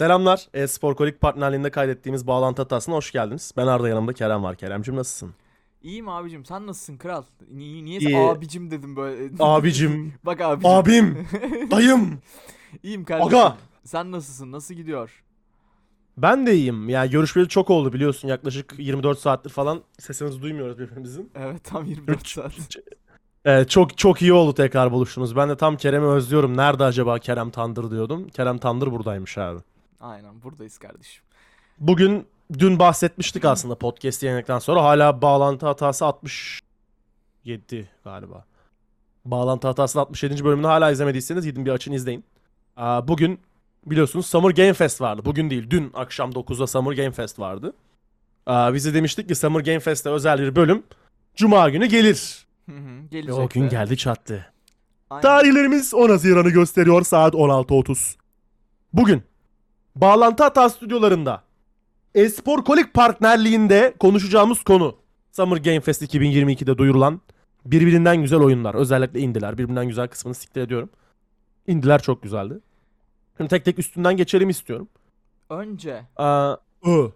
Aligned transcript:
Selamlar. 0.00 0.46
E-Spor 0.54 0.94
Kolik 0.94 1.20
partnerliğinde 1.20 1.70
kaydettiğimiz 1.70 2.26
bağlantı 2.26 2.62
hatasına 2.62 2.94
hoş 2.94 3.12
geldiniz. 3.12 3.52
Ben 3.56 3.66
Arda 3.66 3.88
yanımda 3.88 4.12
Kerem 4.12 4.42
var. 4.42 4.56
Keremcim 4.56 4.96
nasılsın? 4.96 5.34
İyiyim 5.82 6.08
abicim 6.08 6.44
sen 6.44 6.66
nasılsın 6.66 6.96
kral? 6.96 7.22
Niye, 7.52 7.84
niye 7.84 7.98
İyi. 8.00 8.16
abicim 8.16 8.70
dedim 8.70 8.96
böyle. 8.96 9.30
Abicim, 9.40 10.12
Bak 10.22 10.40
abicim. 10.40 10.70
abim, 10.70 11.28
dayım. 11.70 12.18
İyiyim 12.82 13.04
kardeşim. 13.04 13.38
Aga. 13.38 13.56
Sen 13.84 14.12
nasılsın? 14.12 14.52
Nasıl 14.52 14.74
gidiyor? 14.74 15.22
Ben 16.16 16.46
de 16.46 16.54
iyiyim. 16.54 16.88
Yani 16.88 17.10
görüşmeli 17.10 17.48
çok 17.48 17.70
oldu 17.70 17.92
biliyorsun. 17.92 18.28
Yaklaşık 18.28 18.74
24 18.78 19.18
saattir 19.18 19.50
falan 19.50 19.80
sesimizi 19.98 20.42
duymuyoruz 20.42 20.78
birbirimizin. 20.78 21.30
Evet 21.34 21.64
tam 21.64 21.84
24 21.84 22.26
saat. 22.28 22.52
Ee, 23.44 23.64
çok 23.68 23.98
çok 23.98 24.22
iyi 24.22 24.32
oldu 24.32 24.54
tekrar 24.54 24.92
buluştunuz. 24.92 25.36
Ben 25.36 25.48
de 25.48 25.56
tam 25.56 25.76
Kerem'i 25.76 26.06
özlüyorum. 26.06 26.56
Nerede 26.56 26.84
acaba 26.84 27.18
Kerem 27.18 27.50
Tandır 27.50 27.90
diyordum. 27.90 28.28
Kerem 28.28 28.58
Tandır 28.58 28.92
buradaymış 28.92 29.38
abi. 29.38 29.60
Aynen 30.00 30.42
buradayız 30.42 30.78
kardeşim. 30.78 31.22
Bugün 31.78 32.26
dün 32.58 32.78
bahsetmiştik 32.78 33.44
aslında 33.44 33.74
podcast 33.74 34.22
yayınladıktan 34.22 34.58
sonra. 34.58 34.84
Hala 34.84 35.22
bağlantı 35.22 35.66
hatası 35.66 36.04
67 36.06 37.88
galiba. 38.04 38.44
Bağlantı 39.24 39.68
hatası 39.68 40.00
67. 40.00 40.44
bölümünü 40.44 40.66
hala 40.66 40.90
izlemediyseniz 40.90 41.44
gidin 41.44 41.66
bir 41.66 41.70
açın 41.70 41.92
izleyin. 41.92 42.24
Aa, 42.76 43.08
bugün 43.08 43.40
biliyorsunuz 43.86 44.26
Summer 44.26 44.50
Game 44.50 44.72
Fest 44.72 45.00
vardı. 45.00 45.22
Bugün 45.24 45.50
değil 45.50 45.70
dün 45.70 45.90
akşam 45.94 46.30
9'da 46.30 46.66
Summer 46.66 46.92
Game 46.92 47.10
Fest 47.10 47.38
vardı. 47.38 47.72
Aa, 48.46 48.74
biz 48.74 48.84
de 48.84 48.94
demiştik 48.94 49.28
ki 49.28 49.34
Summer 49.34 49.60
Game 49.60 49.80
Fest'te 49.80 50.10
özel 50.10 50.38
bir 50.38 50.56
bölüm 50.56 50.82
Cuma 51.34 51.68
günü 51.70 51.86
gelir. 51.86 52.46
Hı 52.70 52.76
hı, 52.76 53.26
Ve 53.26 53.32
o 53.32 53.48
gün 53.48 53.68
geldi 53.68 53.96
çattı. 53.96 54.52
Aynen. 55.10 55.22
Tarihlerimiz 55.22 55.94
10 55.94 56.08
Haziran'ı 56.08 56.50
gösteriyor 56.50 57.02
saat 57.02 57.34
16.30. 57.34 58.16
Bugün 58.92 59.22
Bağlantı 59.96 60.42
Hata 60.42 60.68
stüdyolarında 60.68 61.42
Espor 62.14 62.64
Kolik 62.64 62.94
partnerliğinde 62.94 63.94
konuşacağımız 64.00 64.62
konu 64.62 64.96
Summer 65.32 65.56
Game 65.56 65.80
Fest 65.80 66.02
2022'de 66.02 66.78
duyurulan 66.78 67.20
birbirinden 67.64 68.16
güzel 68.22 68.38
oyunlar. 68.40 68.74
Özellikle 68.74 69.20
indiler. 69.20 69.58
Birbirinden 69.58 69.88
güzel 69.88 70.08
kısmını 70.08 70.34
siktir 70.34 70.60
ediyorum. 70.60 70.90
İndiler 71.66 72.02
çok 72.02 72.22
güzeldi. 72.22 72.60
Şimdi 73.36 73.50
tek 73.50 73.64
tek 73.64 73.78
üstünden 73.78 74.16
geçelim 74.16 74.48
istiyorum. 74.48 74.88
Önce 75.50 76.02
Aa, 76.16 76.52
ı. 76.86 77.12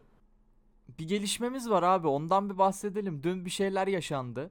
bir 0.99 1.09
gelişmemiz 1.09 1.71
var 1.71 1.83
abi 1.83 2.07
ondan 2.07 2.51
bir 2.51 2.59
bahsedelim. 2.59 3.23
Dün 3.23 3.45
bir 3.45 3.51
şeyler 3.51 3.87
yaşandı. 3.87 4.51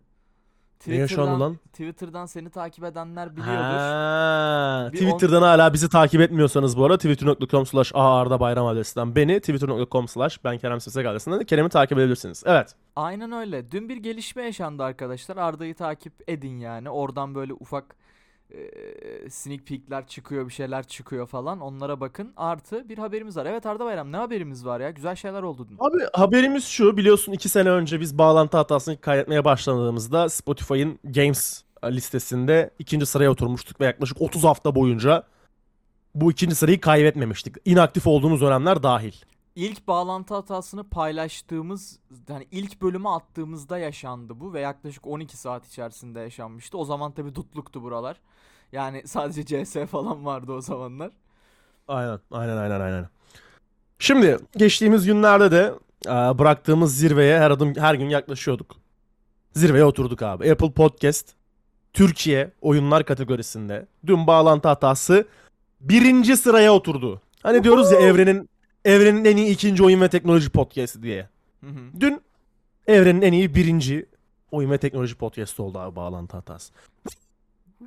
Ne 0.87 0.95
yaşandı 0.95 1.39
lan? 1.39 1.55
Twitter'dan 1.55 2.25
seni 2.25 2.49
takip 2.49 2.83
edenler 2.83 3.31
biliyordur. 3.35 3.53
Ha, 3.77 4.89
Bir 4.93 4.97
Twitter'dan 4.97 5.41
hala 5.41 5.73
bizi 5.73 5.89
takip 5.89 6.21
etmiyorsanız 6.21 6.77
bu 6.77 6.85
arada 6.85 6.97
twitter.com 6.97 7.65
slash 7.65 7.91
Arda 7.95 8.39
Bayram 8.39 8.65
adresinden 8.65 9.15
beni 9.15 9.39
twitter.com 9.39 10.07
slash 10.07 10.43
ben 10.43 10.57
Kerem 10.57 10.81
Sesek 10.81 11.05
adresinden 11.05 11.39
de 11.39 11.45
Kerem'i 11.45 11.69
takip 11.69 11.97
edebilirsiniz. 11.97 12.43
Evet. 12.45 12.75
Aynen 12.95 13.31
öyle. 13.31 13.71
Dün 13.71 13.89
bir 13.89 13.97
gelişme 13.97 14.43
yaşandı 14.43 14.83
arkadaşlar. 14.83 15.37
Arda'yı 15.37 15.75
takip 15.75 16.13
edin 16.27 16.59
yani. 16.59 16.89
Oradan 16.89 17.35
böyle 17.35 17.53
ufak 17.53 17.95
e, 18.53 19.29
sneak 19.29 19.67
peekler 19.67 20.07
çıkıyor, 20.07 20.47
bir 20.47 20.53
şeyler 20.53 20.83
çıkıyor 20.83 21.27
falan. 21.27 21.59
Onlara 21.59 21.99
bakın. 21.99 22.33
Artı 22.37 22.89
bir 22.89 22.97
haberimiz 22.97 23.37
var. 23.37 23.45
Evet 23.45 23.65
Arda 23.65 23.85
Bayram 23.85 24.11
ne 24.11 24.17
haberimiz 24.17 24.65
var 24.65 24.79
ya? 24.79 24.89
Güzel 24.89 25.15
şeyler 25.15 25.43
oldu 25.43 25.67
dün. 25.69 25.77
Abi 25.79 26.03
haberimiz 26.13 26.65
şu 26.65 26.97
biliyorsun 26.97 27.31
iki 27.31 27.49
sene 27.49 27.69
önce 27.69 27.99
biz 27.99 28.17
bağlantı 28.17 28.57
hatasını 28.57 29.01
kaydetmeye 29.01 29.45
başladığımızda 29.45 30.29
Spotify'ın 30.29 30.99
Games 31.03 31.63
listesinde 31.85 32.69
ikinci 32.79 33.05
sıraya 33.05 33.31
oturmuştuk 33.31 33.81
ve 33.81 33.85
yaklaşık 33.85 34.21
30 34.21 34.43
hafta 34.43 34.75
boyunca 34.75 35.23
bu 36.15 36.31
ikinci 36.31 36.55
sırayı 36.55 36.81
kaybetmemiştik. 36.81 37.55
İnaktif 37.65 38.07
olduğumuz 38.07 38.41
dönemler 38.41 38.83
dahil. 38.83 39.13
İlk 39.55 39.87
bağlantı 39.87 40.33
hatasını 40.33 40.89
paylaştığımız, 40.89 41.99
hani 42.27 42.47
ilk 42.51 42.81
bölümü 42.81 43.09
attığımızda 43.09 43.77
yaşandı 43.77 44.39
bu 44.39 44.53
ve 44.53 44.59
yaklaşık 44.59 45.07
12 45.07 45.37
saat 45.37 45.67
içerisinde 45.67 46.19
yaşanmıştı. 46.19 46.77
O 46.77 46.85
zaman 46.85 47.11
tabii 47.11 47.35
dutluktu 47.35 47.83
buralar. 47.83 48.17
Yani 48.73 49.01
sadece 49.05 49.43
CS 49.65 49.75
falan 49.91 50.25
vardı 50.25 50.51
o 50.51 50.61
zamanlar. 50.61 51.11
Aynen, 51.87 52.19
aynen, 52.31 52.57
aynen, 52.57 52.81
aynen. 52.81 53.07
Şimdi 53.99 54.37
geçtiğimiz 54.57 55.05
günlerde 55.05 55.51
de 55.51 55.73
e, 56.05 56.39
bıraktığımız 56.39 56.97
zirveye 56.97 57.39
her 57.39 57.51
adım 57.51 57.75
her 57.75 57.95
gün 57.95 58.09
yaklaşıyorduk. 58.09 58.75
Zirveye 59.53 59.85
oturduk 59.85 60.21
abi. 60.21 60.51
Apple 60.51 60.71
Podcast 60.71 61.33
Türkiye 61.93 62.51
oyunlar 62.61 63.05
kategorisinde 63.05 63.87
dün 64.05 64.27
bağlantı 64.27 64.67
hatası 64.67 65.27
birinci 65.81 66.37
sıraya 66.37 66.73
oturdu. 66.73 67.21
Hani 67.43 67.63
diyoruz 67.63 67.91
ya 67.91 67.99
evrenin 67.99 68.49
evrenin 68.85 69.25
en 69.25 69.37
iyi 69.37 69.53
ikinci 69.53 69.83
oyun 69.83 70.01
ve 70.01 70.09
teknoloji 70.09 70.49
podcast'i 70.49 71.03
diye. 71.03 71.29
Hı 71.61 71.67
hı. 71.69 71.99
Dün 71.99 72.21
evrenin 72.87 73.21
en 73.21 73.33
iyi 73.33 73.55
birinci 73.55 74.05
oyun 74.51 74.71
ve 74.71 74.77
teknoloji 74.77 75.15
podcast'i 75.15 75.61
oldu 75.61 75.79
abi 75.79 75.95
bağlantı 75.95 76.37
hatası. 76.37 76.73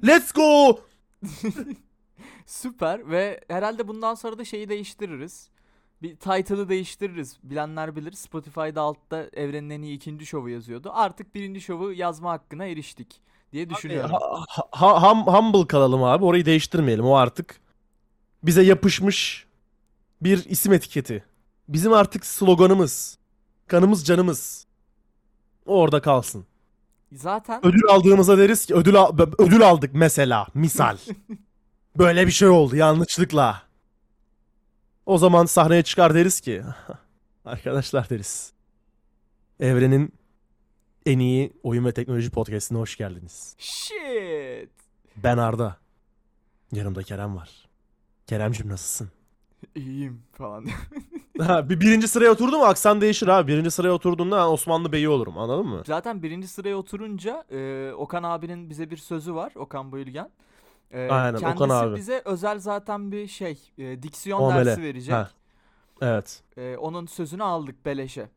Let's 0.04 0.32
go! 0.32 0.78
Süper 2.46 3.10
ve 3.10 3.40
herhalde 3.48 3.88
bundan 3.88 4.14
sonra 4.14 4.38
da 4.38 4.44
şeyi 4.44 4.68
değiştiririz. 4.68 5.48
Bir 6.02 6.16
title'ı 6.16 6.68
değiştiririz. 6.68 7.36
Bilenler 7.42 7.96
bilir. 7.96 8.12
Spotify'da 8.12 8.80
altta 8.82 9.26
evrenin 9.32 9.70
en 9.70 9.82
iyi 9.82 9.96
ikinci 9.96 10.26
şovu 10.26 10.48
yazıyordu. 10.48 10.90
Artık 10.94 11.34
birinci 11.34 11.60
şovu 11.60 11.92
yazma 11.92 12.30
hakkına 12.32 12.64
eriştik 12.64 13.20
diye 13.52 13.70
düşünüyorum. 13.70 14.10
Ha- 14.48 14.62
ha- 14.70 15.02
hum- 15.02 15.26
humble 15.32 15.66
kalalım 15.66 16.02
abi. 16.02 16.24
Orayı 16.24 16.44
değiştirmeyelim. 16.46 17.04
O 17.04 17.14
artık 17.14 17.60
bize 18.42 18.62
yapışmış 18.62 19.46
bir 20.20 20.44
isim 20.44 20.72
etiketi. 20.72 21.24
Bizim 21.68 21.92
artık 21.92 22.26
sloganımız. 22.26 23.18
Kanımız 23.66 24.04
canımız. 24.06 24.66
O 25.66 25.78
orada 25.80 26.02
kalsın. 26.02 26.46
Zaten 27.12 27.66
Ödül 27.66 27.84
aldığımızda 27.88 28.38
deriz 28.38 28.66
ki 28.66 28.74
ödül 28.74 28.96
al- 28.96 29.18
ödül 29.38 29.62
aldık 29.68 29.90
mesela. 29.94 30.46
Misal. 30.54 30.96
Böyle 31.98 32.26
bir 32.26 32.32
şey 32.32 32.48
oldu 32.48 32.76
yanlışlıkla. 32.76 33.62
O 35.06 35.18
zaman 35.18 35.46
sahneye 35.46 35.82
çıkar 35.82 36.14
deriz 36.14 36.40
ki 36.40 36.62
arkadaşlar 37.44 38.10
deriz. 38.10 38.52
Evrenin 39.60 40.12
en 41.06 41.18
iyi 41.18 41.52
oyun 41.62 41.84
ve 41.84 41.92
teknoloji 41.92 42.30
podcastine 42.30 42.78
hoş 42.78 42.96
geldiniz. 42.96 43.54
shit. 43.58 44.70
Ben 45.16 45.38
Arda. 45.38 45.76
Yanımda 46.72 47.02
Kerem 47.02 47.36
var. 47.36 47.50
Keremcim 48.26 48.68
nasılsın? 48.68 49.10
İyiyim 49.74 50.22
falan. 50.32 50.64
Ha, 51.40 51.68
bir 51.68 51.80
birinci 51.80 52.08
sıraya 52.08 52.30
oturdu 52.30 52.58
mu 52.58 52.64
aksan 52.64 53.00
değişir 53.00 53.28
abi. 53.28 53.52
Birinci 53.52 53.70
sıraya 53.70 53.92
oturduğunda 53.92 54.50
Osmanlı 54.50 54.92
Bey'i 54.92 55.08
olurum 55.08 55.38
anladın 55.38 55.66
mı? 55.66 55.82
Zaten 55.86 56.22
birinci 56.22 56.48
sıraya 56.48 56.76
oturunca 56.76 57.44
e, 57.50 57.92
Okan 57.92 58.22
abinin 58.22 58.70
bize 58.70 58.90
bir 58.90 58.96
sözü 58.96 59.34
var. 59.34 59.52
Okan 59.56 59.92
Bayülgen. 59.92 60.30
E, 60.90 61.08
Aynen, 61.10 61.38
Okan 61.38 61.56
kendisi 61.56 61.74
abi. 61.74 61.96
bize 61.96 62.22
özel 62.24 62.58
zaten 62.58 63.12
bir 63.12 63.26
şey 63.26 63.58
e, 63.78 64.02
diksiyon 64.02 64.40
Muamele. 64.40 64.64
dersi 64.66 64.82
verecek. 64.82 65.14
Ha. 65.14 65.30
Evet. 66.02 66.42
E, 66.56 66.76
onun 66.76 67.06
sözünü 67.06 67.42
aldık 67.42 67.86
beleşe. 67.86 68.28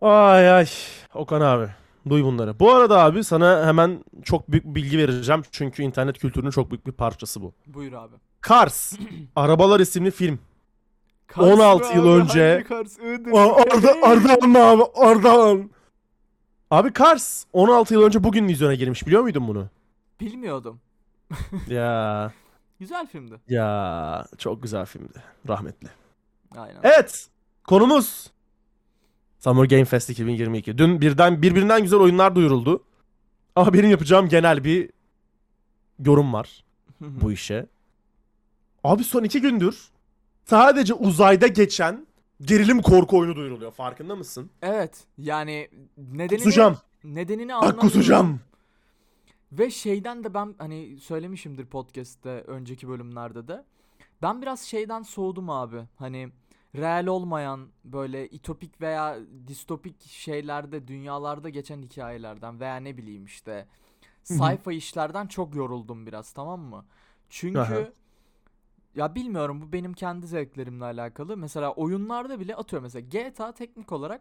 Ay 0.00 0.50
ay 0.50 0.66
Okan 1.14 1.40
abi. 1.40 1.68
Duy 2.08 2.22
bunları. 2.24 2.60
Bu 2.60 2.72
arada 2.74 2.98
abi 3.04 3.24
sana 3.24 3.66
hemen 3.66 4.04
çok 4.22 4.50
büyük 4.52 4.64
bir 4.64 4.74
bilgi 4.74 4.98
vereceğim. 4.98 5.42
Çünkü 5.50 5.82
internet 5.82 6.18
kültürünün 6.18 6.50
çok 6.50 6.70
büyük 6.70 6.86
bir 6.86 6.92
parçası 6.92 7.42
bu. 7.42 7.52
Buyur 7.66 7.92
abi. 7.92 8.14
Cars. 8.48 8.92
Arabalar 9.36 9.80
isimli 9.80 10.10
film. 10.10 10.38
Kars 11.26 11.46
16 11.46 11.88
mı 11.88 11.94
yıl 11.96 12.12
abi? 12.12 12.20
önce- 12.22 12.64
Kars? 12.68 12.98
Arda, 13.34 13.92
Ardahan 14.02 14.48
mı 14.50 14.58
abi? 14.58 14.82
Ardahan. 14.96 15.70
Abi 16.70 16.92
Cars 16.98 17.44
16 17.52 17.94
yıl 17.94 18.02
önce 18.02 18.24
bugün 18.24 18.48
vizyona 18.48 18.74
girmiş. 18.74 19.06
Biliyor 19.06 19.22
muydun 19.22 19.48
bunu? 19.48 19.66
Bilmiyordum. 20.20 20.80
ya 21.68 22.32
Güzel 22.80 23.06
filmdi. 23.06 23.34
ya 23.48 24.26
çok 24.38 24.62
güzel 24.62 24.86
filmdi. 24.86 25.22
Rahmetli. 25.48 25.88
Aynen. 26.56 26.80
Evet. 26.82 27.28
Konumuz 27.64 28.30
Summer 29.46 29.64
Game 29.64 29.84
Fest 29.84 30.10
2022. 30.10 30.78
Dün 30.78 31.00
birden 31.00 31.42
birbirinden 31.42 31.82
güzel 31.82 32.00
oyunlar 32.00 32.34
duyuruldu. 32.34 32.84
Ama 33.56 33.72
benim 33.72 33.90
yapacağım 33.90 34.28
genel 34.28 34.64
bir 34.64 34.90
yorum 36.04 36.32
var 36.32 36.64
bu 37.00 37.32
işe. 37.32 37.66
Abi 38.84 39.04
son 39.04 39.24
iki 39.24 39.40
gündür 39.40 39.88
sadece 40.44 40.94
uzayda 40.94 41.46
geçen 41.46 42.06
gerilim 42.42 42.82
korku 42.82 43.18
oyunu 43.18 43.36
duyuruluyor. 43.36 43.72
Farkında 43.72 44.16
mısın? 44.16 44.50
Evet. 44.62 45.04
Yani 45.18 45.68
nedenini 45.96 46.44
Kusacağım. 46.44 46.78
nedenini 47.04 47.48
Bak 47.48 47.54
anlamıyorum. 47.54 47.80
kusacağım. 47.80 48.40
Ve 49.52 49.70
şeyden 49.70 50.24
de 50.24 50.34
ben 50.34 50.54
hani 50.58 51.00
söylemişimdir 51.00 51.66
podcast'te 51.66 52.30
önceki 52.30 52.88
bölümlerde 52.88 53.48
de. 53.48 53.64
Ben 54.22 54.42
biraz 54.42 54.62
şeyden 54.62 55.02
soğudum 55.02 55.50
abi. 55.50 55.82
Hani 55.98 56.28
real 56.76 57.06
olmayan 57.06 57.68
böyle 57.84 58.28
itopik 58.28 58.80
veya 58.80 59.18
distopik 59.46 60.02
şeylerde, 60.08 60.88
dünyalarda 60.88 61.48
geçen 61.48 61.82
hikayelerden 61.82 62.60
veya 62.60 62.76
ne 62.76 62.96
bileyim 62.96 63.24
işte 63.24 63.66
sayfa 64.24 64.72
işlerden 64.72 65.26
çok 65.26 65.54
yoruldum 65.54 66.06
biraz 66.06 66.32
tamam 66.32 66.60
mı? 66.60 66.84
Çünkü 67.28 67.58
Aha. 67.60 67.92
ya 68.94 69.14
bilmiyorum 69.14 69.62
bu 69.62 69.72
benim 69.72 69.92
kendi 69.92 70.26
zevklerimle 70.26 70.84
alakalı. 70.84 71.36
Mesela 71.36 71.72
oyunlarda 71.72 72.40
bile 72.40 72.56
atıyorum 72.56 72.82
mesela 72.82 73.06
GTA 73.10 73.52
teknik 73.52 73.92
olarak 73.92 74.20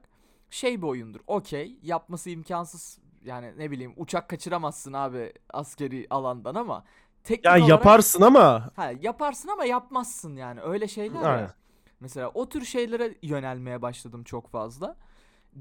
şey 0.50 0.81
bir 0.81 0.88
oyundur. 0.88 1.19
Okey 1.28 1.80
yapması 1.84 2.30
imkansız 2.30 3.00
yani 3.25 3.54
ne 3.57 3.72
bileyim 3.72 3.94
uçak 3.98 4.30
kaçıramazsın 4.30 4.94
abi 4.94 5.34
askeri 5.54 6.07
alandan 6.10 6.56
ama 6.56 6.84
teknik 7.24 7.46
Yani 7.46 7.60
olarak 7.60 7.69
yaparsın 7.69 8.22
ama 8.22 8.72
ha, 8.75 8.92
yaparsın 9.02 9.50
ama 9.50 9.66
yapmazsın 9.66 10.36
yani 10.36 10.62
öyle 10.62 10.88
şeyler 10.88 11.38
ya. 11.40 11.54
Mesela 12.00 12.31
o 12.33 12.50
tür 12.50 12.65
şeylere 12.65 13.15
yönelmeye 13.21 13.81
başladım 13.81 14.24
çok 14.24 14.47
fazla. 14.47 14.95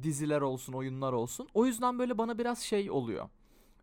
Diziler 0.03 0.41
olsun, 0.41 0.73
oyunlar 0.73 1.13
olsun. 1.13 1.49
O 1.55 1.67
yüzden 1.67 1.99
böyle 1.99 2.19
bana 2.19 2.39
biraz 2.39 2.59
şey 2.59 2.91
oluyor. 2.91 3.29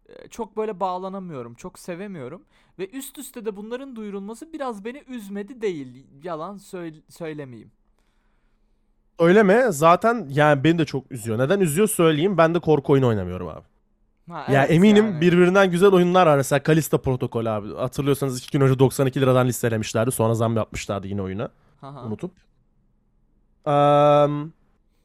Ee, 0.09 0.27
Çok 0.27 0.57
böyle 0.57 0.79
bağlanamıyorum, 0.79 1.53
çok 1.53 1.79
sevemiyorum 1.79 2.43
ve 2.79 2.89
üst 2.89 3.17
üste 3.17 3.45
de 3.45 3.55
bunların 3.55 3.95
duyurulması 3.95 4.53
biraz 4.53 4.85
beni 4.85 5.03
üzmedi 5.07 5.61
değil. 5.61 6.05
Yalan 6.23 6.57
söyle- 6.57 7.01
söylemeyeyim. 7.09 7.71
öyle 9.19 9.43
mi? 9.43 9.63
Zaten 9.69 10.27
yani 10.29 10.63
beni 10.63 10.79
de 10.79 10.85
çok 10.85 11.11
üzüyor. 11.11 11.37
Neden 11.39 11.59
üzüyor 11.59 11.87
söyleyeyim. 11.87 12.37
Ben 12.37 12.55
de 12.55 12.59
korku 12.59 12.93
oyunu 12.93 13.07
oynamıyorum 13.07 13.47
abi. 13.47 13.61
Ha, 14.29 14.45
Ya 14.51 14.61
evet 14.65 14.71
eminim 14.71 15.05
yani. 15.05 15.21
birbirinden 15.21 15.71
güzel 15.71 15.89
oyunlar 15.91 16.27
var. 16.27 16.37
Mesela 16.37 16.63
Kalista 16.63 16.97
Protokol 17.01 17.45
abi. 17.45 17.73
Hatırlıyorsanız 17.75 18.39
iki 18.39 18.51
gün 18.51 18.61
önce 18.61 18.79
92 18.79 19.21
liradan 19.21 19.47
listelemişlerdi. 19.47 20.11
Sonra 20.11 20.33
zam 20.33 20.55
yapmışlardı 20.55 21.07
yine 21.07 21.21
oyuna. 21.21 21.49
Haha. 21.81 22.05
Unutup. 22.05 22.31
Um, 23.65 24.53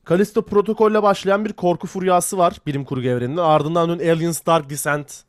Kalista 0.04 0.42
Protokol'le 0.42 1.02
başlayan 1.02 1.44
bir 1.44 1.52
korku 1.52 1.86
furyası 1.86 2.38
var 2.38 2.56
bilim 2.66 2.84
kurgu 2.84 3.06
evreninde. 3.08 3.40
Ardından 3.42 3.88
dün 3.88 4.08
Aliens 4.08 4.46
Dark 4.46 4.70
Descent 4.70 5.22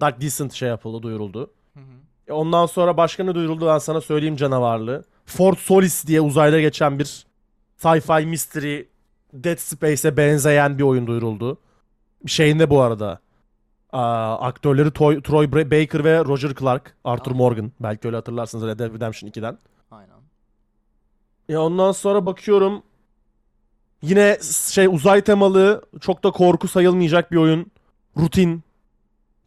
Dark 0.00 0.20
Descent 0.20 0.52
şey 0.52 0.68
yapıldı, 0.68 1.02
duyuruldu. 1.02 1.50
Hı 1.74 1.80
hı. 1.80 1.84
E 2.28 2.32
Ondan 2.32 2.66
sonra 2.66 2.96
başka 2.96 3.24
ne 3.24 3.34
duyuruldu 3.34 3.66
ben 3.66 3.78
sana 3.78 4.00
söyleyeyim 4.00 4.36
canavarlı. 4.36 5.04
Fort 5.26 5.58
Solis 5.58 6.06
diye 6.06 6.20
uzayda 6.20 6.60
geçen 6.60 6.98
bir 6.98 7.26
sci-fi 7.78 8.26
mystery 8.26 8.82
Dead 9.32 9.56
Space'e 9.58 10.16
benzeyen 10.16 10.78
bir 10.78 10.82
oyun 10.82 11.06
duyuruldu. 11.06 11.58
Şeyinde 12.26 12.70
bu 12.70 12.80
arada. 12.80 13.18
Aa, 13.92 14.36
aktörleri 14.38 14.88
Toy- 14.88 15.22
Troy 15.22 15.52
Baker 15.52 16.04
ve 16.04 16.24
Roger 16.24 16.54
Clark. 16.54 16.96
Arthur 17.04 17.32
Aa. 17.32 17.34
Morgan. 17.34 17.72
Belki 17.80 18.08
öyle 18.08 18.16
hatırlarsınız 18.16 18.66
Red 18.66 18.78
Dead 18.78 18.94
Redemption 18.94 19.30
2'den. 19.30 19.58
Ya 21.48 21.62
ondan 21.62 21.92
sonra 21.92 22.26
bakıyorum. 22.26 22.82
Yine 24.02 24.38
şey 24.72 24.86
uzay 24.86 25.20
temalı 25.24 25.82
çok 26.00 26.24
da 26.24 26.30
korku 26.30 26.68
sayılmayacak 26.68 27.32
bir 27.32 27.36
oyun. 27.36 27.66
Rutin 28.16 28.62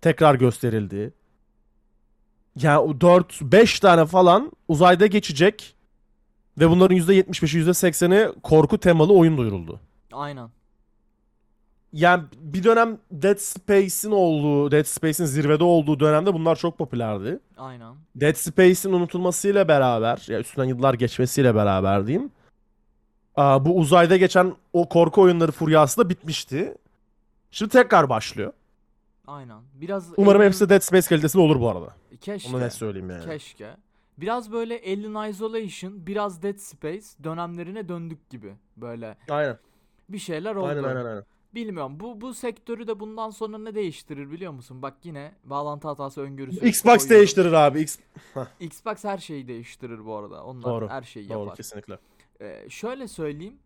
tekrar 0.02 0.36
gösterildi. 0.36 1.14
Yani 2.56 3.02
4 3.02 3.42
5 3.42 3.80
tane 3.80 4.06
falan 4.06 4.52
uzayda 4.68 5.06
geçecek 5.08 5.76
ve 6.60 6.70
bunların 6.70 6.98
%75'i 6.98 7.62
%80'i 7.62 8.42
korku 8.44 8.78
temalı 8.78 9.14
oyun 9.14 9.38
duyuruldu. 9.38 9.80
Aynen. 10.12 10.50
Yani 11.96 12.24
bir 12.40 12.64
dönem 12.64 12.98
Dead 13.12 13.38
Space'in 13.38 14.12
olduğu, 14.12 14.72
Dead 14.72 14.84
Space'in 14.84 15.28
zirvede 15.28 15.64
olduğu 15.64 16.00
dönemde 16.00 16.34
bunlar 16.34 16.56
çok 16.56 16.78
popülerdi. 16.78 17.40
Aynen. 17.58 17.96
Dead 18.16 18.34
Space'in 18.36 18.94
unutulmasıyla 18.94 19.68
beraber, 19.68 20.26
ya 20.28 20.40
üstünden 20.40 20.68
yıllar 20.68 20.94
geçmesiyle 20.94 21.56
beraber 21.56 22.08
diyeyim. 22.08 22.32
aa, 23.36 23.66
bu 23.66 23.78
uzayda 23.78 24.18
geçen 24.18 24.54
o 24.74 24.90
korku 24.90 25.22
oyunları 25.22 25.52
furyası 25.52 25.98
da 26.06 26.10
bitmişti. 26.10 26.76
Şimdi 27.52 27.72
tekrar 27.72 28.10
başlıyor. 28.10 28.54
Aynen. 29.28 29.58
Biraz 29.74 30.12
Umarım 30.18 30.42
Alien- 30.42 30.46
hepsi 30.48 30.70
Dead 30.70 30.80
Space 30.82 31.08
kalitesinde 31.08 31.44
olur 31.44 31.62
bu 31.62 31.70
arada. 31.70 31.94
keşke. 32.22 32.50
Onu 32.50 32.60
net 32.60 32.74
söyleyeyim 32.74 33.10
yani. 33.10 33.26
Keşke. 33.26 33.70
Biraz 34.18 34.52
böyle 34.52 34.82
Alien 34.88 35.30
Isolation, 35.30 36.06
biraz 36.08 36.44
Dead 36.44 36.58
Space 36.58 37.06
dönemlerine 37.24 37.90
döndük 37.90 38.30
gibi. 38.30 38.54
Böyle 38.78 39.18
Aynen. 39.30 39.58
bir 40.10 40.20
şeyler 40.20 40.56
oldu. 40.56 40.68
Aynen 40.68 40.84
aynen 40.84 41.06
aynen. 41.06 41.24
Bilmiyorum. 41.56 42.00
Bu 42.00 42.22
bu 42.22 42.34
sektörü 42.34 42.88
de 42.88 43.00
bundan 43.00 43.30
sonra 43.30 43.58
ne 43.58 43.76
değiştirir 43.76 44.32
biliyor 44.32 44.52
musun? 44.52 44.82
Bak 44.82 44.94
yine 45.04 45.32
bağlantı 45.44 45.88
hatası 45.88 46.22
öngörüsü. 46.22 46.68
Xbox 46.68 46.84
koyuyorum. 46.84 47.10
değiştirir 47.10 47.54
abi. 47.54 47.82
X... 47.82 47.98
Xbox 48.60 49.04
her 49.04 49.18
şeyi 49.18 49.48
değiştirir 49.48 50.06
bu 50.06 50.16
arada. 50.16 50.44
Onlar 50.46 50.64
Doğru, 50.64 50.90
her 50.90 51.04
şeyi 51.04 51.30
Doğru 51.30 51.40
yapar. 51.40 51.56
kesinlikle. 51.56 52.00
Ee, 52.42 52.66
şöyle 52.70 53.08
söyleyeyim. 53.08 53.58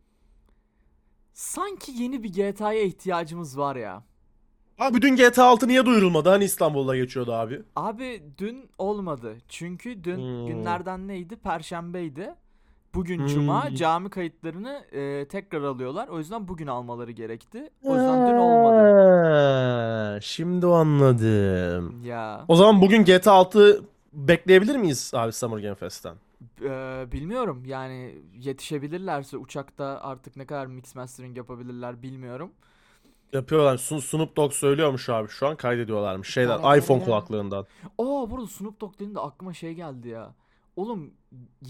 Sanki 1.34 1.92
yeni 1.92 2.24
bir 2.24 2.34
GTA'ya 2.34 2.82
ihtiyacımız 2.84 3.58
var 3.58 3.76
ya. 3.76 4.04
Abi 4.80 5.02
dün 5.02 5.16
GTA 5.16 5.46
6 5.46 5.68
niye 5.68 5.86
duyurulmadı? 5.86 6.30
Hani 6.30 6.44
İstanbul'da 6.44 6.96
geçiyordu 6.98 7.34
abi. 7.34 7.62
Abi 7.76 8.24
dün 8.38 8.70
olmadı. 8.78 9.38
Çünkü 9.50 10.04
dün 10.04 10.18
Hmm. 10.18 10.48
günlerden 10.48 11.08
neydi? 11.08 11.36
Perşembeydi. 11.36 12.36
Bugün 12.94 13.20
Hmm. 13.20 13.28
cuma 13.28 13.76
cami 13.76 14.10
kayıtlarını 14.10 14.84
e, 14.92 15.26
tekrar 15.28 15.62
alıyorlar. 15.62 16.08
O 16.08 16.18
yüzden 16.18 16.48
bugün 16.48 16.68
almaları 16.68 17.12
gerekti. 17.12 17.70
O 17.84 17.96
yüzden 17.96 18.28
dün 18.28 18.38
olmadı. 18.38 20.20
Şimdi 20.22 20.66
anladım. 20.66 22.04
Ya 22.06 22.46
O 22.48 22.56
zaman 22.56 22.82
bugün 22.82 23.04
GTA 23.06 23.32
6 23.34 23.82
bekleyebilir 24.14 24.76
miyiz 24.76 25.12
abi 25.16 25.32
Summer 25.32 25.58
Game 25.58 25.76
Fest'ten? 25.76 26.16
e, 26.64 26.72
bilmiyorum 27.12 27.64
yani 27.66 28.16
yetişebilirlerse 28.40 29.38
uçakta 29.38 30.00
artık 30.04 30.36
ne 30.36 30.46
kadar 30.46 30.66
mix 30.66 30.96
mastering 30.96 31.38
yapabilirler 31.38 32.02
bilmiyorum. 32.02 32.52
Yapıyorlar. 33.34 33.78
Sun- 33.78 34.02
Snoop 34.02 34.36
Dogg 34.38 34.52
söylüyormuş 34.54 35.10
abi 35.10 35.28
şu 35.28 35.48
an 35.48 35.56
kaydediyorlarmış. 35.56 36.38
Aynen 36.38 36.78
iPhone 36.78 37.00
ya. 37.00 37.06
kulaklığından. 37.06 37.66
Aa 38.00 38.32
burada 38.32 38.48
Snoop 38.48 38.82
Dogg 38.82 38.94
dediğinde 38.96 39.20
aklıma 39.20 39.54
şey 39.54 39.74
geldi 39.74 40.08
ya. 40.08 40.34
Oğlum 40.80 41.12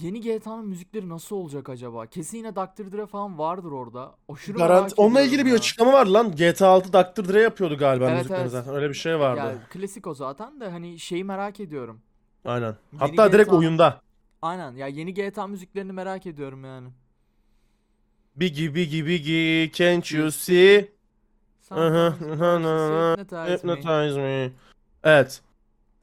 yeni 0.02 0.22
GTA'nın 0.22 0.68
müzikleri 0.68 1.10
nasıl 1.10 1.36
olacak 1.36 1.70
acaba? 1.70 2.06
Kesin 2.06 2.38
yine 2.38 2.56
Dr. 2.56 2.92
Dre 2.92 3.06
falan 3.06 3.38
vardır 3.38 3.72
orada. 3.72 4.16
Aşırı 4.30 4.58
Garanti 4.58 4.82
merak 4.82 5.00
onunla 5.00 5.22
ilgili 5.22 5.46
bir 5.46 5.50
ya. 5.50 5.56
açıklama 5.56 5.94
var 5.94 6.06
lan. 6.06 6.36
GTA 6.36 6.68
6 6.68 6.94
Dr. 6.94 7.34
Dre 7.34 7.42
yapıyordu 7.42 7.78
galiba 7.78 8.06
Evet, 8.06 8.18
müzikleri 8.18 8.42
evet. 8.42 8.52
zaten. 8.52 8.76
Öyle 8.76 8.90
bir 8.90 8.94
şey 8.94 9.20
vardı. 9.20 9.38
Ya 9.38 9.56
klasik 9.70 10.08
o 10.08 10.14
zaten 10.14 10.60
de 10.60 10.70
hani 10.70 11.00
şeyi 11.00 11.24
merak 11.24 11.60
ediyorum. 11.60 12.02
Aynen. 12.46 12.76
Yeni 12.92 13.02
Hatta 13.02 13.32
direkt 13.32 13.50
GTA 13.50 13.58
oyunda. 13.58 14.02
Aynen 14.42 14.76
ya 14.76 14.88
yeni 14.88 15.14
GTA 15.14 15.48
müziklerini 15.48 15.92
merak 15.92 16.26
ediyorum 16.26 16.64
yani. 16.64 16.90
Biggie 18.36 18.76
Biggie 18.76 19.06
Biggie 19.06 19.72
can't 19.72 20.12
you 20.12 20.32
see? 20.32 20.92
Hı 21.70 21.88
hı, 21.88 22.08
hı. 22.08 23.18
Hypnotize 23.48 24.18
me. 24.18 24.22
Me. 24.22 24.52
Evet. 25.04 25.42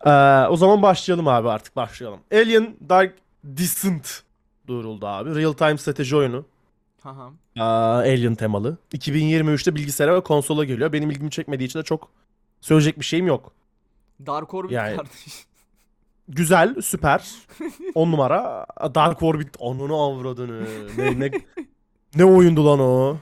Ee, 0.05 0.11
o 0.49 0.57
zaman 0.57 0.83
başlayalım 0.83 1.29
abi 1.29 1.49
artık 1.49 1.77
başlayalım. 1.77 2.21
Alien 2.33 2.77
Dark 2.89 3.15
Descent 3.45 4.23
duyuruldu 4.67 5.07
abi. 5.07 5.35
Real 5.35 5.53
time 5.53 5.79
strateji 5.79 6.17
oyunu. 6.17 6.45
Haha. 7.03 7.31
Aa, 7.59 7.99
Alien 7.99 8.35
temalı. 8.35 8.77
2023'te 8.93 9.75
bilgisayara 9.75 10.15
ve 10.17 10.21
konsola 10.21 10.65
geliyor. 10.65 10.93
Benim 10.93 11.11
ilgimi 11.11 11.31
çekmediği 11.31 11.67
için 11.69 11.79
de 11.79 11.83
çok 11.85 12.09
söyleyecek 12.61 12.99
bir 13.01 13.05
şeyim 13.05 13.27
yok. 13.27 13.53
Dark 14.27 14.55
Orbit 14.55 14.73
Yani- 14.73 14.97
kardeş. 14.97 15.47
Güzel, 16.29 16.81
süper. 16.83 17.31
10 17.95 18.13
numara. 18.13 18.67
Dark 18.95 19.23
Orbit 19.23 19.57
ananı 19.61 19.95
avradını. 19.95 20.67
Ne, 20.99 21.21
ne, 21.21 21.31
ne 22.15 22.25
oyundu 22.25 22.67
lan 22.67 22.81
o? 22.81 23.17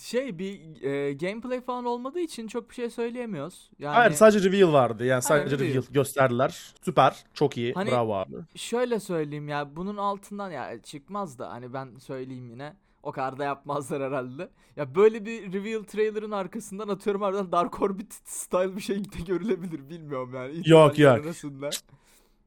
Şey 0.00 0.38
bir 0.38 0.82
e, 0.82 1.12
gameplay 1.12 1.60
falan 1.60 1.84
olmadığı 1.84 2.20
için 2.20 2.46
çok 2.46 2.70
bir 2.70 2.74
şey 2.74 2.90
söyleyemiyoruz. 2.90 3.70
Yani 3.78 3.94
Hayır 3.94 4.12
sadece 4.12 4.50
reveal 4.50 4.72
vardı. 4.72 5.04
Yani 5.04 5.22
sadece 5.22 5.58
reveal. 5.58 5.70
reveal 5.70 5.84
gösterdiler. 5.90 6.74
Süper. 6.84 7.24
Çok 7.34 7.56
iyi. 7.56 7.72
Hani- 7.72 7.90
Bravo 7.90 8.14
abi. 8.14 8.36
şöyle 8.56 9.00
söyleyeyim 9.00 9.48
ya 9.48 9.76
bunun 9.76 9.96
altından 9.96 10.50
ya 10.50 10.82
çıkmaz 10.82 11.38
da 11.38 11.50
hani 11.50 11.72
ben 11.72 11.98
söyleyeyim 11.98 12.50
yine. 12.50 12.76
O 13.02 13.12
kadar 13.12 13.38
da 13.38 13.44
yapmazlar 13.44 14.02
herhalde. 14.02 14.48
Ya 14.76 14.94
böyle 14.94 15.24
bir 15.24 15.52
reveal 15.52 15.82
trailer'ın 15.82 16.30
arkasından 16.30 16.88
atıyorum 16.88 17.22
harbiden 17.22 17.52
Dark 17.52 17.82
Orbit 17.82 18.12
style 18.24 18.76
bir 18.76 18.80
şey 18.80 19.04
de 19.04 19.20
görülebilir 19.26 19.88
bilmiyorum 19.90 20.34
yani. 20.34 20.62
Yok, 20.66 20.98
yok. 20.98 21.24
arasında. 21.24 21.70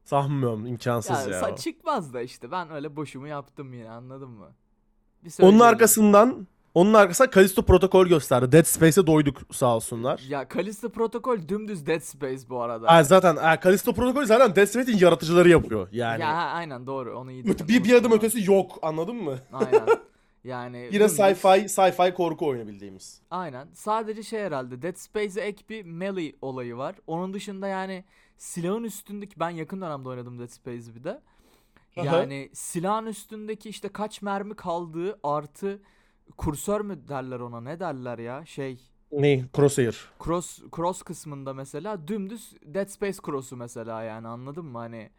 Sanmıyorum. 0.04 0.66
imkansız 0.66 1.26
Ya, 1.26 1.48
ya. 1.48 1.56
çıkmaz 1.56 2.14
da 2.14 2.22
işte 2.22 2.50
ben 2.50 2.70
öyle 2.70 2.96
boşumu 2.96 3.28
yaptım 3.28 3.72
yine 3.72 3.90
anladın 3.90 4.30
mı? 4.30 4.52
Bir 5.24 5.42
Onun 5.42 5.60
arkasından 5.60 6.46
onun 6.74 6.94
arkasından 6.94 7.30
Callisto 7.34 7.62
Protokol 7.62 8.06
gösterdi. 8.06 8.52
Dead 8.52 8.64
Space'e 8.64 9.06
doyduk 9.06 9.40
sağ 9.52 9.76
olsunlar. 9.76 10.20
Ya 10.28 10.48
Callisto 10.54 10.88
Protocol 10.88 11.48
dümdüz 11.48 11.86
Dead 11.86 12.00
Space 12.00 12.48
bu 12.48 12.62
arada. 12.62 12.92
Ha, 12.92 13.04
zaten 13.04 13.36
ha, 13.36 13.60
Callisto 13.64 13.94
Protokol 13.94 14.24
zaten 14.24 14.56
Dead 14.56 14.66
Space'in 14.66 14.98
yaratıcıları 14.98 15.48
yapıyor. 15.48 15.88
Yani. 15.92 16.20
Ya 16.20 16.28
ha, 16.36 16.40
aynen 16.40 16.86
doğru 16.86 17.18
onu 17.18 17.32
iyi 17.32 17.44
bir, 17.44 17.58
dedin, 17.58 17.84
bir 17.84 17.92
adım 17.92 18.12
unuttum 18.12 18.28
ötesi 18.28 18.50
yok. 18.50 18.78
Anladın 18.82 19.16
mı? 19.16 19.38
Aynen. 19.52 19.86
Yani 20.44 20.88
Yine 20.92 21.04
dümdüz- 21.04 21.16
sci-fi 21.16 21.68
sci-fi 21.68 22.14
korku 22.14 22.46
oyunu 22.46 22.68
bildiğimiz. 22.68 23.20
Aynen. 23.30 23.68
Sadece 23.72 24.22
şey 24.22 24.40
herhalde 24.40 24.82
Dead 24.82 24.96
Space'e 24.96 25.44
ek 25.44 25.64
bir 25.68 25.84
melee 25.84 26.32
olayı 26.42 26.76
var. 26.76 26.94
Onun 27.06 27.34
dışında 27.34 27.68
yani 27.68 28.04
silahın 28.38 28.84
üstündeki 28.84 29.40
ben 29.40 29.50
yakın 29.50 29.80
dönemde 29.80 30.08
oynadım 30.08 30.38
Dead 30.38 30.48
Space'i 30.48 30.94
bir 30.94 31.04
de. 31.04 31.20
Aha. 31.96 32.04
Yani 32.04 32.50
silahın 32.52 33.06
üstündeki 33.06 33.68
işte 33.68 33.88
kaç 33.88 34.22
mermi 34.22 34.56
kaldığı 34.56 35.18
artı 35.22 35.82
kursör 36.36 36.80
mü 36.80 37.08
derler 37.08 37.40
ona 37.40 37.60
ne 37.60 37.80
derler 37.80 38.18
ya 38.18 38.46
şey 38.46 38.78
Ne? 39.12 39.44
Crosshair. 39.56 40.08
cross 40.24 40.58
cross 40.76 41.02
kısmında 41.02 41.54
mesela 41.54 42.08
dümdüz 42.08 42.54
Dead 42.66 42.86
Space 42.88 43.18
cross'u 43.26 43.56
mesela 43.56 44.02
yani 44.02 44.28
anladın 44.28 44.64
mı 44.64 44.78
hani 44.78 45.10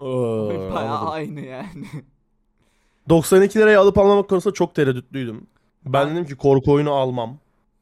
Ee, 0.00 0.04
anladım. 0.06 1.08
aynı 1.08 1.40
yani. 1.40 1.86
92 3.08 3.58
liraya 3.58 3.80
alıp 3.80 3.98
almamak 3.98 4.28
konusunda 4.28 4.54
çok 4.54 4.74
tereddütlüydüm. 4.74 5.46
Ben 5.84 5.92
Ben- 5.92 6.10
dedim 6.10 6.24
ki 6.26 6.36
korku 6.36 6.72
oyunu 6.72 6.92
almam. 6.92 7.38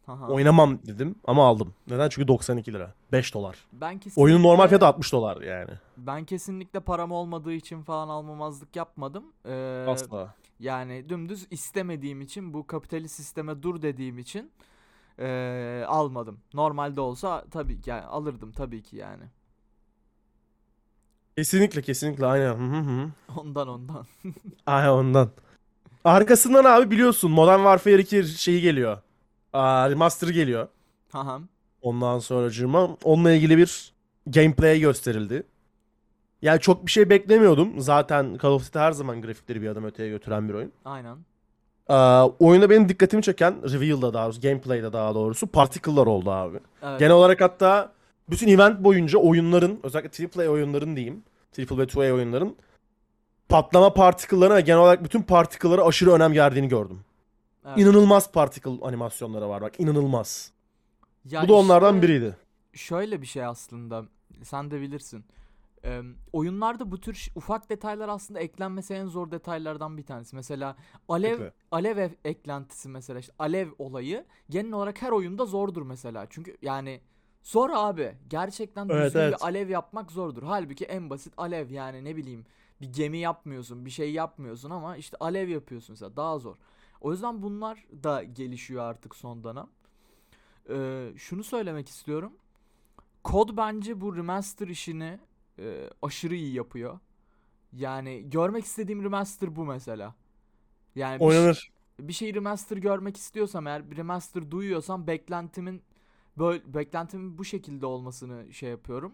Haha. 0.07 0.29
Oynamam 0.29 0.79
dedim 0.87 1.15
ama 1.25 1.47
aldım. 1.47 1.75
Neden? 1.89 2.09
Çünkü 2.09 2.29
92 2.29 2.73
lira. 2.73 2.95
5 3.12 3.35
dolar. 3.35 3.57
Ben 3.73 3.99
kesinlikle, 3.99 4.23
Oyunun 4.23 4.43
normal 4.43 4.69
fiyatı 4.69 4.87
60 4.87 5.12
dolar 5.12 5.41
yani. 5.41 5.71
Ben 5.97 6.25
kesinlikle 6.25 6.81
param 6.81 7.12
olmadığı 7.12 7.53
için 7.53 7.83
falan 7.83 8.09
almamazlık 8.09 8.77
yapmadım. 8.77 9.25
Ee, 9.47 9.85
Asla. 9.89 10.35
Yani 10.62 11.09
dümdüz 11.09 11.47
istemediğim 11.50 12.21
için 12.21 12.54
bu 12.54 12.66
kapitalist 12.66 13.14
sisteme 13.14 13.62
dur 13.62 13.83
dediğim 13.83 14.19
için 14.19 14.50
ee, 15.19 15.85
almadım. 15.88 16.40
Normalde 16.54 17.00
olsa 17.00 17.45
tabii 17.50 17.81
ki 17.81 17.90
yani 17.90 18.02
alırdım 18.02 18.52
tabii 18.52 18.83
ki 18.83 18.97
yani. 18.97 19.23
Kesinlikle 21.37 21.83
kesinlikle 21.83 22.26
aynen. 22.26 22.54
Hı 22.54 22.78
hı. 22.78 23.11
Ondan 23.40 23.69
ondan. 23.69 24.07
Aynen 24.66 24.88
ondan. 24.88 25.31
Arkasından 26.04 26.64
abi 26.64 26.90
biliyorsun 26.90 27.31
Modern 27.31 27.59
Warfare 27.59 27.99
2 27.99 28.25
şeyi 28.25 28.61
geliyor. 28.61 28.99
Aa, 29.52 29.90
remaster 29.90 30.28
geliyor. 30.28 30.69
Haha. 31.12 31.40
Ondan 31.83 32.19
sonra 32.19 32.97
onunla 33.04 33.33
ilgili 33.33 33.59
bir 33.59 33.92
gameplay 34.26 34.81
gösterildi. 34.81 35.42
Yani 36.42 36.61
çok 36.61 36.87
bir 36.87 36.90
şey 36.90 37.11
beklemiyordum. 37.11 37.80
Zaten 37.80 38.38
Call 38.42 38.50
of 38.50 38.66
Duty 38.66 38.78
her 38.78 38.92
zaman 38.92 39.22
grafikleri 39.22 39.62
bir 39.62 39.68
adım 39.68 39.84
öteye 39.84 40.08
götüren 40.08 40.49
bir 40.49 40.54
oyun. 40.54 40.72
Aynen. 40.84 41.16
Aa, 41.88 42.28
oyunda 42.38 42.70
benim 42.70 42.88
dikkatimi 42.88 43.22
çeken 43.22 43.54
Reveal'da 43.72 44.14
daha 44.14 44.25
doğrusu, 44.25 44.40
gameplay'da 44.40 44.92
daha 44.92 45.14
doğrusu 45.14 45.46
particle'lar 45.46 46.06
oldu 46.06 46.30
abi. 46.30 46.58
Evet. 46.82 47.00
Genel 47.00 47.12
olarak 47.12 47.40
hatta 47.40 47.92
bütün 48.30 48.49
event 48.49 48.84
boyunca 48.84 49.18
oyunların 49.18 49.80
özellikle 49.82 50.42
AAA 50.42 50.50
oyunların 50.50 50.96
diyeyim. 50.96 51.22
Triple 51.52 51.78
ve 51.78 51.82
2A 51.82 52.12
oyunların 52.12 52.56
patlama 53.49 53.94
particle'larına 53.94 54.54
ve 54.56 54.61
genel 54.61 54.80
olarak 54.80 55.04
bütün 55.04 55.22
particle'lara 55.22 55.84
aşırı 55.87 56.12
önem 56.12 56.34
verdiğini 56.34 56.68
gördüm. 56.68 57.00
evet. 57.66 57.78
İnanılmaz 57.78 58.32
particle 58.32 58.70
animasyonları 58.82 59.49
var 59.49 59.62
bak 59.62 59.80
inanılmaz. 59.80 60.52
Ya 61.25 61.42
Bu 61.42 61.49
da 61.49 61.52
onlardan 61.52 61.94
işte 61.94 62.08
biriydi. 62.08 62.37
Şöyle 62.72 63.22
bir 63.22 63.26
şey 63.26 63.44
aslında. 63.44 64.04
Sen 64.42 64.70
de 64.70 64.80
bilirsin. 64.80 65.25
Ee, 65.85 66.03
oyunlarda 66.33 66.91
bu 66.91 67.01
tür 67.01 67.29
ufak 67.35 67.71
detaylar 67.71 68.09
aslında 68.09 68.41
eklenmesi 68.41 68.95
en 68.95 69.07
zor 69.07 69.31
detaylardan 69.31 69.99
bir 69.99 70.03
tanesi. 70.03 70.37
Mesela 70.37 70.77
alev 71.09 71.31
Kesinlikle. 71.31 71.53
alev 71.71 71.97
e- 71.99 72.17
eklentisi 72.25 72.89
mesela 72.89 73.21
işte 73.21 73.33
alev 73.39 73.69
olayı 73.79 74.25
genel 74.51 74.73
olarak 74.73 75.03
her 75.03 75.11
oyunda 75.11 75.47
zordur 75.47 75.83
mesela. 75.83 76.27
Çünkü 76.31 76.57
yani 76.62 77.01
zor 77.43 77.71
abi. 77.73 78.15
Gerçekten 78.31 78.89
Evet, 78.89 79.07
düzgün 79.07 79.21
evet. 79.21 79.35
bir 79.39 79.45
alev 79.45 79.69
yapmak 79.69 80.12
zordur. 80.12 80.43
Halbuki 80.43 80.85
en 80.85 81.11
basit 81.11 81.35
alev 81.37 81.71
yani 81.71 82.05
ne 82.05 82.17
bileyim 82.17 82.47
bir 82.81 82.93
gemi 82.93 83.19
yapmıyorsun, 83.19 83.85
bir 83.87 83.91
şey 83.91 84.12
yapmıyorsun 84.12 84.71
ama 84.71 84.97
işte 84.97 85.17
alev 85.21 85.49
yapıyorsun 85.49 85.93
mesela 85.93 86.17
daha 86.17 86.39
zor. 86.39 86.57
O 87.01 87.12
yüzden 87.12 87.43
bunlar 87.43 87.85
da 88.03 88.23
gelişiyor 88.23 88.83
artık 88.85 89.15
son 89.17 89.45
dönem. 89.45 89.67
Ee, 90.71 91.12
şunu 91.17 91.45
söylemek 91.45 91.89
istiyorum. 91.89 92.33
Kod 93.25 93.57
bence 93.57 94.01
bu 94.01 94.17
remaster 94.17 94.69
işini 94.69 95.19
e, 95.59 95.90
aşırı 96.02 96.35
iyi 96.35 96.54
yapıyor. 96.54 96.99
Yani 97.73 98.30
görmek 98.30 98.64
istediğim 98.64 99.04
remaster 99.04 99.56
bu 99.56 99.64
mesela. 99.64 100.14
Yani 100.94 101.21
bir, 101.21 101.25
Oynanır. 101.25 101.71
bir 102.00 102.12
şey 102.12 102.35
remaster 102.35 102.76
görmek 102.76 103.16
istiyorsam 103.16 103.66
eğer 103.66 103.90
bir 103.90 103.97
remaster 103.97 104.50
duyuyorsam 104.50 105.06
beklentimin 105.06 105.82
böyle 106.38 106.75
beklentimin 106.75 107.38
bu 107.38 107.44
şekilde 107.44 107.87
olmasını 107.87 108.52
şey 108.52 108.71
yapıyorum. 108.71 109.12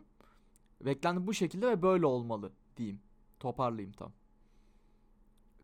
Beklentim 0.80 1.26
bu 1.26 1.34
şekilde 1.34 1.68
ve 1.68 1.82
böyle 1.82 2.06
olmalı 2.06 2.52
diyeyim. 2.76 3.00
Toparlayayım 3.40 3.92
tam. 3.92 4.12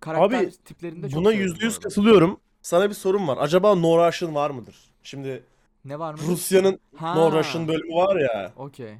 Karakter 0.01 0.45
Abi, 0.45 0.51
tiplerinde 0.51 1.11
çok 1.11 1.21
Buna 1.21 1.33
yüzde 1.33 1.65
yüz 1.65 1.79
katılıyorum. 1.79 2.41
Sana 2.63 2.89
bir 2.89 2.95
sorum 2.95 3.29
var. 3.29 3.39
Acaba 3.41 3.75
No 3.75 4.07
Russian 4.07 4.35
var 4.35 4.51
mıdır? 4.51 4.77
Şimdi 5.03 5.45
Ne 5.85 5.99
var 5.99 6.15
mı? 6.15 6.21
Rusya'nın 6.27 6.81
Ha. 6.97 7.15
No 7.15 7.33
Russian 7.33 7.69
bölümü 7.69 7.95
var 7.95 8.17
ya. 8.17 8.53
Okey. 8.57 8.95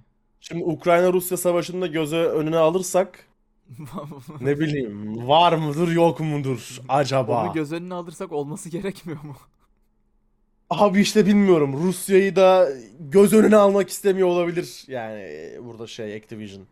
Şimdi 0.49 0.65
Ukrayna-Rusya 0.65 1.37
savaşında 1.37 1.87
göze 1.87 2.17
önüne 2.17 2.57
alırsak 2.57 3.29
ne 4.41 4.61
bileyim 4.61 5.29
var 5.29 5.53
mıdır 5.53 5.89
yok 5.89 6.21
mudur 6.21 6.81
acaba? 6.89 7.45
Onu 7.45 7.53
göz 7.53 7.73
önüne 7.73 7.95
alırsak 7.95 8.33
olması 8.33 8.69
gerekmiyor 8.69 9.23
mu? 9.23 9.37
Abi 10.71 11.01
işte 11.01 11.27
bilmiyorum. 11.27 11.73
Rusya'yı 11.87 12.37
da 12.37 12.69
göz 13.01 13.33
önüne 13.33 13.57
almak 13.57 13.89
istemiyor 13.89 14.29
olabilir. 14.29 14.85
Yani 14.89 15.51
burada 15.63 15.87
şey 15.87 16.17
Activision. 16.17 16.67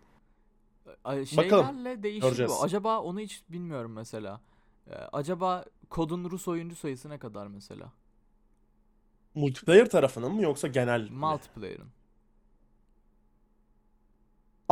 Ay, 1.05 1.27
Bakalım. 1.37 1.67
Şeylerle 1.67 2.03
değişir 2.03 2.23
Göreceğiz. 2.23 2.53
bu. 2.53 2.63
Acaba 2.63 3.01
onu 3.01 3.21
hiç 3.21 3.43
bilmiyorum 3.49 3.93
mesela. 3.93 4.41
Ee, 4.91 4.95
acaba 4.95 5.65
kodun 5.91 6.31
Rus 6.31 6.49
oyuncu 6.49 6.77
sayısı 6.77 7.11
ne 7.11 7.19
kadar 7.19 7.47
mesela? 7.47 7.93
Multiplayer 9.35 9.91
tarafının 9.91 10.33
mı 10.33 10.43
yoksa 10.43 10.69
genel? 10.69 11.09
Multiplayer'ın. 11.11 11.89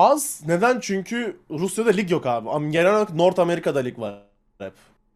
Az. 0.01 0.43
Neden? 0.47 0.81
Çünkü 0.81 1.37
Rusya'da 1.51 1.91
lig 1.91 2.11
yok 2.11 2.27
abi. 2.27 2.51
Ama 2.51 2.69
genel 2.69 2.91
olarak 2.91 3.15
North 3.15 3.39
Amerika'da 3.41 3.79
lig 3.79 3.99
var 3.99 4.23
hep. 4.59 4.73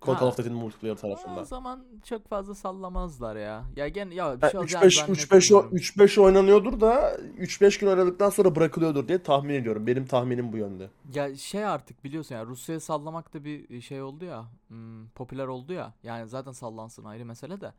Call 0.06 0.14
Ha. 0.14 0.26
of 0.26 0.38
Duty'nin 0.38 0.56
multiplayer 0.56 0.96
tarafında. 0.96 1.40
O 1.40 1.44
zaman 1.44 1.84
çok 2.04 2.28
fazla 2.28 2.54
sallamazlar 2.54 3.36
ya. 3.36 3.64
Ya 3.76 3.88
gen 3.88 4.10
ya 4.10 4.42
bir 4.42 4.48
şey 4.48 4.60
olacağını 4.60 4.86
3-5 4.86 4.88
3-5 5.08 5.48
zannetmiyorum. 5.48 5.76
3-5 5.76 6.20
oynanıyordur 6.20 6.80
da 6.80 7.16
3-5 7.38 7.80
gün 7.80 7.86
oynadıktan 7.86 8.30
sonra 8.30 8.56
bırakılıyordur 8.56 9.08
diye 9.08 9.22
tahmin 9.22 9.54
ediyorum. 9.54 9.86
Benim 9.86 10.06
tahminim 10.06 10.52
bu 10.52 10.56
yönde. 10.56 10.90
Ya 11.14 11.36
şey 11.36 11.64
artık 11.64 12.04
biliyorsun 12.04 12.34
ya 12.34 12.46
Rusya'ya 12.46 12.80
sallamak 12.80 13.34
da 13.34 13.44
bir 13.44 13.80
şey 13.80 14.02
oldu 14.02 14.24
ya. 14.24 14.44
hmm, 14.68 15.08
popüler 15.08 15.46
oldu 15.46 15.72
ya. 15.72 15.92
Yani 16.02 16.28
zaten 16.28 16.52
sallansın 16.52 17.04
ayrı 17.04 17.24
mesele 17.24 17.60
de. 17.60 17.72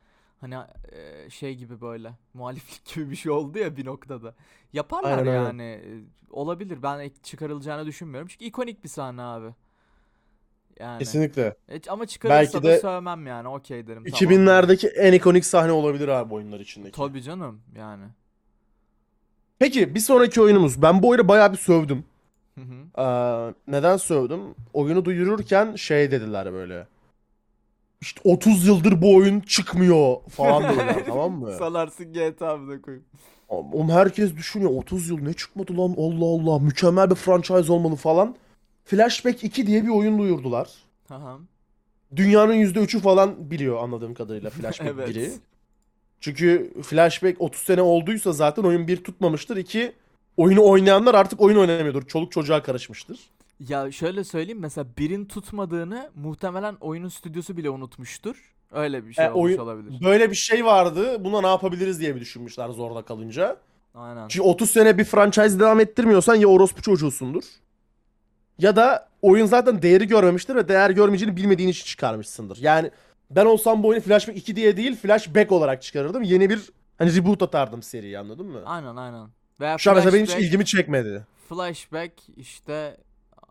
Hani 0.46 0.66
e, 0.92 1.30
şey 1.30 1.56
gibi 1.56 1.82
böyle 1.82 2.12
muhaliflik 2.34 2.86
gibi 2.96 3.10
bir 3.10 3.16
şey 3.16 3.32
oldu 3.32 3.60
ya 3.60 3.78
bir 3.78 3.86
noktada. 3.86 4.36
Yaparlar 4.74 5.18
Aynen, 5.18 5.32
aynen. 5.32 5.44
yani. 5.44 5.64
E, 5.64 6.16
Olabilir. 6.30 6.84
Ben 6.84 7.12
çıkarılacağını 7.24 7.86
düşünmüyorum. 7.86 8.28
Çünkü 8.28 8.46
ikonik 8.46 8.84
bir 8.84 8.90
sahne 8.90 9.22
abi. 9.22 9.48
Yani. 10.80 11.00
Kesinlikle. 11.00 11.56
E, 11.70 11.82
ama 11.90 12.06
çıkarılsa 12.06 12.54
Belki 12.54 12.68
da 12.68 12.78
sövmem 12.78 13.28
yani. 13.28 13.48
Okey 13.48 13.88
derim. 13.88 14.04
tamam. 14.04 14.34
2000'lerdeki 14.34 14.88
en 14.88 15.14
ikonik 15.14 15.46
sahne 15.46 15.72
olabilir 15.72 16.08
abi 16.08 16.34
oyunlar 16.34 16.60
içindeki. 16.60 16.98
Tabii 16.98 17.22
canım 17.22 17.62
yani. 17.76 18.06
Peki 19.60 19.96
bir 19.96 20.00
sonraki 20.00 20.42
oyunumuz. 20.42 20.82
Ben 20.82 21.04
bu 21.04 21.10
oyunu 21.10 21.28
bayağı 21.28 21.52
bir 21.54 21.58
sövdüm. 21.58 22.04
Hı 22.56 22.62
hı. 22.62 23.02
Ee, 23.02 23.54
neden 23.68 23.98
sövdüm? 23.98 24.42
Oyunu 24.74 25.06
duyururken 25.06 25.76
şey 25.76 26.12
dediler 26.12 26.54
böyle. 26.54 26.88
İşte 28.06 28.22
30 28.24 28.68
yıldır 28.68 29.02
bu 29.02 29.16
oyun 29.16 29.40
çıkmıyor 29.40 30.16
falan 30.30 30.64
dediler 30.64 31.04
tamam 31.08 31.32
mı? 31.32 31.52
Salarsın 31.52 32.14
GTA'mı 32.14 32.82
koyayım. 32.82 33.06
Oğlum 33.50 33.90
herkes 33.90 34.36
düşünüyor 34.36 34.72
30 34.72 35.10
yıl 35.10 35.20
ne 35.22 35.34
çıkmadı 35.34 35.78
lan 35.78 35.96
Allah 35.98 36.26
Allah 36.26 36.60
mükemmel 36.60 37.10
bir 37.10 37.16
franchise 37.16 37.72
olmalı 37.72 37.96
falan. 37.96 38.36
Flashback 38.86 39.44
2 39.44 39.68
diye 39.68 39.84
bir 39.84 39.90
oyun 39.90 40.20
duyurdular. 40.20 40.70
Aha. 41.10 41.38
Dünyanın 42.16 42.54
%3'ü 42.54 43.00
falan 43.00 43.52
biliyor 43.52 43.84
anladığım 43.84 44.14
kadarıyla 44.14 44.50
Flashback 44.62 44.92
Evet. 44.96 45.10
1'i. 45.10 45.32
Çünkü 46.20 46.74
Flashback 46.84 47.42
30 47.42 47.62
sene 47.62 47.82
olduysa 47.82 48.34
zaten 48.34 48.64
oyun 48.64 48.88
bir 48.88 49.04
tutmamıştır. 49.04 49.58
İki 49.58 49.92
oyunu 50.38 50.66
oynayanlar 50.66 51.16
artık 51.16 51.42
oyun 51.42 51.58
oynamıyordur. 51.58 52.08
Çoluk 52.08 52.32
çocuğa 52.32 52.64
karışmıştır. 52.64 53.20
Ya 53.60 53.92
şöyle 53.92 54.24
söyleyeyim 54.24 54.60
mesela 54.60 54.88
birin 54.98 55.26
tutmadığını 55.26 56.10
muhtemelen 56.16 56.76
oyunun 56.82 57.10
stüdyosu 57.10 57.58
bile 57.58 57.70
unutmuştur. 57.70 58.54
Öyle 58.72 59.06
bir 59.08 59.14
şey 59.14 59.26
E, 59.26 59.32
olmuş 59.32 59.44
oyun- 59.52 59.58
olabilir. 59.60 60.02
Böyle 60.04 60.30
bir 60.32 60.36
şey 60.36 60.66
vardı. 60.66 61.24
Buna 61.26 61.42
ne 61.42 61.48
yapabiliriz 61.48 62.00
diye 62.00 62.16
bir 62.16 62.22
düşünmüşler 62.22 62.70
zorda 62.70 63.02
kalınca. 63.02 63.58
Aynen. 63.96 64.28
Çünkü 64.28 64.48
30 64.48 64.70
sene 64.70 64.98
bir 64.98 65.04
franchise 65.04 65.60
devam 65.60 65.80
ettirmiyorsan 65.80 66.36
ya 66.36 66.48
orospu 66.48 66.82
çocuğusundur. 66.82 67.44
Ya 68.60 68.76
da 68.76 69.10
oyun 69.22 69.46
zaten 69.46 69.82
değeri 69.82 70.08
görmemiştir 70.08 70.56
ve 70.56 70.68
değer 70.68 70.90
görmeyeceğini 70.90 71.38
bilmediğin 71.38 71.70
için 71.70 71.86
çıkarmışsındır. 71.86 72.58
Yani 72.62 72.92
ben 73.30 73.46
olsam 73.46 73.84
bu 73.84 73.88
oyunu 73.88 74.04
Flashback 74.04 74.38
2 74.40 74.56
diye 74.56 74.78
değil 74.78 74.96
Flashback 74.96 75.52
olarak 75.52 75.82
çıkarırdım. 75.82 76.24
Yeni 76.24 76.50
bir 76.50 76.70
hani 76.98 77.16
reboot 77.16 77.42
atardım 77.42 77.84
seriyi 77.84 78.20
anladın 78.20 78.46
mı? 78.46 78.62
Aynen 78.66 78.96
aynen. 78.96 79.30
Veya 79.60 79.78
Şu 79.78 79.90
an 79.92 79.96
mesela 79.98 80.14
benim 80.14 80.24
hiç 80.26 80.32
flashback, 80.32 80.48
ilgimi 80.48 80.66
çekmedi. 80.66 81.26
flashback 81.50 82.14
işte 82.38 82.98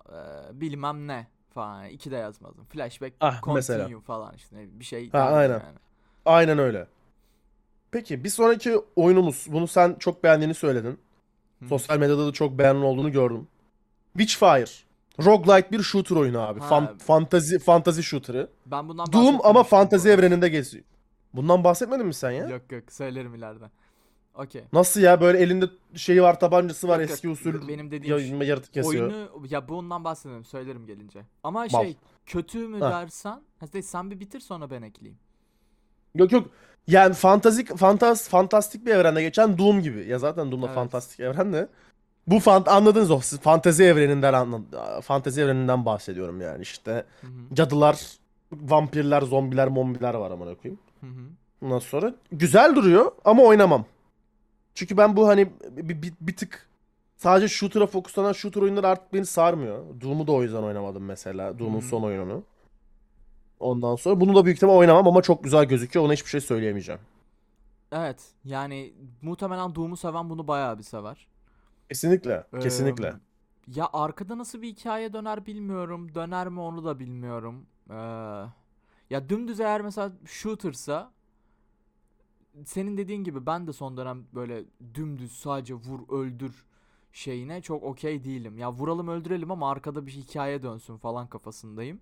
e, 0.09 0.17
bilmem 0.61 1.09
ne 1.09 1.27
falan. 1.55 1.89
İki 1.89 2.11
de 2.11 2.17
yazmadım. 2.17 2.65
Flashback 2.65 3.15
Ah, 3.21 3.35
continue 3.43 3.55
mesela. 3.55 4.01
falan 4.01 4.35
işte 4.35 4.57
bir 4.81 4.85
şey. 4.85 5.11
Ha, 5.11 5.19
aynen. 5.19 5.53
yani. 5.53 5.79
Aynen 6.27 6.59
öyle. 6.59 6.87
Peki 7.91 8.25
bir 8.25 8.29
sonraki 8.29 8.79
oyunumuz. 8.97 9.47
Bunu 9.49 9.67
sen 9.69 9.97
çok 9.99 10.25
beğendiğini 10.25 10.55
söyledin. 10.55 10.99
Hı. 11.63 11.69
Sosyal 11.69 11.99
medyada 11.99 12.27
da 12.27 12.33
çok 12.33 12.59
beğenen 12.59 12.81
olduğunu 12.81 13.13
gördüm. 13.13 13.49
Witchfire. 14.19 14.65
Roguelike 15.25 15.73
bir 15.73 15.83
shooter 15.83 16.17
oyunu 16.17 16.41
abi. 16.41 16.61
Ha. 16.61 16.67
Fan, 16.69 16.99
fantazi, 16.99 17.59
fantazi 17.59 18.03
shooter'ı. 18.03 18.49
Ben 18.67 18.89
bundan 18.89 19.13
Doom 19.13 19.39
ama 19.45 19.63
fantazi 19.63 20.09
evreninde 20.09 20.49
geziyor. 20.49 20.85
Bundan 21.35 21.65
bahsetmedin 21.65 22.07
mi 22.07 22.15
sen 22.15 22.31
ya? 22.31 22.49
Yok 22.49 22.73
yok 22.73 22.93
söylerim 22.93 23.35
ileride. 23.35 23.65
Okey. 24.35 24.63
Nasıl 24.73 25.01
ya 25.01 25.21
böyle 25.21 25.39
elinde 25.39 25.67
şeyi 25.95 26.23
var 26.23 26.41
tabancası 26.41 26.89
var 26.89 27.01
Yok, 27.01 27.09
yok. 27.09 27.11
eski 27.15 27.29
usul 27.29 27.69
Benim 27.69 27.91
dediğim 27.91 28.41
ya, 28.41 28.47
yaratık 28.47 28.73
kesiyor. 28.75 29.07
oyunu 29.11 29.29
ya 29.51 29.69
bundan 29.69 30.05
bahsediyorum 30.05 30.45
söylerim 30.45 30.87
gelince. 30.87 31.21
Ama 31.43 31.67
Mal. 31.73 31.83
şey 31.85 31.97
kötü 32.27 32.69
mü 32.69 32.81
Ha. 32.81 32.91
dersen 32.91 33.41
hadi 33.61 33.83
sen 33.83 34.11
bir 34.11 34.21
bitir 34.21 34.41
sonra 34.41 34.71
ben 34.71 34.83
ekleyeyim. 34.83 35.19
Yok 36.15 36.33
yok. 36.33 36.51
Yani 36.87 37.15
fantastik 37.15 37.77
fantaz 37.77 38.29
fantastik 38.29 38.87
bir 38.87 38.95
evrende 38.95 39.23
geçen 39.23 39.59
Doom 39.59 39.83
gibi. 39.83 40.09
Ya 40.09 40.19
zaten 40.19 40.53
Doom'da 40.53 40.67
Evet. 40.67 40.75
fantastik 40.75 41.21
evren 41.21 41.53
de. 41.53 41.69
Bu 42.27 42.41
fant 42.41 42.69
anladınız 42.69 43.11
o 43.11 43.21
siz 43.21 43.41
fantezi 43.41 43.85
evreninden 43.85 44.33
anla- 44.35 45.01
fantezi 45.01 45.41
evreninden 45.41 45.87
bahsediyorum 45.87 46.41
yani 46.41 46.63
işte. 46.63 47.05
Hı 47.21 47.27
hı. 47.27 47.55
Cadılar, 47.55 48.01
vampirler, 48.53 49.23
zombiler, 49.23 49.69
mombiler 49.69 50.15
var 50.15 50.31
amına 50.31 50.55
koyayım. 50.55 50.81
Hı 51.01 51.07
hı. 51.07 51.21
Ondan 51.63 51.79
sonra 51.79 52.15
güzel 52.33 52.77
duruyor 52.77 53.13
ama 53.25 53.43
oynamam. 53.43 53.85
Çünkü 54.75 54.97
ben 54.97 55.17
bu 55.17 55.29
hani 55.29 55.53
bir, 55.71 56.03
bir, 56.03 56.13
bir 56.21 56.37
tık 56.37 56.69
sadece 57.17 57.49
shooter'a 57.49 57.87
fokuslanan 57.87 58.33
shooter 58.33 58.63
oyunları 58.63 58.89
artık 58.89 59.13
beni 59.13 59.27
sarmıyor. 59.27 60.01
Doom'u 60.01 60.27
da 60.27 60.33
o 60.33 60.43
yüzden 60.43 60.63
oynamadım 60.63 61.05
mesela. 61.05 61.59
Doom'un 61.59 61.81
hı. 61.81 61.85
son 61.85 62.03
oyununu. 62.03 62.45
Ondan 63.61 63.97
sonra 63.97 64.21
bunu 64.21 64.35
da 64.35 64.45
büyük 64.45 64.57
ihtimal 64.57 64.75
oynamam 64.75 65.09
ama 65.09 65.23
çok 65.23 65.45
güzel 65.45 65.65
gözüküyor. 65.65 66.07
Ona 66.07 66.13
hiçbir 66.13 66.31
şey 66.31 66.41
söyleyemeyeceğim. 66.41 67.01
Evet 67.93 68.23
yani 68.45 68.95
muhtemelen 69.23 69.75
Doom'u 69.75 69.97
seven 69.97 70.31
bunu 70.31 70.49
bayağı 70.49 70.79
bir 70.79 70.83
sever. 70.83 71.27
Kesinlikle. 71.89 72.45
Ee, 72.53 72.59
Kesinlikle. 72.59 73.15
Ya 73.67 73.89
arkada 73.93 74.39
nasıl 74.39 74.63
bir 74.63 74.69
hikaye 74.69 75.13
döner 75.13 75.47
bilmiyorum. 75.47 76.15
Döner 76.15 76.49
mi 76.49 76.61
onu 76.61 76.85
da 76.85 76.99
bilmiyorum. 76.99 77.67
Ee, 77.91 77.95
ya 79.11 79.29
dümdüz 79.29 79.61
eğer 79.61 79.81
mesela 79.81 80.13
shooter'sa 80.27 81.13
senin 82.65 82.97
dediğin 82.97 83.25
gibi 83.25 83.47
ben 83.47 83.67
de 83.67 83.73
son 83.73 83.97
dönem 83.97 84.27
böyle 84.35 84.65
dümdüz 84.95 85.33
sadece 85.33 85.75
vur 85.75 86.21
öldür 86.21 86.67
şeyine 87.13 87.63
çok 87.63 87.83
okey 87.83 88.25
değilim. 88.25 88.59
Ya 88.59 88.73
vuralım 88.73 89.09
öldürelim 89.09 89.51
ama 89.51 89.71
arkada 89.71 90.07
bir 90.07 90.13
hikaye 90.13 90.63
dönsün 90.63 90.97
falan 90.97 91.27
kafasındayım. 91.27 92.01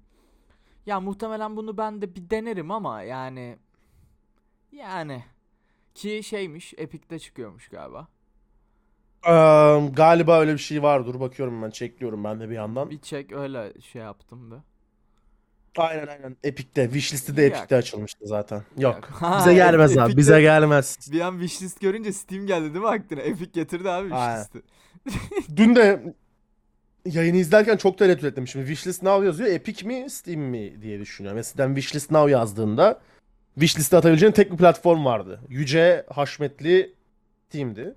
Ya 0.87 1.01
muhtemelen 1.01 1.57
bunu 1.57 1.77
ben 1.77 2.03
de 2.03 2.15
bir 2.15 2.31
denerim 2.31 2.71
ama 2.71 3.03
yani 3.03 3.59
yani 4.73 5.25
ki 5.95 6.23
şeymiş 6.23 6.75
Epic'te 6.77 7.19
çıkıyormuş 7.19 7.69
galiba. 7.69 8.09
Ee, 9.27 9.31
galiba 9.93 10.41
öyle 10.41 10.53
bir 10.53 10.59
şey 10.59 10.83
var. 10.83 11.07
Dur 11.07 11.21
bakıyorum 11.21 11.63
ben. 11.63 11.71
Çekliyorum 11.71 12.25
ben 12.25 12.41
de 12.41 12.51
bir 12.51 12.55
yandan. 12.55 12.91
Bir 12.91 12.99
çek 12.99 13.33
öyle 13.33 13.81
şey 13.81 14.03
yaptım 14.03 14.51
da. 14.51 14.65
Aynen 15.77 16.07
aynen. 16.07 16.37
Epic'te. 16.45 16.85
Wishlist'i 16.85 17.37
de 17.37 17.43
Yok. 17.43 17.53
Epic'te 17.57 17.77
açılmıştı 17.77 18.27
zaten. 18.27 18.63
Yok. 18.79 19.05
Ha, 19.05 19.39
Bize 19.41 19.55
gelmez 19.55 19.93
abi. 19.99 20.01
Epic'te- 20.01 20.17
Bize 20.17 20.41
gelmez. 20.41 20.99
Bir 21.13 21.21
an 21.21 21.41
wishlist 21.41 21.81
görünce 21.81 22.13
Steam 22.13 22.47
geldi 22.47 22.75
değil 22.75 22.85
mi 22.85 22.89
aklına? 22.89 23.21
Epic 23.21 23.51
getirdi 23.53 23.91
abi 23.91 24.15
Aynen. 24.15 24.43
wishlist'i. 24.43 25.57
Dün 25.57 25.77
de 25.77 26.15
yayını 27.07 27.37
izlerken 27.37 27.77
çok 27.77 27.99
tereddüt 27.99 28.25
ettim. 28.25 28.49
Şimdi 28.49 28.67
Wishlist 28.67 29.03
Now 29.03 29.27
yazıyor. 29.27 29.51
Epic 29.51 29.87
mi 29.87 30.11
Steam 30.11 30.41
mi 30.41 30.83
diye 30.83 31.01
düşünüyorum. 31.01 31.39
Eskiden 31.39 31.75
Wishlist 31.75 32.11
Now 32.11 32.31
yazdığında 32.33 33.01
Wishlist'e 33.55 33.97
atabileceğin 33.97 34.33
tek 34.33 34.53
bir 34.53 34.57
platform 34.57 35.05
vardı. 35.05 35.41
Yüce, 35.49 36.07
haşmetli 36.11 36.95
Steam'di. 37.49 37.95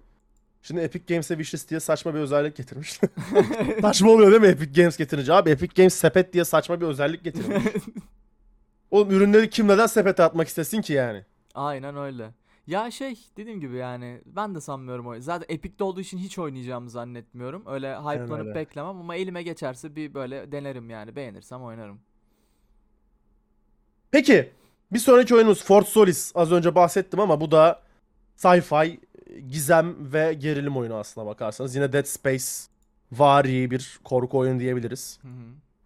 Şimdi 0.67 0.81
Epic 0.81 1.13
Games'e 1.13 1.35
Wishlist 1.35 1.69
diye 1.69 1.79
saçma 1.79 2.13
bir 2.13 2.19
özellik 2.19 2.55
getirmiş. 2.55 2.99
saçma 3.81 4.11
oluyor 4.11 4.31
değil 4.31 4.41
mi 4.41 4.47
Epic 4.47 4.81
Games 4.81 4.97
getirince? 4.97 5.33
Abi 5.33 5.49
Epic 5.49 5.73
Games 5.75 5.93
sepet 5.93 6.33
diye 6.33 6.45
saçma 6.45 6.81
bir 6.81 6.85
özellik 6.85 7.23
getirmiş. 7.23 7.63
Oğlum 8.91 9.11
ürünleri 9.11 9.49
kim 9.49 9.67
neden 9.67 9.85
sepete 9.85 10.23
atmak 10.23 10.47
istesin 10.47 10.81
ki 10.81 10.93
yani? 10.93 11.23
Aynen 11.55 11.97
öyle. 11.97 12.31
Ya 12.67 12.91
şey 12.91 13.19
dediğim 13.37 13.59
gibi 13.59 13.75
yani 13.75 14.21
ben 14.25 14.55
de 14.55 14.61
sanmıyorum 14.61 15.07
o. 15.07 15.19
Zaten 15.19 15.55
Epic'te 15.55 15.83
olduğu 15.83 16.01
için 16.01 16.17
hiç 16.17 16.39
oynayacağımı 16.39 16.89
zannetmiyorum. 16.89 17.63
Öyle 17.65 17.95
hype'lanıp 17.95 18.47
öyle. 18.47 18.55
beklemem 18.55 18.97
ama 18.97 19.15
elime 19.15 19.43
geçerse 19.43 19.95
bir 19.95 20.13
böyle 20.13 20.51
denerim 20.51 20.89
yani. 20.89 21.15
Beğenirsem 21.15 21.63
oynarım. 21.63 21.99
Peki 24.11 24.51
bir 24.91 24.99
sonraki 24.99 25.35
oyunumuz 25.35 25.63
Fort 25.63 25.87
Solis. 25.87 26.31
Az 26.35 26.51
önce 26.51 26.75
bahsettim 26.75 27.19
ama 27.19 27.41
bu 27.41 27.51
da 27.51 27.81
sci-fi, 28.37 28.99
gizem 29.49 30.13
ve 30.13 30.33
gerilim 30.33 30.77
oyunu 30.77 30.95
aslına 30.95 31.25
bakarsanız. 31.25 31.75
Yine 31.75 31.93
Dead 31.93 32.05
Space 32.05 32.45
vari 33.11 33.71
bir 33.71 33.99
korku 34.03 34.37
oyunu 34.37 34.59
diyebiliriz. 34.59 35.19
Hı 35.21 35.27
hı. 35.27 35.31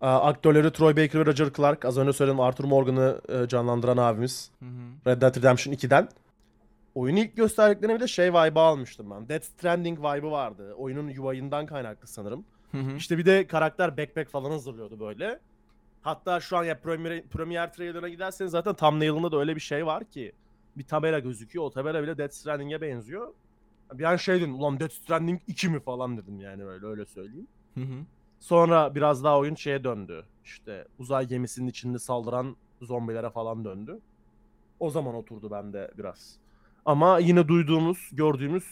Aa, 0.02 0.20
Aktörleri 0.30 0.72
Troy 0.72 0.98
Baker 0.98 1.22
ve 1.22 1.26
Roger 1.26 1.54
Clark. 1.54 1.86
Az 1.86 1.98
önce 1.98 2.14
söyledim 2.14 2.40
Arthur 2.40 2.64
Morgan'ı 2.64 3.22
e, 3.30 3.48
canlandıran 3.48 3.98
abimiz. 3.98 4.52
Hı 4.60 4.66
hı. 4.66 5.12
Red 5.12 5.22
Dead 5.22 5.38
Redemption 5.38 5.74
2'den. 5.74 6.10
Oyunu 6.96 7.20
ilk 7.20 7.36
gösterdiklerine 7.36 7.96
bir 7.96 8.00
de 8.00 8.08
şey 8.08 8.34
vibe'ı 8.34 8.64
almıştım 8.64 9.12
ben. 9.12 9.30
Death 9.30 9.46
Stranding 9.46 10.00
vibe'ı 10.00 10.32
vardı. 10.32 10.74
Oyunun 10.78 11.08
UI'ından 11.08 11.66
kaynaklı 11.66 12.08
sanırım. 12.08 12.46
Hı 12.72 12.78
hı. 12.78 12.96
İşte 12.98 13.18
bir 13.18 13.26
de 13.26 13.48
karakter 13.48 13.98
backpack 13.98 14.32
falan 14.32 14.52
hazırlıyordu 14.52 15.00
böyle. 15.00 15.40
Hatta 16.02 16.40
şu 16.40 16.58
an 16.58 16.64
ya 16.64 16.80
Premiere, 16.80 17.22
Premiere 17.22 17.72
trailer'a 17.72 18.10
giderseniz 18.10 18.52
zaten 18.52 18.74
thumbnail'ında 18.74 19.32
da 19.32 19.40
öyle 19.40 19.56
bir 19.56 19.62
şey 19.62 19.86
var 19.86 20.04
ki. 20.04 20.32
Bir 20.78 20.84
tabela 20.84 21.20
gözüküyor. 21.20 21.66
O 21.66 21.70
tabela 21.72 22.04
bile 22.04 22.18
Death 22.18 22.34
Stranding'e 22.34 22.82
benziyor. 22.82 23.34
Bir 23.94 24.04
an 24.04 24.16
şey 24.16 24.36
dedim 24.42 24.56
ulan 24.56 24.80
Death 24.80 24.94
Stranding 24.94 25.42
2 25.48 25.70
mi 25.70 25.80
falan 25.80 26.18
dedim 26.18 26.40
yani 26.40 26.66
öyle 26.66 26.86
öyle 26.86 27.06
söyleyeyim. 27.06 27.48
Hı 27.74 27.82
hı. 27.82 28.06
Sonra 28.40 28.96
biraz 28.96 29.24
daha 29.24 29.40
oyun 29.40 29.56
şeye 29.56 29.84
döndü. 29.84 30.26
İşte 30.44 30.88
uzay 31.00 31.28
gemisinin 31.28 31.68
içinde 31.68 32.00
saldıran 32.00 32.56
zombilere 32.82 33.30
falan 33.30 33.66
döndü. 33.66 34.00
O 34.80 34.90
zaman 34.90 35.16
oturdu 35.16 35.52
bende 35.52 35.92
biraz. 35.98 36.36
Ama 36.86 37.20
yine 37.20 37.48
duyduğumuz, 37.48 38.10
gördüğümüz 38.12 38.64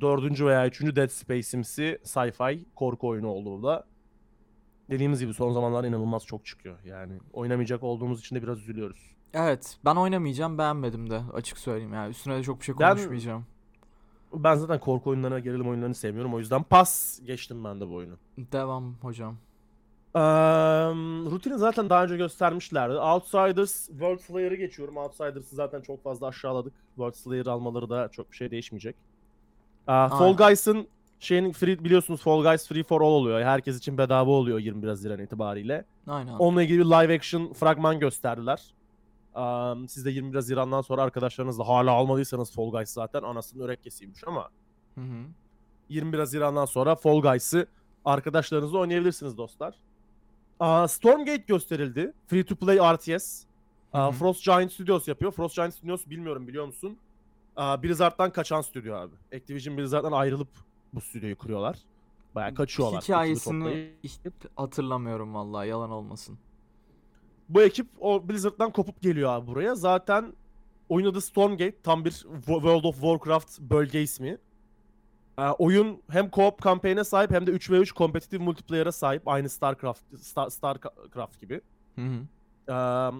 dördüncü 0.00 0.46
veya 0.46 0.66
üçüncü 0.66 0.96
Dead 0.96 1.08
Space'imsi 1.08 1.98
sci-fi 2.04 2.64
korku 2.74 3.08
oyunu 3.08 3.28
oldu 3.28 3.58
bu 3.58 3.62
da. 3.62 3.84
Dediğimiz 4.90 5.20
gibi 5.20 5.34
son 5.34 5.52
zamanlar 5.52 5.84
inanılmaz 5.84 6.26
çok 6.26 6.46
çıkıyor. 6.46 6.78
Yani 6.84 7.12
oynamayacak 7.32 7.82
olduğumuz 7.82 8.20
için 8.20 8.36
de 8.36 8.42
biraz 8.42 8.58
üzülüyoruz. 8.58 9.14
Evet 9.34 9.76
ben 9.84 9.96
oynamayacağım 9.96 10.58
beğenmedim 10.58 11.10
de 11.10 11.22
açık 11.34 11.58
söyleyeyim 11.58 11.94
ya. 11.94 12.08
Üstüne 12.08 12.36
de 12.38 12.42
çok 12.42 12.60
bir 12.60 12.64
şey 12.64 12.74
Ben- 12.80 12.96
konuşmayacağım. 12.96 13.46
Ben 14.34 14.54
zaten 14.54 14.80
korku 14.80 15.10
oyunlarına, 15.10 15.38
gerilim 15.38 15.68
oyunlarını 15.68 15.94
sevmiyorum. 15.94 16.34
O 16.34 16.38
yüzden 16.38 16.62
pas 16.62 17.20
geçtim 17.26 17.64
ben 17.64 17.80
de 17.80 17.88
bu 17.88 17.94
oyunu. 17.94 18.14
Devam 18.38 18.94
hocam. 19.02 19.36
Eee 20.16 20.20
rutini 21.30 21.58
zaten 21.58 21.90
daha 21.90 22.04
önce 22.04 22.16
göstermişlerdi. 22.16 22.94
Outsiders, 22.94 23.86
World 23.86 24.18
Slayer'ı 24.18 24.54
geçiyorum. 24.54 24.96
Outsiders'ı 24.96 25.56
zaten 25.56 25.80
çok 25.80 26.02
fazla 26.02 26.26
aşağıladık. 26.26 26.72
World 26.88 27.14
Slayer 27.14 27.46
almaları 27.46 27.90
da 27.90 28.08
çok 28.08 28.30
bir 28.30 28.36
şey 28.36 28.50
değişmeyecek. 28.50 28.96
Aa, 29.86 30.08
Fall. 30.08 30.36
Guys'ın 30.36 30.86
şeyin 31.20 31.52
free 31.52 31.84
biliyorsunuz 31.84 32.22
Fall 32.22 32.42
Guys 32.42 32.68
Free 32.68 32.82
for 32.82 33.00
All 33.00 33.06
oluyor. 33.06 33.42
Herkes 33.42 33.78
için 33.78 33.98
bedava 33.98 34.30
oluyor 34.30 34.58
21 34.58 34.88
Haziran 34.88 35.18
itibariyle. 35.18 35.84
Aynen. 36.06 36.32
Onunla 36.32 36.62
ilgili 36.62 36.78
bir 36.78 36.84
live 36.84 37.14
action 37.14 37.52
fragman 37.52 37.98
gösterdiler. 37.98 38.74
Am, 39.34 39.88
siz 39.88 40.04
de 40.04 40.10
21 40.10 40.34
Haziran'dan 40.34 40.80
sonra 40.80 41.02
arkadaşlarınızla 41.02 41.68
hala 41.68 41.90
almadıysanız 41.92 42.52
Fall 42.52 42.70
Guys 42.70 42.90
zaten 42.90 43.22
anasının 43.22 43.64
örekkesiymiş 43.64 44.24
ama 44.26 44.48
Hı 44.94 45.00
hı. 45.00 45.24
21 45.88 46.18
Haziran'dan 46.18 46.64
sonra 46.64 46.94
Fall 46.94 47.20
Guys'ı 47.22 47.66
arkadaşlarınızla 48.04 48.78
oynayabilirsiniz 48.78 49.38
dostlar. 49.38 49.74
Aa, 50.60 50.88
Stormgate 50.88 51.44
gösterildi. 51.46 52.12
Free 52.26 52.44
to 52.44 52.56
play 52.56 52.94
RTS. 52.94 53.44
Aa. 53.92 54.12
Frost 54.12 54.44
Giant 54.44 54.72
Studios 54.72 55.08
yapıyor. 55.08 55.32
Frost 55.32 55.54
Giant 55.54 55.74
Studios 55.74 56.06
bilmiyorum 56.06 56.48
biliyor 56.48 56.66
musun? 56.66 56.98
Aa, 57.56 57.82
Blizzard'dan 57.82 58.32
kaçan 58.32 58.60
stüdyo 58.60 58.96
abi. 58.96 59.14
Activision 59.36 59.78
Blizzard'dan 59.78 60.12
ayrılıp 60.12 60.48
bu 60.94 61.00
stüdyoyu 61.00 61.38
kuruyorlar. 61.38 61.76
Bayağı 62.34 62.54
kaçıyorlar. 62.54 63.02
Hikayesini 63.02 63.92
hiç 64.04 64.18
hatırlamıyorum 64.56 65.34
vallahi 65.34 65.68
yalan 65.68 65.90
olmasın. 65.90 66.38
Bu 67.48 67.62
ekip 67.62 67.86
o 68.00 68.28
Blizzard'dan 68.28 68.70
kopup 68.72 69.02
geliyor 69.02 69.30
abi 69.30 69.46
buraya. 69.46 69.74
Zaten 69.74 70.32
oyun 70.88 71.06
adı 71.06 71.20
Stormgate. 71.20 71.82
Tam 71.82 72.04
bir 72.04 72.10
Wo- 72.10 72.54
World 72.54 72.84
of 72.84 72.94
Warcraft 72.94 73.60
bölge 73.60 74.02
ismi. 74.02 74.38
Ee, 75.38 75.42
oyun 75.42 76.02
hem 76.10 76.26
co-op 76.26 76.60
kampanyana 76.60 77.04
sahip 77.04 77.30
hem 77.30 77.46
de 77.46 77.50
3v3 77.50 77.94
kompetitif 77.94 78.40
multiplayer'a 78.40 78.92
sahip. 78.92 79.28
Aynı 79.28 79.48
StarCraft, 79.48 80.18
Star, 80.20 80.50
StarCraft 80.50 81.40
gibi. 81.40 81.60
Hı 81.94 82.00
hı. 82.02 82.20
Ee, 82.68 82.72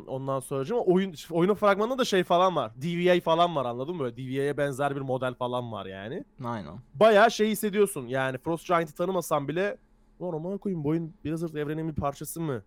ondan 0.06 0.40
sonra 0.40 0.74
oyun 0.74 1.14
oyunun 1.30 1.54
fragmanında 1.54 1.98
da 1.98 2.04
şey 2.04 2.24
falan 2.24 2.56
var. 2.56 2.72
DVA 2.82 3.20
falan 3.20 3.56
var 3.56 3.64
anladın 3.64 3.96
mı? 3.96 4.02
Böyle 4.02 4.16
DVA'ya 4.16 4.56
benzer 4.56 4.96
bir 4.96 5.00
model 5.00 5.34
falan 5.34 5.72
var 5.72 5.86
yani. 5.86 6.24
Aynen. 6.44 6.74
Bayağı 6.94 7.30
şey 7.30 7.50
hissediyorsun. 7.50 8.06
Yani 8.06 8.38
Frost 8.38 8.66
Giant'ı 8.66 8.94
tanımasan 8.94 9.48
bile 9.48 9.78
Lan 10.22 10.32
aman 10.32 10.58
koyayım 10.58 10.84
bu 10.84 10.88
oyun 10.88 11.14
Blizzard 11.24 11.54
evrenin 11.54 11.88
bir 11.88 11.94
parçası 11.94 12.40
mı? 12.40 12.62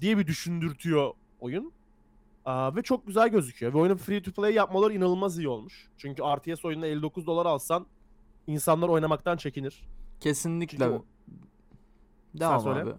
Diye 0.00 0.18
bir 0.18 0.26
düşündürtüyor 0.26 1.12
oyun. 1.40 1.72
Aa, 2.44 2.76
ve 2.76 2.82
çok 2.82 3.06
güzel 3.06 3.28
gözüküyor. 3.28 3.74
Ve 3.74 3.78
oyunu 3.78 3.96
free 3.96 4.22
to 4.22 4.32
play 4.32 4.54
yapmaları 4.54 4.92
inanılmaz 4.94 5.38
iyi 5.38 5.48
olmuş. 5.48 5.88
Çünkü 5.96 6.22
RTS 6.22 6.64
oyununa 6.64 6.86
59 6.86 7.26
dolar 7.26 7.46
alsan 7.46 7.86
insanlar 8.46 8.88
oynamaktan 8.88 9.36
çekinir. 9.36 9.84
Kesinlikle. 10.20 10.78
Çünkü 10.78 10.90
o- 10.90 11.04
Devam 12.40 12.60
söyle. 12.60 12.80
abi. 12.82 12.90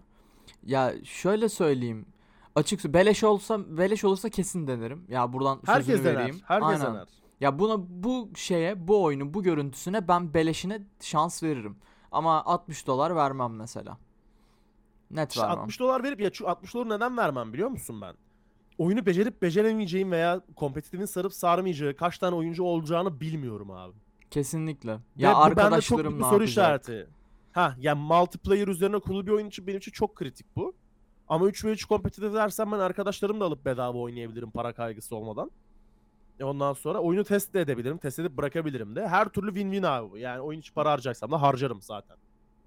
Ya 0.62 0.94
şöyle 1.04 1.48
söyleyeyim. 1.48 2.06
Açık 2.54 2.80
sö- 2.80 2.92
beleş 2.92 3.24
olsa 3.24 3.76
beleş 3.78 4.04
olursa 4.04 4.28
kesin 4.28 4.66
denerim. 4.66 5.04
Ya 5.08 5.32
buradan 5.32 5.60
Herkes 5.66 5.86
sözünü 5.86 6.04
dener. 6.04 6.16
vereyim. 6.16 6.40
Herkes 6.44 6.68
Aynen. 6.80 6.94
dener. 6.94 7.08
Ya 7.40 7.58
buna 7.58 7.76
bu 8.04 8.30
şeye, 8.34 8.88
bu 8.88 9.02
oyunun 9.02 9.34
bu 9.34 9.42
görüntüsüne 9.42 10.08
ben 10.08 10.34
beleşine 10.34 10.82
şans 11.00 11.42
veririm. 11.42 11.76
Ama 12.12 12.44
60 12.44 12.86
dolar 12.86 13.16
vermem 13.16 13.56
mesela. 13.56 13.98
Net 15.12 15.30
İşte 15.30 15.42
vermem. 15.42 15.58
60 15.58 15.80
dolar 15.80 16.02
verip 16.02 16.20
ya 16.20 16.30
şu 16.32 16.48
60 16.48 16.74
doları 16.74 16.88
neden 16.88 17.16
vermem 17.16 17.52
biliyor 17.52 17.68
musun 17.68 18.00
ben? 18.00 18.14
Oyunu 18.78 19.06
becerip 19.06 19.42
beceremeyeceğim 19.42 20.12
veya 20.12 20.40
kompetitifin 20.56 21.04
sarıp 21.04 21.32
sarmayacağı 21.34 21.94
kaç 21.96 22.18
tane 22.18 22.36
oyuncu 22.36 22.64
olacağını 22.64 23.20
bilmiyorum 23.20 23.70
abi. 23.70 23.92
Kesinlikle. 24.30 24.92
Ve 24.92 24.98
Ya 25.16 25.30
bu 25.34 25.40
bende 25.40 25.50
çok 25.50 25.58
arkadaşlarım 25.58 26.14
ne 26.18 26.22
soru 26.22 26.32
yapacak? 26.32 26.48
işareti. 26.48 27.08
Ha 27.52 27.76
yani 27.78 28.00
multiplayer 28.00 28.68
üzerine 28.68 28.98
kurulu 28.98 29.26
bir 29.26 29.32
oyun 29.32 29.46
için 29.46 29.66
benim 29.66 29.78
için 29.78 29.92
çok 29.92 30.14
kritik 30.16 30.56
bu. 30.56 30.74
Ama 31.28 31.46
3 31.46 31.64
ve 31.64 31.70
3 31.72 31.84
kompetitif 31.84 32.34
dersem 32.34 32.72
ben 32.72 32.78
arkadaşlarımı 32.78 33.40
da 33.40 33.44
alıp 33.44 33.64
bedava 33.64 33.98
oynayabilirim 33.98 34.50
para 34.50 34.72
kaygısı 34.72 35.16
olmadan. 35.16 35.50
E 36.40 36.44
ondan 36.44 36.72
sonra 36.72 36.98
oyunu 36.98 37.24
test 37.24 37.54
de 37.54 37.60
edebilirim. 37.60 37.98
Test 37.98 38.18
edip 38.18 38.36
bırakabilirim 38.36 38.96
de. 38.96 39.08
Her 39.08 39.28
türlü 39.28 39.50
win-win 39.50 39.86
abi. 39.86 40.20
Yani 40.20 40.40
oyun 40.40 40.60
için 40.60 40.74
para 40.74 40.90
harcayacaksam 40.90 41.30
da 41.30 41.42
harcarım 41.42 41.82
zaten. 41.82 42.16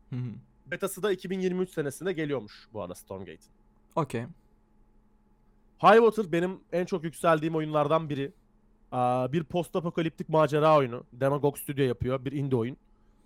Hı 0.10 0.16
hı. 0.16 0.30
Betası 0.72 1.04
da 1.04 1.12
2023 1.12 1.70
senesinde 1.70 2.14
geliyormuş 2.14 2.68
bu 2.74 2.82
arada 2.82 2.96
Stormgate. 2.96 3.44
Okey. 3.96 4.24
Highwater 5.84 6.32
benim 6.32 6.60
en 6.72 6.86
çok 6.86 7.04
yükseldiğim 7.04 7.56
oyunlardan 7.56 8.10
biri. 8.10 8.32
Aa, 8.92 9.32
bir 9.34 9.44
post 9.44 9.76
apokaliptik 9.76 10.30
macera 10.30 10.78
oyunu. 10.78 11.04
Demagog 11.14 11.58
Studio 11.58 11.84
yapıyor. 11.84 12.26
Bir 12.26 12.32
indie 12.32 12.58
oyun. 12.60 12.78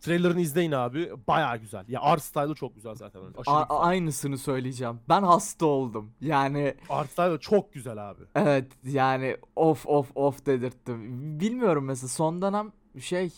Trailerını 0.01 0.41
izleyin 0.41 0.71
abi. 0.71 1.11
Bayağı 1.27 1.57
güzel. 1.57 1.85
Ya 1.87 2.01
art 2.01 2.21
style'ı 2.23 2.55
çok 2.55 2.75
güzel 2.75 2.95
zaten. 2.95 3.19
Aşırı 3.19 3.55
A- 3.55 3.61
güzel. 3.63 3.77
aynısını 3.89 4.37
söyleyeceğim. 4.37 4.99
Ben 5.09 5.23
hasta 5.23 5.65
oldum. 5.65 6.11
Yani 6.21 6.75
Art 6.89 7.09
style'ı 7.09 7.39
çok 7.39 7.73
güzel 7.73 8.09
abi. 8.09 8.23
evet 8.35 8.65
yani 8.83 9.37
of 9.55 9.87
of 9.87 10.11
of 10.15 10.45
dedirtti. 10.45 10.95
Bilmiyorum 11.39 11.85
mesela 11.85 12.07
son 12.07 12.41
dönem 12.41 12.71
şey 12.99 13.33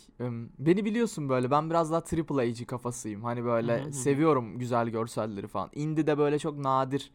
beni 0.59 0.85
biliyorsun 0.85 1.29
böyle 1.29 1.51
ben 1.51 1.69
biraz 1.69 1.91
daha 1.91 2.03
triple 2.03 2.41
A'ci 2.41 2.65
kafasıyım. 2.65 3.23
Hani 3.23 3.43
böyle 3.45 3.83
Hı 3.83 3.87
hı 3.87 3.93
seviyorum 3.93 4.59
güzel 4.59 4.87
görselleri 4.89 5.47
falan. 5.47 5.69
Indie 5.75 6.07
de 6.07 6.17
böyle 6.17 6.39
çok 6.39 6.57
nadir. 6.57 7.11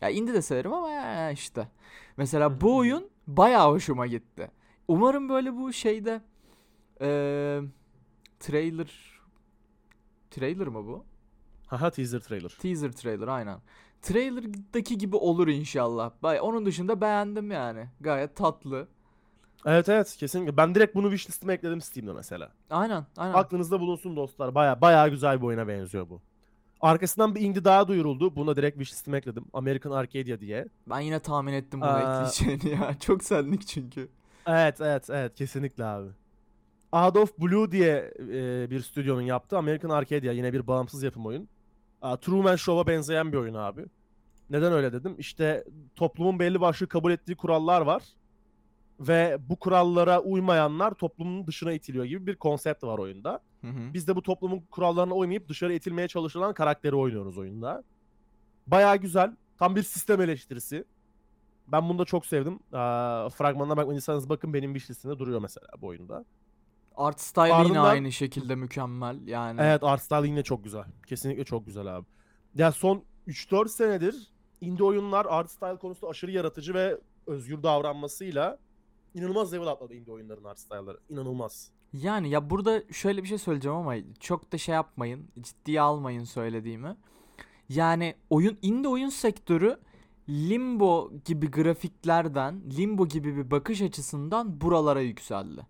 Ya 0.00 0.08
indie 0.10 0.34
de 0.34 0.42
severim 0.42 0.72
ama 0.72 0.90
ya 0.90 1.30
işte. 1.30 1.68
Mesela 2.16 2.50
hı. 2.50 2.60
bu 2.60 2.76
oyun 2.76 3.08
bayağı 3.26 3.70
hoşuma 3.70 4.06
gitti. 4.06 4.50
Umarım 4.88 5.28
böyle 5.28 5.56
bu 5.56 5.72
şeyde 5.72 6.20
eee 7.00 7.62
trailer 8.40 9.20
trailer 10.30 10.66
mı 10.68 10.86
bu? 10.86 11.04
Haha 11.66 11.90
teaser 11.90 12.20
trailer. 12.20 12.48
Teaser 12.58 12.92
trailer 12.92 13.28
aynen. 13.28 13.58
Trailer'daki 14.02 14.98
gibi 14.98 15.16
olur 15.16 15.48
inşallah. 15.48 16.12
Bay 16.22 16.40
onun 16.40 16.66
dışında 16.66 17.00
beğendim 17.00 17.50
yani. 17.50 17.88
Gayet 18.00 18.36
tatlı. 18.36 18.88
Evet 19.66 19.88
evet 19.88 20.16
kesinlikle. 20.16 20.56
Ben 20.56 20.74
direkt 20.74 20.94
bunu 20.94 21.10
wishlistime 21.10 21.52
ekledim 21.52 21.80
Steam'de 21.80 22.12
mesela. 22.12 22.52
Aynen, 22.70 23.06
aynen. 23.16 23.34
Aklınızda 23.34 23.80
bulunsun 23.80 24.16
dostlar. 24.16 24.54
Baya 24.54 24.80
baya 24.80 25.08
güzel 25.08 25.40
bir 25.40 25.46
oyuna 25.46 25.68
benziyor 25.68 26.10
bu. 26.10 26.20
Arkasından 26.80 27.34
bir 27.34 27.40
indie 27.40 27.64
daha 27.64 27.88
duyuruldu. 27.88 28.36
Buna 28.36 28.56
direkt 28.56 28.78
wishlistime 28.78 29.18
ekledim. 29.18 29.44
American 29.52 29.90
Arcadia 29.90 30.40
diye. 30.40 30.68
Ben 30.86 31.00
yine 31.00 31.20
tahmin 31.20 31.52
ettim 31.52 31.80
bunu 31.80 31.90
Aa. 31.90 32.00
ekleyeceğini 32.00 32.80
ya. 32.80 32.98
Çok 33.00 33.24
senlik 33.24 33.66
çünkü. 33.66 34.08
Evet 34.46 34.80
evet 34.80 35.10
evet 35.10 35.34
kesinlikle 35.34 35.84
abi. 35.84 36.08
Of 36.92 37.38
Blue 37.38 37.72
diye 37.72 38.14
e, 38.18 38.70
bir 38.70 38.80
stüdyonun 38.80 39.20
yaptığı 39.20 39.58
American 39.58 39.90
Arcadia 39.90 40.32
yine 40.32 40.52
bir 40.52 40.66
bağımsız 40.66 41.02
yapım 41.02 41.26
oyun. 41.26 41.48
Aa, 42.02 42.16
Truman 42.16 42.56
Show'a 42.56 42.86
benzeyen 42.86 43.32
bir 43.32 43.36
oyun 43.36 43.54
abi. 43.54 43.84
Neden 44.50 44.72
öyle 44.72 44.92
dedim? 44.92 45.14
İşte 45.18 45.64
toplumun 45.96 46.38
belli 46.38 46.60
başlı 46.60 46.88
kabul 46.88 47.12
ettiği 47.12 47.36
kurallar 47.36 47.80
var. 47.80 48.02
Ve 49.00 49.38
bu 49.48 49.56
kurallara 49.56 50.20
uymayanlar 50.20 50.94
toplumun 50.94 51.46
dışına 51.46 51.72
itiliyor 51.72 52.04
gibi 52.04 52.26
bir 52.26 52.36
konsept 52.36 52.84
var 52.84 52.98
oyunda. 52.98 53.40
Hı 53.60 53.66
hı. 53.66 53.94
Biz 53.94 54.08
de 54.08 54.16
bu 54.16 54.22
toplumun 54.22 54.60
kurallarına 54.60 55.14
uymayıp 55.14 55.48
dışarı 55.48 55.72
itilmeye 55.74 56.08
çalışılan 56.08 56.54
karakteri 56.54 56.96
oynuyoruz 56.96 57.38
oyunda. 57.38 57.82
Bayağı 58.66 58.96
güzel. 58.96 59.36
Tam 59.58 59.76
bir 59.76 59.82
sistem 59.82 60.20
eleştirisi. 60.20 60.84
Ben 61.68 61.88
bunu 61.88 61.98
da 61.98 62.04
çok 62.04 62.26
sevdim. 62.26 62.58
Aa, 62.72 63.28
fragmanına 63.28 63.76
bakmadıysanız 63.76 64.28
bakın 64.28 64.54
benim 64.54 64.74
wishlistinde 64.74 65.18
duruyor 65.18 65.40
mesela 65.40 65.66
bu 65.80 65.86
oyunda. 65.86 66.24
Art 66.96 67.20
style 67.20 67.42
yine 67.44 67.54
Ardından- 67.54 67.84
aynı 67.84 68.12
şekilde 68.12 68.54
mükemmel 68.54 69.26
yani. 69.26 69.60
Evet 69.62 69.82
art 69.84 70.02
style 70.02 70.26
yine 70.28 70.42
çok 70.42 70.64
güzel. 70.64 70.84
Kesinlikle 71.06 71.44
çok 71.44 71.66
güzel 71.66 71.96
abi. 71.96 72.06
Ya 72.54 72.72
son 72.72 73.04
3-4 73.26 73.68
senedir 73.68 74.30
indie 74.60 74.84
oyunlar 74.84 75.26
art 75.28 75.50
style 75.50 75.76
konusunda 75.76 76.10
aşırı 76.10 76.30
yaratıcı 76.30 76.74
ve 76.74 76.98
özgür 77.26 77.62
davranmasıyla 77.62 78.58
inanılmaz 79.14 79.52
level 79.52 79.66
atladı 79.66 79.94
indie 79.94 80.12
oyunların 80.14 80.44
art 80.44 80.58
style'ları. 80.58 80.98
İnanılmaz. 81.08 81.70
Yani 81.92 82.30
ya 82.30 82.50
burada 82.50 82.82
şöyle 82.92 83.22
bir 83.22 83.28
şey 83.28 83.38
söyleyeceğim 83.38 83.76
ama 83.76 83.94
çok 84.20 84.52
da 84.52 84.58
şey 84.58 84.74
yapmayın. 84.74 85.28
Ciddiye 85.40 85.80
almayın 85.80 86.24
söylediğimi. 86.24 86.96
Yani 87.68 88.14
oyun 88.30 88.58
indie 88.62 88.88
oyun 88.88 89.08
sektörü 89.08 89.78
Limbo 90.28 91.12
gibi 91.24 91.50
grafiklerden, 91.50 92.62
Limbo 92.78 93.08
gibi 93.08 93.36
bir 93.36 93.50
bakış 93.50 93.82
açısından 93.82 94.60
buralara 94.60 95.00
yükseldi. 95.00 95.66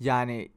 Yani 0.00 0.48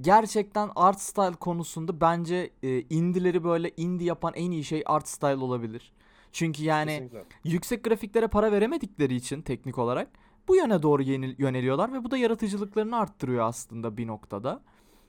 gerçekten 0.00 0.70
art 0.76 1.00
style 1.00 1.34
konusunda 1.34 2.00
bence 2.00 2.50
e, 2.62 2.80
indie'leri 2.80 3.44
böyle 3.44 3.70
indie 3.76 4.06
yapan 4.06 4.32
en 4.34 4.50
iyi 4.50 4.64
şey 4.64 4.82
art 4.86 5.08
style 5.08 5.36
olabilir. 5.36 5.92
Çünkü 6.32 6.64
yani 6.64 6.90
Kesinlikle. 6.90 7.24
yüksek 7.44 7.84
grafiklere 7.84 8.28
para 8.28 8.52
veremedikleri 8.52 9.14
için 9.14 9.42
teknik 9.42 9.78
olarak 9.78 10.08
bu 10.50 10.56
yöne 10.56 10.82
doğru 10.82 11.02
yöneliyorlar 11.38 11.92
ve 11.92 12.04
bu 12.04 12.10
da 12.10 12.16
yaratıcılıklarını 12.16 12.98
arttırıyor 12.98 13.44
aslında 13.44 13.96
bir 13.96 14.06
noktada. 14.06 14.62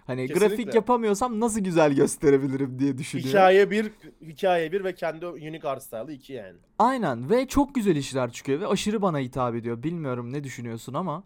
Hani 0.08 0.27
grafik 0.27 0.49
Kesinlikle. 0.49 0.75
yapamıyorsam 0.75 1.39
nasıl 1.39 1.60
güzel 1.60 1.93
gösterebilirim 1.93 2.80
diye 2.80 2.97
düşünüyor. 2.97 3.30
Hikaye 3.30 3.71
bir, 3.71 3.91
hikaye 4.21 4.71
bir 4.71 4.84
ve 4.84 4.95
kendi 4.95 5.25
unique 5.25 5.69
art 5.71 5.84
style'ı 5.84 6.12
iki 6.12 6.34
yani. 6.34 6.58
Aynen 6.80 7.30
ve 7.30 7.47
çok 7.47 7.75
güzel 7.75 7.95
işler 7.95 8.32
çıkıyor 8.32 8.60
ve 8.60 8.67
aşırı 8.67 9.01
bana 9.01 9.19
hitap 9.19 9.56
ediyor. 9.56 9.84
Bilmiyorum 9.84 10.34
ne 10.34 10.43
düşünüyorsun 10.43 10.93
ama. 10.93 11.23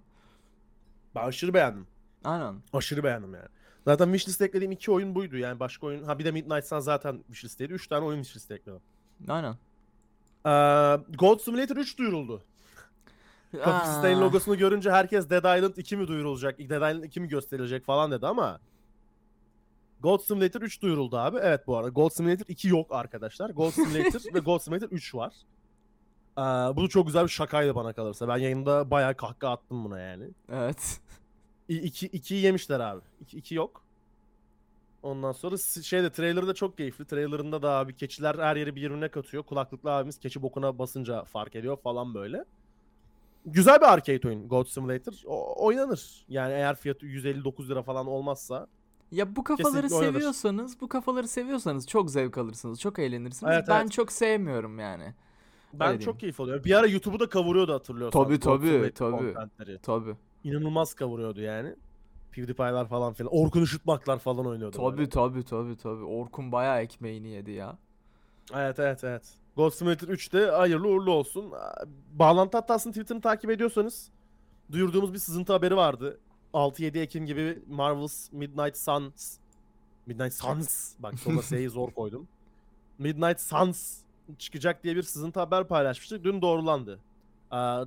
Ben 1.15 1.23
aşırı 1.23 1.53
beğendim. 1.53 1.87
Aynen. 2.23 2.55
Aşırı 2.73 3.03
beğendim 3.03 3.33
yani. 3.33 3.47
Zaten 3.85 4.05
wishlist'e 4.05 4.45
eklediğim 4.45 4.71
iki 4.71 4.91
oyun 4.91 5.15
buydu. 5.15 5.37
Yani 5.37 5.59
başka 5.59 5.87
oyun... 5.87 6.03
Ha 6.03 6.19
bir 6.19 6.25
de 6.25 6.31
Midnight 6.31 6.65
Sun 6.65 6.79
zaten 6.79 7.17
wishlist'teydi. 7.27 7.73
Üç 7.73 7.87
tane 7.87 8.05
oyun 8.05 8.21
wishlist'e 8.21 8.55
ekledim. 8.55 8.81
Aynen. 9.27 9.55
Ee, 10.45 10.49
Gold 11.17 11.39
Simulator 11.39 11.77
3 11.77 11.97
duyuruldu. 11.97 12.43
Aa, 13.63 14.19
logosunu 14.21 14.57
görünce 14.57 14.91
herkes 14.91 15.29
Dead 15.29 15.57
Island 15.57 15.75
2 15.77 15.97
mi 15.97 16.07
duyurulacak, 16.07 16.59
Dead 16.59 16.91
Island 16.91 17.03
2 17.03 17.19
mi 17.19 17.27
gösterilecek 17.27 17.85
falan 17.85 18.11
dedi 18.11 18.27
ama 18.27 18.59
Gold 19.99 20.19
Simulator 20.21 20.61
3 20.61 20.81
duyuruldu 20.81 21.17
abi. 21.17 21.37
Evet 21.41 21.67
bu 21.67 21.77
arada 21.77 21.89
Gold 21.89 22.09
Simulator 22.09 22.45
2 22.47 22.67
yok 22.67 22.87
arkadaşlar. 22.93 23.49
Gold 23.49 23.71
Simulator 23.71 24.33
ve 24.33 24.39
Gold 24.39 24.59
Simulator 24.59 24.89
3 24.89 25.15
var. 25.15 25.33
Ee, 26.37 26.41
bu 26.75 26.83
da 26.83 26.87
çok 26.87 27.05
güzel 27.05 27.23
bir 27.23 27.29
şakaydı 27.29 27.75
bana 27.75 27.93
kalırsa. 27.93 28.27
Ben 28.27 28.37
yayında 28.37 28.91
bayağı 28.91 29.15
kahkaha 29.15 29.51
attım 29.51 29.85
buna 29.85 29.99
yani. 29.99 30.29
Evet. 30.51 30.99
2 31.69 32.07
2'yi 32.07 32.41
yemişler 32.43 32.79
abi. 32.79 33.01
2 33.21 33.37
2 33.37 33.55
yok. 33.55 33.83
Ondan 35.03 35.31
sonra 35.31 35.57
şeyde 35.83 36.09
trailer'da 36.11 36.53
çok 36.53 36.77
keyifli. 36.77 37.05
Trailer'ında 37.05 37.61
da 37.61 37.71
abi 37.71 37.95
keçiler 37.95 38.35
her 38.35 38.55
yeri 38.55 38.75
birbirine 38.75 39.09
katıyor. 39.09 39.43
Kulaklıklı 39.43 39.91
abimiz 39.91 40.19
keçi 40.19 40.41
bokuna 40.41 40.79
basınca 40.79 41.23
fark 41.23 41.55
ediyor 41.55 41.77
falan 41.77 42.13
böyle. 42.13 42.45
Güzel 43.45 43.81
bir 43.81 43.93
arcade 43.93 44.27
oyun 44.27 44.47
God 44.47 44.65
Simulator. 44.65 45.13
O, 45.25 45.65
oynanır. 45.65 46.25
Yani 46.29 46.53
eğer 46.53 46.75
fiyatı 46.75 47.05
159 47.05 47.69
lira 47.69 47.83
falan 47.83 48.07
olmazsa. 48.07 48.67
Ya 49.11 49.35
bu 49.35 49.43
kafaları 49.43 49.81
Kesinlikle 49.81 50.11
seviyorsanız, 50.11 50.81
bu 50.81 50.89
kafaları 50.89 51.27
seviyorsanız 51.27 51.87
çok 51.87 52.11
zevk 52.11 52.37
alırsınız, 52.37 52.79
çok 52.79 52.99
eğlenirsiniz. 52.99 53.53
Evet, 53.53 53.65
ben 53.69 53.81
evet. 53.81 53.91
çok 53.91 54.11
sevmiyorum 54.11 54.79
yani. 54.79 55.13
Ben 55.73 55.87
Öyle 55.87 55.99
çok 55.99 56.05
diyeyim. 56.05 56.19
keyif 56.19 56.39
alıyorum. 56.39 56.63
Bir 56.63 56.79
ara 56.79 56.87
YouTube'u 56.87 57.19
da 57.19 57.29
kavuruyordu 57.29 57.73
hatırlıyorsan. 57.73 58.23
Tabii, 58.23 58.39
tabii, 58.39 58.91
tabii. 58.95 59.33
Tabii. 59.81 60.15
İnanılmaz 60.43 60.93
kavuruyordu 60.93 61.41
yani. 61.41 61.75
PewDiePie'lar 62.31 62.87
falan 62.87 63.13
filan. 63.13 63.33
Orkun 63.33 63.61
Işıtmaklar 63.61 64.19
falan 64.19 64.45
oynuyordu. 64.45 64.77
böyle. 64.77 64.95
Tabii 64.95 65.09
tabii 65.09 65.43
tabii 65.43 65.77
tabii. 65.77 66.03
Orkun 66.03 66.51
bayağı 66.51 66.81
ekmeğini 66.81 67.27
yedi 67.27 67.51
ya. 67.51 67.77
Evet 68.53 68.79
evet 68.79 69.03
evet. 69.03 69.33
Ghost 69.55 69.77
Simulator 69.77 70.07
3'te 70.07 70.45
hayırlı 70.45 70.87
uğurlu 70.87 71.11
olsun. 71.11 71.53
Bağlantı 72.13 72.57
hatasını 72.57 72.93
Twitter'ını 72.93 73.21
takip 73.21 73.49
ediyorsanız 73.49 74.11
duyurduğumuz 74.71 75.13
bir 75.13 75.19
sızıntı 75.19 75.53
haberi 75.53 75.75
vardı. 75.75 76.19
6-7 76.53 76.99
Ekim 76.99 77.25
gibi 77.25 77.59
Marvel's 77.67 78.31
Midnight 78.31 78.77
Suns 78.77 79.37
Midnight 80.05 80.33
Suns 80.33 80.93
bak 80.99 81.19
sonuna 81.19 81.41
S'yi 81.41 81.69
zor 81.69 81.91
koydum. 81.91 82.27
Midnight 82.99 83.41
Suns 83.41 83.97
çıkacak 84.37 84.83
diye 84.83 84.95
bir 84.95 85.03
sızıntı 85.03 85.39
haber 85.39 85.67
paylaşmıştık. 85.67 86.23
Dün 86.23 86.41
doğrulandı. 86.41 86.99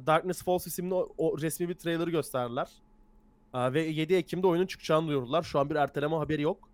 Darkness 0.07 0.43
Falls 0.43 0.67
isimli 0.67 0.95
o, 0.95 1.09
o 1.19 1.39
resmi 1.41 1.69
bir 1.69 1.75
trailer'ı 1.75 2.11
gösterdiler. 2.11 2.69
Ve 3.55 3.83
7 3.83 4.15
Ekim'de 4.15 4.47
oyunun 4.47 4.67
çıkacağını 4.67 5.09
duyurdular. 5.09 5.43
Şu 5.43 5.59
an 5.59 5.71
bir 5.71 5.75
erteleme 5.75 6.17
haberi 6.17 6.43
yok. 6.43 6.68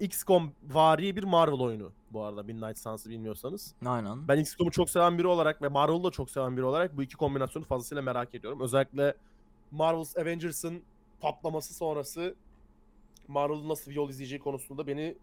XCOM 0.00 0.52
vari 0.70 1.16
bir 1.16 1.24
Marvel 1.24 1.60
oyunu 1.60 1.92
bu 2.10 2.22
arada 2.22 2.42
Midnight 2.42 2.78
Suns'ı 2.78 3.10
bilmiyorsanız. 3.10 3.74
Aynen. 3.86 4.28
Ben 4.28 4.38
XCOM'u 4.38 4.70
çok 4.70 4.90
seven 4.90 5.18
biri 5.18 5.26
olarak 5.26 5.62
ve 5.62 5.68
Marvel'ı 5.68 6.04
da 6.04 6.10
çok 6.10 6.30
seven 6.30 6.56
biri 6.56 6.64
olarak 6.64 6.96
bu 6.96 7.02
iki 7.02 7.16
kombinasyonu 7.16 7.64
fazlasıyla 7.64 8.02
merak 8.02 8.34
ediyorum. 8.34 8.60
Özellikle 8.60 9.14
Marvel's 9.70 10.16
Avengers'ın 10.16 10.82
patlaması 11.20 11.74
sonrası 11.74 12.34
Marvel'ın 13.28 13.68
nasıl 13.68 13.90
bir 13.90 13.96
yol 13.96 14.10
izleyeceği 14.10 14.40
konusunda 14.40 14.86
beni 14.86 15.16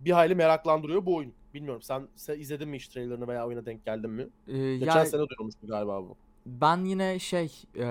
bir 0.00 0.10
hayli 0.12 0.34
meraklandırıyor 0.34 1.06
bu 1.06 1.16
oyun. 1.16 1.32
Bilmiyorum 1.54 1.82
sen, 1.82 2.08
sen 2.16 2.38
izledin 2.40 2.68
mi 2.68 2.76
hiç 2.76 2.88
trailerını 2.88 3.28
veya 3.28 3.46
oyuna 3.46 3.66
denk 3.66 3.84
geldin 3.84 4.10
mi? 4.10 4.28
Ee, 4.48 4.76
Geçen 4.76 4.96
ya 4.96 5.06
sene 5.06 5.20
duyurulmuştu 5.28 5.66
galiba 5.66 6.02
bu. 6.02 6.16
ben 6.46 6.84
yine 6.84 7.18
şey 7.18 7.52
e, 7.76 7.86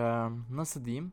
nasıl 0.51 0.85
diyeyim? 0.85 1.11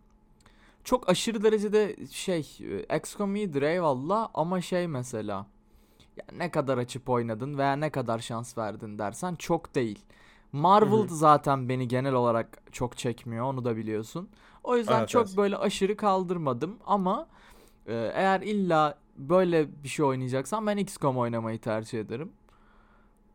Çok 0.84 1.08
aşırı 1.08 1.42
derecede 1.42 1.96
şey 2.10 2.58
e, 2.90 2.96
XCOM 2.96 3.36
iyidir 3.36 3.62
eyvallah 3.62 4.28
ama 4.34 4.60
şey 4.60 4.86
mesela 4.88 5.46
ya 6.16 6.24
ne 6.32 6.50
kadar 6.50 6.78
açıp 6.78 7.08
oynadın 7.08 7.58
veya 7.58 7.76
ne 7.76 7.90
kadar 7.90 8.18
şans 8.18 8.58
verdin 8.58 8.98
dersen 8.98 9.34
çok 9.34 9.74
değil. 9.74 9.98
Marvel 10.52 11.08
zaten 11.08 11.68
beni 11.68 11.88
genel 11.88 12.12
olarak 12.14 12.62
çok 12.72 12.96
çekmiyor 12.96 13.44
onu 13.44 13.64
da 13.64 13.76
biliyorsun. 13.76 14.28
O 14.64 14.76
yüzden 14.76 14.98
Evet, 15.00 15.08
çok 15.08 15.26
evet. 15.26 15.36
böyle 15.36 15.56
aşırı 15.56 15.96
kaldırmadım 15.96 16.78
ama 16.86 17.26
e, 17.86 17.94
eğer 18.14 18.40
illa 18.40 18.98
böyle 19.16 19.84
bir 19.84 19.88
şey 19.88 20.04
oynayacaksan 20.06 20.66
ben 20.66 20.76
XCOM 20.76 21.18
oynamayı 21.18 21.60
tercih 21.60 22.00
ederim. 22.00 22.32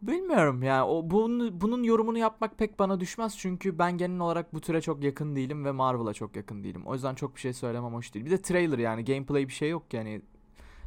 Bilmiyorum 0.02 0.64
ya 0.64 0.88
o 0.88 1.10
bunun, 1.10 1.62
bunun 1.62 1.84
yorumunu 1.84 2.18
yapmak 2.18 2.58
pek 2.58 2.80
bana 2.80 3.00
düşmez 3.00 3.38
çünkü 3.38 3.80
ben 3.80 3.98
genel 3.98 4.20
olarak 4.20 4.54
bu 4.54 4.62
türe 4.62 4.82
çok 4.82 5.04
yakın 5.04 5.36
değilim 5.36 5.66
ve 5.66 5.72
Marvel'a 5.72 6.14
çok 6.14 6.36
yakın 6.36 6.64
değilim. 6.64 6.82
O 6.86 6.94
yüzden 6.94 7.16
çok 7.16 7.36
bir 7.36 7.42
şey 7.42 7.54
söylemem 7.54 7.94
hoş 7.94 8.14
değil. 8.14 8.26
Bir 8.26 8.32
de 8.32 8.42
trailer 8.42 8.78
yani 8.78 9.06
gameplay 9.06 9.48
bir 9.48 9.54
şey 9.54 9.70
yok 9.70 9.94
yani. 9.94 10.22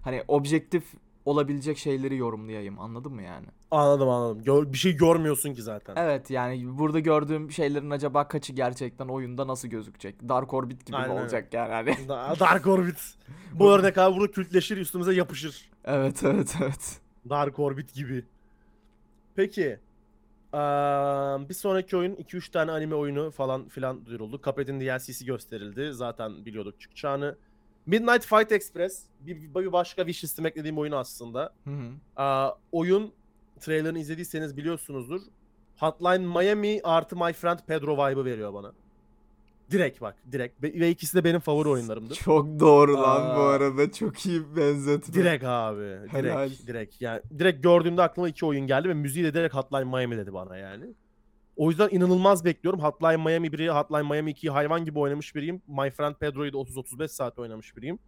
Hani 0.04 0.22
objektif 0.28 0.84
olabilecek 1.24 1.78
şeyleri 1.78 2.16
yorumlayayım 2.16 2.78
anladın 2.78 3.12
mı 3.12 3.22
yani? 3.22 3.46
Anladım 3.70 4.08
anladım. 4.08 4.42
Gör- 4.44 4.72
bir 4.72 4.78
şey 4.78 4.96
görmüyorsun 4.96 5.54
ki 5.54 5.62
zaten. 5.62 5.94
Evet 5.96 6.30
yani 6.30 6.78
burada 6.78 7.00
gördüğüm 7.00 7.50
şeylerin 7.50 7.90
acaba 7.90 8.28
kaçı 8.28 8.52
gerçekten 8.52 9.08
oyunda 9.08 9.46
nasıl 9.46 9.68
gözükecek? 9.68 10.28
Dark 10.28 10.54
Orbit 10.54 10.86
gibi 10.86 10.96
mi 10.96 11.02
Aynen 11.02 11.10
öyle. 11.12 11.22
olacak 11.22 11.54
yani 11.54 11.72
hani? 11.72 12.08
Da- 12.08 12.36
Dark 12.40 12.66
Orbit. 12.66 13.14
Bu 13.54 13.72
örnek 13.72 13.98
abi 13.98 14.16
burada 14.16 14.32
kültleşir 14.32 14.76
üstümüze 14.76 15.14
yapışır. 15.14 15.70
evet 15.84 16.22
evet 16.24 16.54
evet. 16.62 17.00
Dark 17.30 17.58
Orbit 17.58 17.94
gibi. 17.94 18.24
Peki. 19.36 19.78
eee, 20.54 20.58
bir 21.48 21.54
sonraki 21.54 21.96
oyun 21.96 22.14
2-3 22.14 22.50
tane 22.50 22.70
anime 22.70 22.94
oyunu 22.94 23.30
falan 23.30 23.68
filan 23.68 24.06
duyuruldu. 24.06 24.40
Cuphead'in 24.44 24.80
DLC'si 24.80 25.24
gösterildi. 25.24 25.92
Zaten 25.92 26.44
biliyorduk 26.44 26.80
çıkacağını. 26.80 27.36
Midnight 27.86 28.26
Fight 28.26 28.52
Express. 28.52 29.02
Bir, 29.20 29.54
bir 29.54 29.72
başka 29.72 30.02
wishlist'ime 30.06 30.48
eklediğim 30.48 30.78
oyun 30.78 30.92
aslında. 30.92 31.52
Hı 31.64 31.70
hı. 31.70 31.90
Aa, 32.16 32.50
oyun 32.72 33.12
trailerını 33.60 33.98
izlediyseniz 33.98 34.56
biliyorsunuzdur. 34.56 35.20
Hotline 35.76 36.18
Miami 36.26 36.80
artı 36.84 37.16
My 37.16 37.32
Friend 37.32 37.58
Pedro 37.66 37.94
vibe'ı 37.96 38.24
veriyor 38.24 38.54
bana. 38.54 38.72
Direkt 39.72 40.00
bak 40.00 40.16
direkt. 40.32 40.62
Ve 40.62 40.90
ikisi 40.90 41.16
de 41.16 41.24
benim 41.24 41.40
favori 41.40 41.68
oyunlarımdır. 41.68 42.14
Çok 42.14 42.60
doğru 42.60 42.94
lan 42.94 43.36
bu 43.36 43.40
Aa. 43.40 43.52
arada 43.52 43.92
çok 43.92 44.26
iyi 44.26 44.56
benzetme. 44.56 45.14
Direkt 45.14 45.44
abi. 45.44 45.98
Helal. 46.08 46.48
Direkt. 46.48 46.66
Direkt. 46.66 47.00
Yani 47.00 47.20
direkt 47.38 47.62
gördüğümde 47.62 48.02
aklıma 48.02 48.28
iki 48.28 48.46
oyun 48.46 48.66
geldi 48.66 48.88
ve 48.88 48.94
müziği 48.94 49.24
de 49.24 49.34
direkt 49.34 49.54
Hotline 49.54 49.84
Miami 49.84 50.16
dedi 50.16 50.34
bana 50.34 50.56
yani. 50.56 50.84
O 51.56 51.70
yüzden 51.70 51.88
inanılmaz 51.92 52.44
bekliyorum. 52.44 52.80
Hotline 52.80 53.16
Miami 53.16 53.48
1'i, 53.48 53.68
Hotline 53.70 54.02
Miami 54.02 54.30
2'yi 54.32 54.50
hayvan 54.50 54.84
gibi 54.84 54.98
oynamış 54.98 55.34
biriyim. 55.34 55.62
My 55.68 55.90
Friend 55.90 56.14
Pedro'yu 56.14 56.52
da 56.52 56.56
30-35 56.56 57.08
saat 57.08 57.38
oynamış 57.38 57.76
biriyim. 57.76 57.98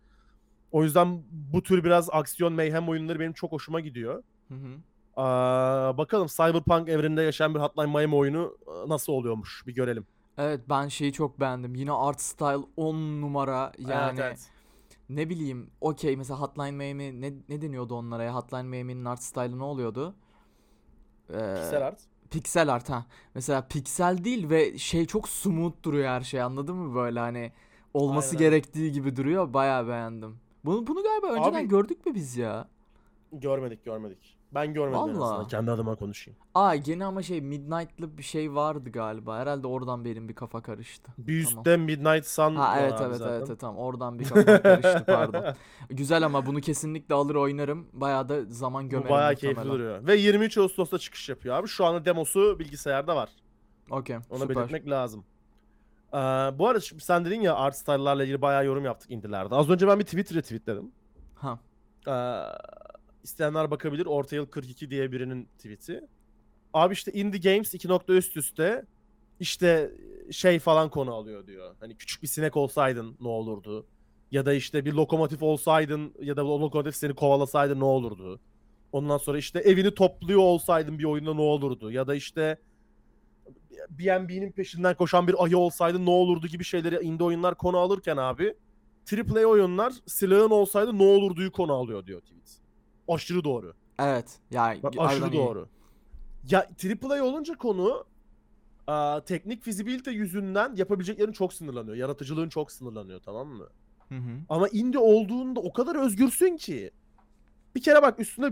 O 0.73 0.83
yüzden 0.83 1.23
bu 1.31 1.63
tür 1.63 1.85
biraz 1.85 2.09
aksiyon 2.13 2.53
mayhem 2.53 2.89
oyunları 2.89 3.21
benim 3.21 3.33
çok 3.33 3.53
hoşuma 3.53 3.81
gidiyor. 3.81 4.23
Hı 4.49 4.55
hı. 4.55 4.69
Aa, 5.17 5.99
bakalım 5.99 6.27
Cyberpunk 6.27 6.89
evreninde 6.89 7.23
yaşayan 7.23 7.55
bir 7.55 7.61
Hotline 7.61 7.87
Miami 7.87 8.15
oyunu 8.15 8.57
e, 8.67 8.89
nasıl 8.89 9.13
oluyormuş 9.13 9.63
bir 9.67 9.75
görelim. 9.75 10.07
Evet 10.39 10.61
ben 10.69 10.89
şeyi 10.89 11.13
çok 11.13 11.41
beğendim. 11.41 11.75
Yine 11.75 11.93
art 11.93 12.21
style 12.21 12.65
10 12.77 12.95
numara 12.95 13.73
yani 13.79 14.21
Evet, 14.21 14.21
evet. 14.21 14.51
ne 15.09 15.29
bileyim 15.31 15.71
okey 15.81 16.17
mesela 16.17 16.41
Hotline 16.41 16.71
Miami 16.71 17.21
ne, 17.21 17.33
ne 17.49 17.63
deniyordu 17.63 17.95
onlara 17.95 18.25
ya 18.25 18.35
Hotline 18.35 18.63
Miami'nin 18.63 19.05
art 19.05 19.23
style'ı 19.23 19.59
ne 19.59 19.65
oluyordu? 19.65 20.15
Ee, 21.31 21.55
Pixel 21.55 21.87
art. 21.87 22.01
Piksel 22.31 22.75
art 22.75 22.91
ha. 22.91 23.07
Mesela 23.35 23.67
piksel 23.69 24.25
değil 24.25 24.51
ve 24.51 24.79
şey 24.79 25.07
çok 25.07 25.29
smooth 25.29 25.83
duruyor 25.83 26.09
her 26.09 26.21
şey 26.21 26.43
anladın 26.43 26.77
mı 26.77 26.95
böyle 26.95 27.21
hani 27.21 27.53
olması 27.95 28.29
Aynen. 28.29 28.39
gerektiği 28.39 28.93
gibi 28.93 29.17
duruyor. 29.17 29.53
Bayağı 29.55 29.89
beğendim. 29.89 30.39
Bunu 30.65 30.87
bunu 30.87 31.03
galiba 31.03 31.27
önceden 31.27 31.61
Abi- 31.61 31.69
gördük 31.69 32.07
mü 32.07 32.15
biz 32.15 32.37
ya? 32.37 32.69
Görmedik 33.33 33.85
görmedik. 33.85 34.37
Ben 34.55 34.75
görmedim 34.75 35.01
en 35.01 35.03
Vallahi. 35.19 35.25
azından. 35.25 35.49
Kendi 35.49 35.71
adıma 35.71 35.95
konuşayım. 35.95 36.39
Aa 36.55 36.75
yine 36.75 37.05
ama 37.05 37.23
şey 37.23 37.41
Midnight'lı 37.41 38.19
bir 38.19 38.23
şey 38.23 38.55
vardı 38.55 38.91
galiba. 38.91 39.39
Herhalde 39.39 39.67
oradan 39.67 40.05
benim 40.05 40.29
bir 40.29 40.35
kafa 40.35 40.63
karıştı. 40.63 41.13
Bir 41.19 41.45
Tamam. 41.45 41.59
üstte 41.59 41.77
Midnight 41.77 42.27
Sun 42.27 42.57
Ha 42.57 42.81
evet 42.81 42.95
evet 43.03 43.17
zaten. 43.17 43.33
evet 43.35 43.45
evet, 43.49 43.61
tamam 43.61 43.77
oradan 43.79 44.19
bir 44.19 44.25
kafa 44.29 44.63
karıştı 44.63 45.05
pardon. 45.07 45.45
Güzel 45.91 46.25
ama 46.27 46.47
bunu 46.47 46.61
kesinlikle 46.61 47.15
alır 47.15 47.35
oynarım. 47.35 47.87
Bayağı 47.93 48.29
da 48.29 48.45
zaman 48.49 48.85
Bu 48.85 48.89
gömerim 48.89 49.11
bayağı 49.11 49.35
keyifli 49.35 49.59
muhtemelen. 49.59 49.75
duruyor. 49.81 50.07
Ve 50.07 50.17
23 50.17 50.59
Ağustos'ta 50.59 50.99
çıkış 50.99 51.29
yapıyor 51.29 51.55
abi. 51.57 51.69
Şu 51.69 51.85
anda 51.85 52.05
demosu 52.05 52.59
bilgisayarda 52.59 53.17
var. 53.17 53.29
Okey 53.91 54.17
Onu 54.31 54.39
süper. 54.41 54.57
belirtmek 54.57 54.91
lazım. 54.91 55.25
Ee, 56.13 56.17
bu 56.59 56.69
arada 56.69 56.81
sen 56.81 57.25
dedin 57.25 57.41
ya 57.41 57.55
art 57.55 57.77
style'larla 57.77 58.23
ilgili 58.25 58.43
bayağı 58.43 58.67
yorum 58.67 58.85
yaptık 58.85 59.11
indilerde. 59.11 59.55
Az 59.55 59.71
önce 59.71 59.89
ben 59.89 59.99
bir 59.99 60.05
tweet 60.05 60.35
retweetledim. 60.35 60.91
Ha. 61.35 61.59
Ee, 62.09 62.11
isteyenler 63.25 63.71
bakabilir. 63.71 64.07
Orta 64.07 64.37
yıl 64.37 64.47
42 64.47 64.91
diye 64.91 65.13
birinin 65.13 65.45
tweet'i. 65.45 66.01
Abi 66.73 66.93
işte 66.93 67.13
Indie 67.13 67.41
Games 67.41 67.75
2 67.75 67.89
nokta 67.89 68.13
üst 68.13 68.37
üste 68.37 68.85
işte 69.41 69.91
şey 70.31 70.59
falan 70.59 70.91
konu 70.91 71.15
alıyor 71.15 71.47
diyor. 71.47 71.77
Hani 71.81 71.97
küçük 71.97 72.23
bir 72.23 72.29
sinek 72.29 72.57
olsaydın 72.57 73.17
ne 73.21 73.29
olurdu? 73.29 73.87
Ya 74.31 74.47
da 74.47 74.55
işte 74.55 74.85
bir 74.85 74.93
lokomotif 74.93 75.43
olsaydın 75.43 76.15
ya 76.23 76.37
da 76.37 76.47
o 76.47 76.61
lokomotif 76.61 76.97
seni 76.97 77.15
kovalasaydı 77.15 77.81
ne 77.81 77.85
olurdu? 77.85 78.41
Ondan 78.93 79.19
sonra 79.19 79.39
işte 79.39 79.59
evini 79.59 79.95
topluyor 79.95 80.41
olsaydın 80.41 80.99
bir 80.99 81.05
oyunda 81.05 81.35
ne 81.35 81.41
olurdu? 81.41 81.91
Ya 81.91 82.07
da 82.07 82.15
işte 82.15 82.59
B&B'nin 83.91 84.53
peşinden 84.53 84.95
koşan 84.95 85.29
bir 85.29 85.45
ayı 85.45 85.59
olsaydı 85.59 86.07
ne 86.07 86.11
olurdu 86.11 86.47
gibi 86.47 86.65
şeyleri 86.65 87.05
indie 87.05 87.27
oyunlar 87.27 87.55
konu 87.55 87.79
alırken 87.79 88.17
abi 88.17 88.55
AAA 89.13 89.47
oyunlar 89.47 89.93
silahın 90.07 90.51
olsaydı 90.51 90.99
ne 90.99 91.03
olurduyu 91.03 91.53
konu 91.53 91.73
alıyor 91.73 92.07
diyor 92.07 92.21
tweet. 92.21 92.64
Aşırı 93.09 93.45
doğru. 93.45 93.75
Evet. 93.99 94.39
Ya 94.51 94.77
Bak, 94.83 94.95
aşırı 94.99 95.21
harbiden 95.21 95.39
iyi. 95.39 95.47
doğru. 95.47 95.69
Ya 96.51 96.69
AAA 97.05 97.25
olunca 97.25 97.55
konu 97.55 98.05
aa, 98.87 99.21
teknik 99.21 99.63
fizibilite 99.63 100.11
yüzünden 100.11 100.77
yapabileceklerin 100.77 101.33
çok 101.33 101.53
sınırlanıyor. 101.53 101.97
Yaratıcılığın 101.97 102.49
çok 102.49 102.73
sınırlanıyor 102.73 103.21
tamam 103.21 103.49
mı? 103.49 103.69
Hı 104.09 104.15
hı. 104.15 104.41
Ama 104.49 104.69
indie 104.69 105.01
olduğunda 105.01 105.61
o 105.61 105.73
kadar 105.73 105.97
özgürsün 105.97 106.57
ki. 106.57 106.91
Bir 107.75 107.83
kere 107.83 108.03
bak 108.03 108.21
üstünde 108.21 108.51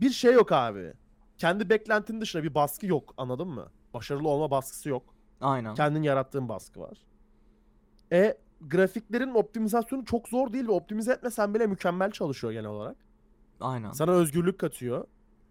bir 0.00 0.10
şey 0.10 0.32
yok 0.32 0.52
abi. 0.52 0.92
Kendi 1.38 1.70
beklentinin 1.70 2.20
dışında 2.20 2.42
bir 2.42 2.54
baskı 2.54 2.86
yok 2.86 3.14
anladın 3.16 3.48
mı? 3.48 3.68
Başarılı 3.94 4.28
olma 4.28 4.50
baskısı 4.50 4.88
yok. 4.88 5.14
Aynen. 5.40 5.74
Kendin 5.74 6.02
yarattığın 6.02 6.48
baskı 6.48 6.80
var. 6.80 6.98
E 8.12 8.38
grafiklerin 8.60 9.34
optimizasyonu 9.34 10.04
çok 10.04 10.28
zor 10.28 10.52
değil 10.52 10.68
ve 10.68 10.72
optimize 10.72 11.12
etmesen 11.12 11.54
bile 11.54 11.66
mükemmel 11.66 12.10
çalışıyor 12.10 12.52
genel 12.52 12.70
olarak. 12.70 12.96
Aynen. 13.60 13.90
Sana 13.92 14.10
özgürlük 14.12 14.58
katıyor. 14.58 15.04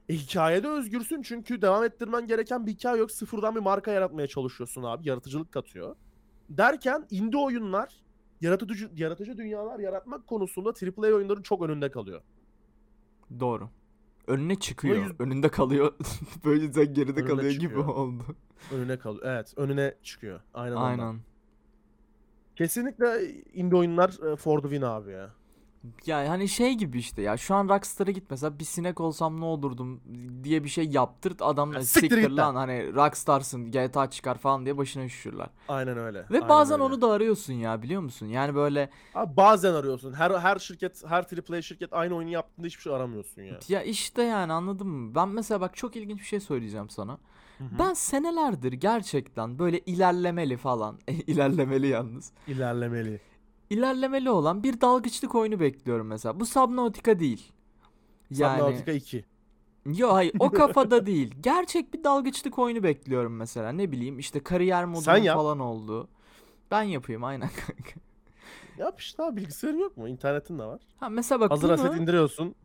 E, 0.09 0.13
hikayede 0.13 0.67
özgürsün 0.67 1.21
çünkü 1.21 1.61
devam 1.61 1.83
ettirmen 1.83 2.27
gereken 2.27 2.65
bir 2.65 2.71
hikaye 2.71 2.97
yok. 2.99 3.11
Sıfırdan 3.11 3.55
bir 3.55 3.59
marka 3.59 3.91
yaratmaya 3.91 4.27
çalışıyorsun 4.27 4.83
abi. 4.83 5.07
Yaratıcılık 5.09 5.51
katıyor. 5.51 5.95
Derken 6.49 7.07
indie 7.11 7.39
oyunlar 7.39 7.93
yaratıcı 8.41 8.89
yaratıcı 8.95 9.37
dünyalar 9.37 9.79
yaratmak 9.79 10.27
konusunda 10.27 10.69
AAA 10.69 11.13
oyunların 11.15 11.41
çok 11.41 11.61
önünde 11.61 11.91
kalıyor. 11.91 12.21
Doğru. 13.39 13.69
Önüne 14.27 14.59
çıkıyor. 14.59 14.95
yüz- 14.95 15.19
Önünde 15.19 15.49
kalıyor. 15.49 15.93
Böyle 16.45 16.73
sen 16.73 16.93
geride 16.93 17.11
Önüne 17.21 17.29
kalıyor 17.29 17.51
gibi 17.51 17.61
çıkıyor. 17.61 17.85
oldu. 17.87 18.23
Önüne 18.73 18.99
kalıyor. 18.99 19.25
Evet, 19.25 19.53
önüne 19.57 19.95
çıkıyor. 20.03 20.39
Aynen 20.53 20.75
ondan. 20.75 20.85
Aynen. 20.87 21.19
Kesinlikle 22.55 23.31
indie 23.53 23.77
oyunlar 23.79 24.31
e, 24.31 24.35
for 24.35 24.59
the 24.59 24.69
win 24.69 24.81
abi 24.81 25.11
ya. 25.11 25.29
Ya 26.05 26.29
hani 26.29 26.47
şey 26.49 26.73
gibi 26.73 26.97
işte 26.99 27.21
ya 27.21 27.37
şu 27.37 27.55
an 27.55 27.69
Rockstar'a 27.69 28.11
git 28.11 28.23
mesela 28.29 28.59
bir 28.59 28.63
sinek 28.63 28.99
olsam 28.99 29.39
ne 29.41 29.45
olurdum 29.45 30.01
diye 30.43 30.63
bir 30.63 30.69
şey 30.69 30.85
yaptırt 30.85 31.41
adam 31.41 31.73
Ya 31.73 31.79
"E, 31.79 31.83
siktir 31.83 32.09
siktir 32.09 32.29
lan 32.29 32.37
lan." 32.47 32.55
hani 32.55 32.93
Rockstar'sın 32.95 33.71
GTA 33.71 34.09
çıkar 34.09 34.37
falan 34.37 34.65
diye 34.65 34.77
başına 34.77 35.03
üşüşürler. 35.05 35.47
Aynen 35.67 35.97
öyle. 35.97 36.19
Ve 36.19 36.25
aynen 36.35 36.49
bazen 36.49 36.73
öyle. 36.73 36.83
onu 36.83 37.01
da 37.01 37.11
arıyorsun 37.11 37.53
ya 37.53 37.81
biliyor 37.81 38.01
musun? 38.01 38.25
Yani 38.27 38.55
böyle 38.55 38.89
Abi 39.15 39.37
bazen 39.37 39.73
arıyorsun. 39.73 40.13
Her 40.13 40.31
her 40.31 40.59
şirket, 40.59 41.03
her 41.07 41.25
AAA 41.49 41.61
şirket 41.61 41.93
aynı 41.93 42.15
oyunu 42.15 42.29
yaptığında 42.29 42.67
hiçbir 42.67 42.81
şey 42.81 42.93
aramıyorsun 42.95 43.41
ya. 43.41 43.59
ya 43.67 43.83
işte 43.83 44.23
yani 44.23 44.53
anladın 44.53 44.87
mı? 44.87 45.15
Ben 45.15 45.29
mesela 45.29 45.61
bak 45.61 45.75
çok 45.75 45.95
ilginç 45.95 46.19
bir 46.19 46.25
şey 46.25 46.39
söyleyeceğim 46.39 46.89
sana. 46.89 47.17
Ben 47.79 47.93
senelerdir 47.93 48.73
gerçekten 48.73 49.59
böyle 49.59 49.79
ilerlemeli 49.79 50.57
falan 50.57 50.99
ilerlemeli 51.27 51.87
yalnız. 51.87 52.31
İlerlemeli. 52.47 53.19
İlerlemeli 53.69 54.29
olan 54.29 54.63
bir 54.63 54.81
dalgıçlık 54.81 55.35
oyunu 55.35 55.59
bekliyorum 55.59 56.07
mesela. 56.07 56.39
Bu 56.39 56.45
Subnautica 56.45 57.19
değil. 57.19 57.51
Yani 58.29 58.59
Subnautica 58.59 58.93
2. 58.93 59.25
Yo 59.85 60.13
hayır 60.13 60.33
o 60.39 60.51
kafada 60.51 61.05
değil. 61.05 61.35
Gerçek 61.41 61.93
bir 61.93 62.03
dalgıçlık 62.03 62.59
oyunu 62.59 62.83
bekliyorum 62.83 63.35
mesela. 63.35 63.71
Ne 63.71 63.91
bileyim 63.91 64.19
işte 64.19 64.43
kariyer 64.43 64.85
modunun 64.85 65.33
falan 65.33 65.59
olduğu. 65.59 66.07
Ben 66.71 66.83
yapayım 66.83 67.23
aynen 67.23 67.49
kanka. 67.49 67.99
Yap 68.77 68.99
işte 68.99 69.23
abi 69.23 69.35
bilgisayarın 69.37 69.77
yok 69.77 69.97
mu? 69.97 70.07
İnternetin 70.07 70.59
de 70.59 70.63
var. 70.63 70.81
Ha 70.99 71.09
mesela 71.09 71.39
bak 71.39 71.51
Hazır 71.51 71.63
bunu 71.63 71.73
aset 71.73 72.01
indiriyorsun. 72.01 72.55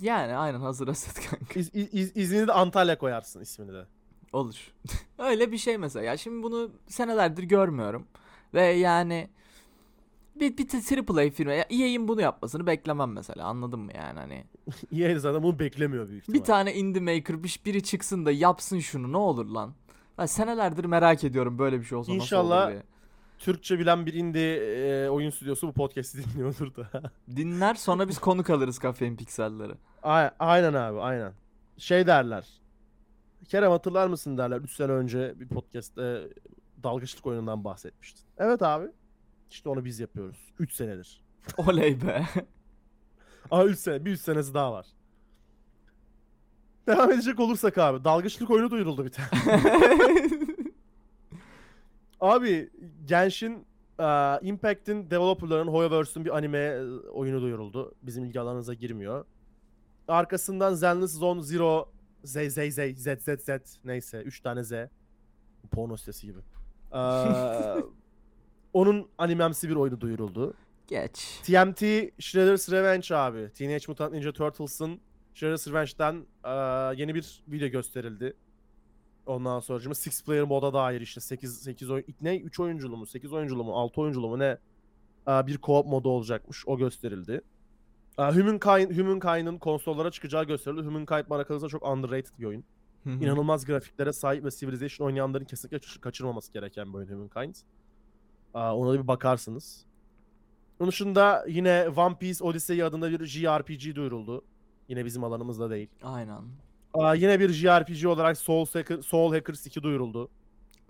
yani 0.00 0.36
aynen 0.36 0.60
hazır 0.60 0.88
aset 0.88 1.30
kanka. 1.30 1.60
İz, 1.60 1.70
iz, 1.74 2.16
izni 2.16 2.46
de 2.48 2.52
Antalya 2.52 2.98
koyarsın 2.98 3.40
ismini 3.40 3.72
de. 3.72 3.86
Olur. 4.32 4.72
Öyle 5.18 5.52
bir 5.52 5.58
şey 5.58 5.78
mesela. 5.78 6.04
Ya 6.04 6.16
şimdi 6.16 6.42
bunu 6.42 6.70
senelerdir 6.88 7.42
görmüyorum. 7.42 8.06
Ve 8.54 8.62
yani 8.66 9.30
bir, 10.40 10.56
bir 10.56 11.18
AAA 11.18 11.30
firma 11.30 11.52
ya 11.52 11.64
EA'in 11.70 12.08
bunu 12.08 12.20
yapmasını 12.20 12.66
beklemem 12.66 13.12
mesela. 13.12 13.44
Anladın 13.44 13.80
mı 13.80 13.90
yani 13.94 14.18
hani. 14.18 14.44
EA 15.04 15.18
zaten 15.18 15.42
bunu 15.42 15.58
beklemiyor 15.58 16.08
büyük 16.08 16.22
ihtimal. 16.22 16.38
Bir 16.38 16.44
tane 16.44 16.74
indie 16.74 17.00
maker 17.02 17.44
bir, 17.44 17.60
biri 17.66 17.82
çıksın 17.82 18.26
da 18.26 18.32
yapsın 18.32 18.78
şunu 18.78 19.12
ne 19.12 19.16
olur 19.16 19.46
lan. 19.46 19.74
Ben 20.18 20.26
senelerdir 20.26 20.84
merak 20.84 21.24
ediyorum 21.24 21.58
böyle 21.58 21.80
bir 21.80 21.84
şey 21.84 21.98
olsa 21.98 22.12
nasıl 22.12 22.22
İnşallah 22.22 22.64
olur 22.64 22.70
diye. 22.72 22.82
Türkçe 23.38 23.78
bilen 23.78 24.06
bir 24.06 24.14
indie 24.14 24.56
e, 24.56 25.08
oyun 25.08 25.30
stüdyosu 25.30 25.68
bu 25.68 25.72
podcast'i 25.72 26.24
dinliyordur 26.34 26.74
da. 26.76 27.02
Dinler 27.36 27.74
sonra 27.74 28.08
biz 28.08 28.18
konuk 28.18 28.50
alırız 28.50 28.78
kafein 28.78 29.16
pikselleri. 29.16 29.72
A- 30.02 30.30
aynen 30.38 30.74
abi 30.74 31.00
aynen. 31.00 31.32
Şey 31.78 32.06
derler. 32.06 32.48
Kerem 33.48 33.70
hatırlar 33.70 34.06
mısın 34.06 34.38
derler 34.38 34.60
3 34.60 34.72
sene 34.76 34.92
önce 34.92 35.34
bir 35.40 35.48
podcast'te 35.48 36.28
dalgıçlık 36.82 37.26
oyunundan 37.26 37.64
bahsetmiştin. 37.64 38.24
Evet 38.38 38.62
abi. 38.62 38.86
İşte 39.50 39.68
onu 39.68 39.84
biz 39.84 40.00
yapıyoruz. 40.00 40.52
3 40.58 40.72
senedir. 40.72 41.24
Oley 41.56 42.02
be. 42.02 42.26
Aa 43.50 43.64
3 43.64 43.78
sene. 43.78 44.04
Bir 44.04 44.10
3 44.10 44.20
senesi 44.20 44.54
daha 44.54 44.72
var. 44.72 44.86
Devam 46.86 47.12
edecek 47.12 47.40
olursak 47.40 47.78
abi. 47.78 48.04
Dalgıçlık 48.04 48.50
oyunu 48.50 48.70
duyuruldu 48.70 49.04
bir 49.04 49.10
tane. 49.10 49.28
Abi 52.20 52.70
Genshin 53.04 53.66
e, 53.98 54.38
Impact'in 54.42 55.10
developerların 55.10 55.68
Hoyoverse'ün 55.68 56.24
bir 56.24 56.36
anime 56.36 56.58
e, 56.58 56.82
oyunu 57.08 57.42
duyuruldu. 57.42 57.94
Bizim 58.02 58.24
ilgi 58.24 58.40
alanımıza 58.40 58.74
girmiyor. 58.74 59.24
Arkasından 60.08 60.74
Zenless 60.74 61.12
Zone 61.12 61.42
Zero 61.42 61.92
Z 62.24 62.32
Z 62.32 62.58
Z 62.74 62.78
Z 62.96 63.06
Z 63.18 63.44
Z 63.44 63.78
neyse 63.84 64.22
3 64.22 64.40
tane 64.40 64.64
Z. 64.64 64.72
Porno 65.70 65.96
sitesi 65.96 66.26
gibi. 66.26 66.38
Ee, 66.92 66.98
onun 68.72 69.08
animemsi 69.18 69.68
bir 69.68 69.76
oyunu 69.76 70.00
duyuruldu. 70.00 70.54
Geç. 70.86 71.40
TMT 71.42 71.80
Shredder's 72.18 72.70
Revenge 72.72 73.14
abi. 73.14 73.50
Teenage 73.54 73.84
Mutant 73.88 74.12
Ninja 74.12 74.32
Turtles'ın 74.32 75.00
Shredder's 75.34 75.68
Revenge'den 75.68 76.26
e, 76.44 76.50
yeni 77.00 77.14
bir 77.14 77.42
video 77.48 77.68
gösterildi. 77.68 78.36
Ondan 79.26 79.60
sonra 79.60 79.94
six 79.94 80.24
player 80.24 80.42
moda 80.44 80.72
dair 80.74 81.00
işte 81.00 81.20
8 81.20 81.58
8 81.62 81.90
oyun 81.90 82.04
ne 82.22 82.38
3 82.38 82.60
oyunculu 82.60 82.96
mu 82.96 83.06
8 83.06 83.32
oyunculu 83.32 83.64
mu 83.64 83.72
6 83.74 84.00
oyunculu 84.00 84.28
mu 84.28 84.38
ne 84.38 84.58
e, 85.28 85.46
bir 85.46 85.58
co-op 85.58 85.88
modu 85.88 86.08
olacakmış. 86.08 86.68
O 86.68 86.78
gösterildi. 86.78 87.40
E, 88.18 88.22
Humankind 88.22 88.98
Humankind'ın 88.98 89.58
konsollara 89.58 90.10
çıkacağı 90.10 90.44
gösterildi. 90.44 90.82
Humankind 90.82 91.24
bana 91.30 91.44
kalırsa 91.44 91.68
çok 91.68 91.88
underrated 91.88 92.38
bir 92.38 92.44
oyun. 92.44 92.64
İnanılmaz 93.06 93.64
grafiklere 93.64 94.12
sahip 94.12 94.44
ve 94.44 94.50
Civilization 94.50 95.06
oynayanların 95.06 95.44
kesinlikle 95.44 95.78
kaçır- 95.78 96.00
kaçırmaması 96.00 96.52
gereken 96.52 96.88
bir 96.92 96.98
oyun 96.98 97.08
Humankind. 97.08 97.54
Ona 98.54 98.92
da 98.92 99.02
bir 99.02 99.08
bakarsınız. 99.08 99.84
Onun 100.80 100.88
dışında 100.88 101.44
yine 101.48 101.88
One 101.96 102.14
Piece 102.18 102.44
Odyssey 102.44 102.82
adında 102.82 103.10
bir 103.10 103.26
JRPG 103.26 103.94
duyuruldu. 103.94 104.44
Yine 104.88 105.04
bizim 105.04 105.24
alanımızda 105.24 105.70
değil. 105.70 105.88
Aynen. 106.02 106.42
Aa, 106.94 107.14
yine 107.14 107.40
bir 107.40 107.48
JRPG 107.52 108.06
olarak 108.06 108.38
Soul, 108.38 108.66
Hacker, 108.72 109.02
Soul 109.02 109.32
Hackers 109.32 109.66
2 109.66 109.82
duyuruldu. 109.82 110.28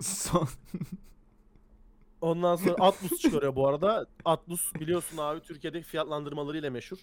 Son. 0.00 0.48
Ondan 2.20 2.56
sonra 2.56 2.74
Atlus 2.80 3.18
çıkarıyor 3.20 3.56
bu 3.56 3.68
arada. 3.68 4.06
Atlus 4.24 4.74
biliyorsun 4.74 5.16
abi 5.18 5.40
Türkiye'deki 5.40 5.86
fiyatlandırmalarıyla 5.86 6.70
meşhur. 6.70 6.98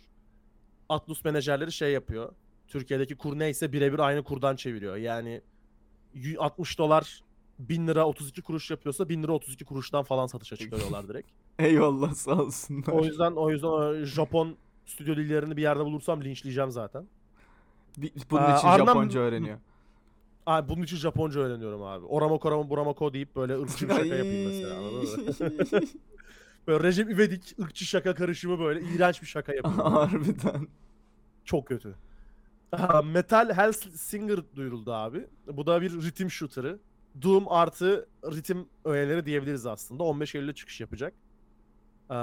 Atlus 0.90 1.26
menajerleri 1.26 1.72
şey 1.72 1.92
yapıyor. 1.92 2.32
Türkiye'deki 2.68 3.16
kur 3.16 3.40
neyse 3.40 3.74
birebir 3.74 4.00
aynı 4.00 4.24
kurdan 4.24 4.56
çeviriyor. 4.56 4.96
Yani 4.96 5.42
y- 6.14 6.38
60 6.38 6.78
dolar 6.80 7.22
1000 7.60 7.88
lira 7.88 8.08
32 8.08 8.42
kuruş 8.42 8.72
yapıyorsa 8.72 9.10
1000 9.10 9.24
lira 9.24 9.32
32 9.32 9.66
kuruştan 9.66 10.04
falan 10.04 10.28
satışa 10.28 10.56
çıkarıyorlar 10.56 11.08
direkt. 11.08 11.28
Eyvallah 11.60 12.14
sağ 12.14 12.42
olsunlar. 12.42 12.88
O 12.94 13.04
yüzden 13.04 13.32
o 13.32 13.52
yüzden 13.52 13.68
o 13.68 13.94
Japon 14.06 14.56
stüdyo 14.86 15.16
dillerini 15.16 15.58
bir 15.58 15.62
yerde 15.62 15.86
bulursam 15.86 16.24
linçleyeceğim 16.24 16.72
zaten. 16.72 17.08
Bir- 17.98 18.12
Bunun 18.32 18.42
Aa, 18.42 18.58
için 18.58 18.68
Arnam- 18.68 18.86
Japonca 18.88 19.20
öğreniyor. 19.20 19.58
Abi 20.46 20.70
bunun 20.70 20.84
için 20.84 20.98
Japonca 20.98 21.40
öğreniyorum 21.42 21.84
abi. 21.84 22.06
Oramo 22.06 22.40
koramo 22.40 22.70
buramako 22.70 23.14
deyip 23.14 23.36
böyle 23.36 23.60
ırkçı 23.62 23.90
bir 23.90 23.94
şaka 23.94 24.06
yapayım 24.16 24.48
mesela 24.48 24.78
anladın 24.78 25.26
mı? 25.26 25.88
böyle 26.68 26.84
Recep 26.88 27.10
İvedik 27.12 27.56
ırkçı 27.60 27.86
şaka 27.86 28.14
karışımı 28.16 28.60
böyle 28.60 28.82
iğrenç 28.82 29.22
bir 29.22 29.28
şaka 29.28 29.54
yapayım. 29.54 29.78
Harbiden. 29.94 30.68
Çok 31.46 31.68
kötü. 31.68 31.96
Aha, 32.72 33.02
Metal 33.02 33.54
Hellsinger 33.54 34.40
duyuruldu 34.56 34.94
abi. 34.94 35.28
Bu 35.48 35.66
da 35.68 35.82
bir 35.82 35.92
ritim 36.02 36.32
shooter'ı. 36.32 36.80
Doom 37.22 37.52
artı 37.52 38.08
ritim 38.26 38.66
öğeleri 38.86 39.26
diyebiliriz 39.26 39.66
aslında. 39.66 40.04
15 40.04 40.36
Eylül'de 40.36 40.54
çıkış 40.54 40.82
yapacak. 40.82 41.14
Ee, 42.10 42.14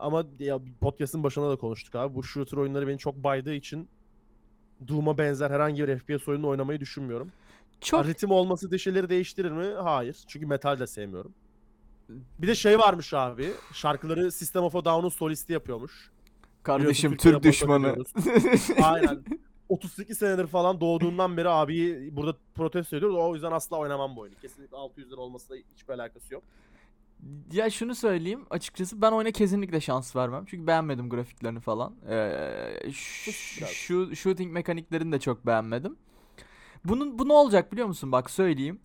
ama 0.00 0.24
ya 0.38 0.58
podcast'ın 0.80 1.22
başında 1.22 1.50
da 1.50 1.56
konuştuk 1.56 1.94
abi. 1.94 2.14
Bu 2.14 2.22
shooter 2.22 2.56
oyunları 2.58 2.88
beni 2.88 2.98
çok 2.98 3.16
baydığı 3.16 3.54
için 3.54 3.88
Doom'a 4.88 5.18
benzer 5.18 5.50
herhangi 5.50 5.88
bir 5.88 5.98
FPS 5.98 6.28
oyunu 6.28 6.48
oynamayı 6.48 6.80
düşünmüyorum. 6.80 7.32
Çok 7.80 8.06
ritim 8.06 8.30
olması 8.30 8.70
de 8.70 8.78
şeyleri 8.78 9.08
değiştirir 9.08 9.50
mi? 9.50 9.66
Hayır. 9.82 10.16
Çünkü 10.28 10.46
metal 10.46 10.78
de 10.78 10.86
sevmiyorum. 10.86 11.34
Bir 12.38 12.48
de 12.48 12.54
şey 12.54 12.78
varmış 12.78 13.14
abi. 13.14 13.52
Şarkıları 13.72 14.32
System 14.32 14.62
of 14.62 14.76
a 14.76 14.84
Down'un 14.84 15.08
solisti 15.08 15.52
yapıyormuş. 15.52 16.10
kardeşim 16.62 17.16
Türk 17.16 17.42
düşmanı. 17.42 17.96
Aynen. 18.82 19.24
38 19.72 20.18
senedir 20.18 20.46
falan 20.46 20.80
doğduğundan 20.80 21.36
beri 21.36 21.48
abiyi 21.48 22.16
burada 22.16 22.36
protesto 22.54 22.96
ediyoruz. 22.96 23.16
O 23.16 23.34
yüzden 23.34 23.52
asla 23.52 23.76
oynamam 23.76 24.16
bu 24.16 24.20
oyunu. 24.20 24.34
Kesinlikle 24.42 24.76
600 24.76 25.12
lira 25.12 25.20
olmasıyla 25.20 25.62
hiçbir 25.74 25.94
alakası 25.94 26.34
yok. 26.34 26.42
ya 27.52 27.70
şunu 27.70 27.94
söyleyeyim 27.94 28.46
açıkçası 28.50 29.02
ben 29.02 29.12
oyuna 29.12 29.30
kesinlikle 29.30 29.80
şans 29.80 30.16
vermem. 30.16 30.44
Çünkü 30.46 30.66
beğenmedim 30.66 31.08
grafiklerini 31.08 31.60
falan. 31.60 31.94
Ee, 32.08 32.90
şu 32.92 34.16
shooting 34.16 34.52
mekaniklerini 34.52 35.12
de 35.12 35.20
çok 35.20 35.46
beğenmedim. 35.46 35.96
Bunun 36.84 37.18
bu 37.18 37.28
ne 37.28 37.32
olacak 37.32 37.72
biliyor 37.72 37.86
musun? 37.86 38.12
Bak 38.12 38.30
söyleyeyim. 38.30 38.80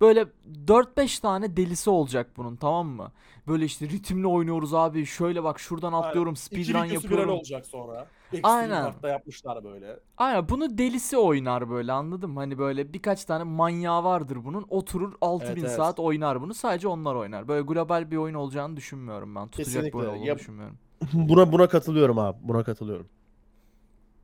Böyle 0.00 0.26
4-5 0.66 1.20
tane 1.20 1.56
delisi 1.56 1.90
olacak 1.90 2.30
bunun 2.36 2.56
tamam 2.56 2.86
mı? 2.88 3.12
Böyle 3.48 3.64
işte 3.64 3.88
ritimli 3.88 4.26
oynuyoruz 4.26 4.74
abi. 4.74 5.06
Şöyle 5.06 5.44
bak 5.44 5.60
şuradan 5.60 5.92
atlıyorum 5.92 6.36
speedrun 6.36 6.84
yapıyorum. 6.84 7.30
olacak 7.30 7.66
sonra. 7.66 8.06
Extreme 8.32 8.54
Aynen. 8.54 8.82
Hard'da 8.82 9.08
yapmışlar 9.08 9.64
böyle. 9.64 9.98
Aynen 10.16 10.48
bunu 10.48 10.78
delisi 10.78 11.16
oynar 11.18 11.70
böyle 11.70 11.92
anladın 11.92 12.30
mı? 12.30 12.40
Hani 12.40 12.58
böyle 12.58 12.92
birkaç 12.92 13.24
tane 13.24 13.44
manyağı 13.44 14.04
vardır 14.04 14.38
bunun. 14.44 14.66
Oturur 14.68 15.12
6000 15.20 15.48
Evet, 15.52 15.58
evet. 15.64 15.72
saat 15.76 15.98
oynar 16.00 16.40
bunu. 16.42 16.54
Sadece 16.54 16.88
onlar 16.88 17.14
oynar. 17.14 17.48
Böyle 17.48 17.62
global 17.66 18.10
bir 18.10 18.16
oyun 18.16 18.34
olacağını 18.34 18.76
düşünmüyorum 18.76 19.34
ben. 19.34 19.48
Tutacak 19.48 19.66
bir 19.66 19.72
Kesinlikle. 19.74 19.98
oyun 19.98 20.10
olduğunu 20.10 20.26
Ya- 20.26 20.38
düşünmüyorum. 20.38 20.78
buna 21.12 21.52
buna 21.52 21.68
katılıyorum 21.68 22.18
abi. 22.18 22.38
Buna 22.42 22.64
katılıyorum. 22.64 23.08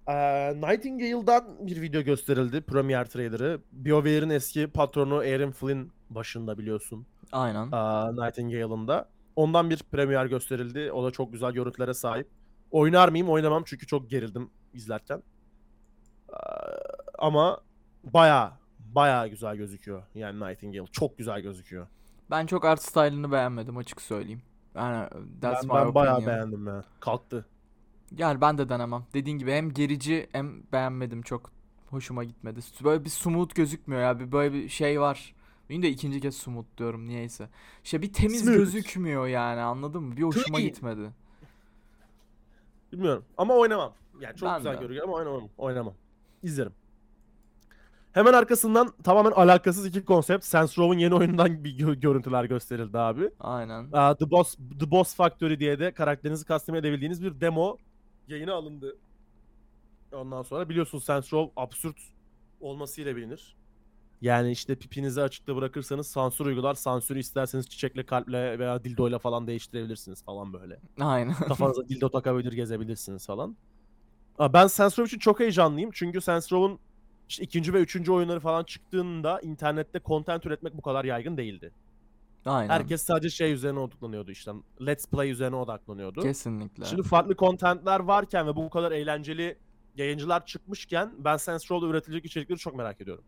Ee, 0.08 0.52
Nightingale'dan 0.60 1.44
bir 1.66 1.80
video 1.82 2.02
gösterildi. 2.02 2.60
Premier 2.60 3.04
trailer'ı. 3.04 3.60
BioWare'in 3.72 4.30
eski 4.30 4.66
patronu 4.66 5.14
Aaron 5.16 5.50
Flynn 5.50 5.90
başında 6.10 6.58
biliyorsun. 6.58 7.06
Aynen. 7.32 7.68
Aa, 7.72 8.12
Nightingale'ın 8.24 8.88
da. 8.88 9.08
Ondan 9.36 9.70
bir 9.70 9.78
premier 9.92 10.26
gösterildi. 10.26 10.92
O 10.92 11.04
da 11.04 11.10
çok 11.10 11.32
güzel 11.32 11.52
görüntülere 11.52 11.94
sahip. 11.94 12.28
Oynar 12.70 13.08
mıyım? 13.08 13.28
Oynamam 13.28 13.62
çünkü 13.66 13.86
çok 13.86 14.10
gerildim 14.10 14.50
izlerken. 14.74 15.22
Aa, 16.32 16.76
ama 17.18 17.60
baya 18.04 18.58
baya 18.78 19.26
güzel 19.26 19.56
gözüküyor. 19.56 20.02
Yani 20.14 20.40
Nightingale 20.40 20.86
çok 20.92 21.18
güzel 21.18 21.40
gözüküyor. 21.40 21.86
Ben 22.30 22.46
çok 22.46 22.64
art 22.64 22.82
style'ını 22.82 23.32
beğenmedim 23.32 23.76
açık 23.76 24.02
söyleyeyim. 24.02 24.42
Yani 24.74 25.08
that's 25.40 25.68
ben 25.68 25.76
my 25.80 25.86
ben 25.86 25.94
baya 25.94 26.16
opinion. 26.16 26.34
beğendim 26.34 26.66
ya. 26.66 26.84
Kalktı. 27.00 27.46
Yani 28.16 28.40
ben 28.40 28.58
de 28.58 28.68
denemem. 28.68 29.04
Dediğin 29.14 29.38
gibi 29.38 29.52
hem 29.52 29.72
gerici 29.72 30.28
hem 30.32 30.62
beğenmedim 30.72 31.22
çok 31.22 31.50
hoşuma 31.90 32.24
gitmedi. 32.24 32.60
Böyle 32.84 33.04
bir 33.04 33.10
smooth 33.10 33.54
gözükmüyor 33.54 34.02
ya. 34.02 34.20
Bir 34.20 34.32
böyle 34.32 34.54
bir 34.54 34.68
şey 34.68 35.00
var. 35.00 35.34
Benim 35.70 35.82
de 35.82 35.88
ikinci 35.88 36.20
kez 36.20 36.36
smooth 36.36 36.66
diyorum 36.78 37.06
niyeyse. 37.08 37.48
İşte 37.84 38.02
bir 38.02 38.12
temiz 38.12 38.40
Smooth. 38.40 38.56
gözükmüyor 38.56 39.26
yani 39.26 39.60
anladın 39.60 40.02
mı? 40.02 40.16
Bir 40.16 40.22
hoşuma 40.22 40.60
gitmedi. 40.60 41.10
Bilmiyorum 42.92 43.24
ama 43.36 43.54
oynamam. 43.54 43.92
Yani 44.20 44.36
çok 44.36 44.48
Ben 44.48 44.56
güzel 44.58 44.72
de. 44.76 44.80
görünüyor 44.80 45.04
ama 45.04 45.16
oynamam. 45.16 45.48
Oynamam. 45.58 45.94
İzlerim. 46.42 46.72
Hemen 48.12 48.32
arkasından 48.32 48.92
tamamen 49.04 49.30
alakasız 49.30 49.86
iki 49.86 50.04
konsept. 50.04 50.44
Saints 50.44 50.78
Row'un 50.78 50.98
yeni 50.98 51.14
oyunundan 51.14 51.64
bir 51.64 51.78
gö- 51.78 52.00
görüntüler 52.00 52.44
gösterildi 52.44 52.98
abi. 52.98 53.30
Aynen. 53.40 53.88
Aa, 53.92 54.14
The 54.16 54.30
Boss 54.30 54.56
The 54.80 54.90
Boss 54.90 55.14
Factory 55.14 55.58
diye 55.60 55.78
de 55.80 55.92
karakterinizi 55.94 56.44
custom 56.46 56.74
edebildiğiniz 56.74 57.22
bir 57.24 57.40
demo 57.40 57.76
yayına 58.28 58.54
alındı. 58.54 58.96
Ondan 60.12 60.42
sonra 60.42 60.68
biliyorsunuz 60.68 61.04
Saints 61.04 61.32
Row 61.32 61.52
absürt 61.62 61.96
olmasıyla 62.60 63.16
bilinir. 63.16 63.56
Yani 64.22 64.50
işte 64.50 64.74
pipinizi 64.74 65.22
açıkta 65.22 65.56
bırakırsanız 65.56 66.06
sansür 66.06 66.46
uygular. 66.46 66.74
Sansürü 66.74 67.18
isterseniz 67.18 67.68
çiçekle, 67.68 68.06
kalple 68.06 68.58
veya 68.58 68.84
dildoyla 68.84 69.18
falan 69.18 69.46
değiştirebilirsiniz 69.46 70.22
falan 70.22 70.52
böyle. 70.52 70.80
Aynen. 71.00 71.34
Kafanıza 71.48 71.88
dildo 71.88 72.10
takabilir, 72.10 72.52
gezebilirsiniz 72.52 73.26
falan. 73.26 73.56
Aa, 74.38 74.52
Ben 74.52 74.66
Saints 74.66 74.98
Row 74.98 75.08
için 75.08 75.18
çok 75.18 75.40
heyecanlıyım. 75.40 75.90
Çünkü 75.92 76.20
Saints 76.20 76.52
Row'un 76.52 76.78
işte 77.28 77.44
ikinci 77.44 77.74
ve 77.74 77.80
üçüncü 77.80 78.12
oyunları 78.12 78.40
falan 78.40 78.64
çıktığında 78.64 79.40
internette 79.40 80.00
content 80.04 80.46
üretmek 80.46 80.76
bu 80.76 80.82
kadar 80.82 81.04
yaygın 81.04 81.36
değildi. 81.36 81.72
Aynen. 82.46 82.68
Herkes 82.72 83.02
sadece 83.02 83.30
şey 83.30 83.52
üzerine 83.52 83.78
odaklanıyordu 83.78 84.30
işte. 84.30 84.52
Let's 84.86 85.06
Play 85.06 85.30
üzerine 85.30 85.56
odaklanıyordu. 85.56 86.20
Kesinlikle. 86.20 86.84
Şimdi 86.84 87.02
farklı 87.02 87.36
contentler 87.36 88.00
varken 88.00 88.46
ve 88.46 88.56
bu 88.56 88.70
kadar 88.70 88.92
eğlenceli 88.92 89.58
yayıncılar 89.96 90.46
çıkmışken 90.46 91.12
ben 91.18 91.36
Saints 91.36 91.70
Row'da 91.70 91.90
üretilecek 91.90 92.24
içerikleri 92.24 92.58
çok 92.58 92.74
merak 92.76 93.00
ediyorum. 93.00 93.24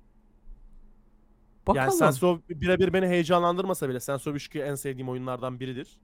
Bakalım. 1.66 1.98
Yani 2.00 2.14
Row 2.22 2.61
birebir 2.61 2.92
beni 2.92 3.06
heyecanlandırmasa 3.06 3.88
bile 3.88 3.98
Row 3.98 4.30
3 4.32 4.56
en 4.56 4.74
sevdiğim 4.74 5.08
oyunlardan 5.08 5.61
biridir. 5.61 5.98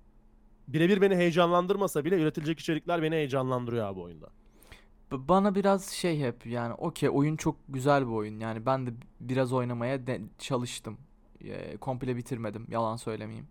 Birebir 0.69 1.01
beni 1.01 1.17
heyecanlandırmasa 1.17 2.05
bile 2.05 2.23
üretilecek 2.23 2.59
içerikler 2.61 3.03
beni 3.03 3.15
heyecanlandırıyor 3.15 3.87
abi 3.87 4.01
oyunda. 4.01 4.27
B- 5.13 5.29
Bana 5.29 5.55
biraz 5.55 5.89
şey 5.91 6.21
hep 6.21 6.47
yani 6.47 6.75
okey 6.75 7.09
oyun 7.13 7.37
çok 7.37 7.57
güzel 7.69 8.07
bir 8.07 8.13
oyun. 8.13 8.41
Yani 8.41 8.67
ben 8.67 8.87
de 8.87 8.91
biraz 9.21 9.53
oynamaya 9.53 10.07
de- 10.07 10.21
çalıştım. 10.39 10.99
Eee, 11.41 11.77
komple 11.77 12.17
bitirmedim 12.17 12.67
yalan 12.71 12.97
söylemeyeyim. 12.97 13.47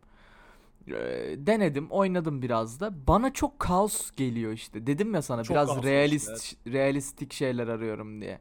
Eee, 0.88 1.46
denedim 1.48 1.88
oynadım 1.92 2.42
biraz 2.42 2.80
da. 2.80 3.08
Bana 3.08 3.34
çok 3.34 3.60
kaos 3.60 4.12
geliyor 4.16 4.52
işte. 4.54 4.88
Dedim 4.88 5.14
ya 5.14 5.22
sana 5.22 5.44
Çok 5.44 5.56
biraz 5.56 5.84
realist 5.84 6.56
realistik 6.68 7.34
şeyler 7.34 7.68
arıyorum 7.68 8.22
diye. 8.22 8.40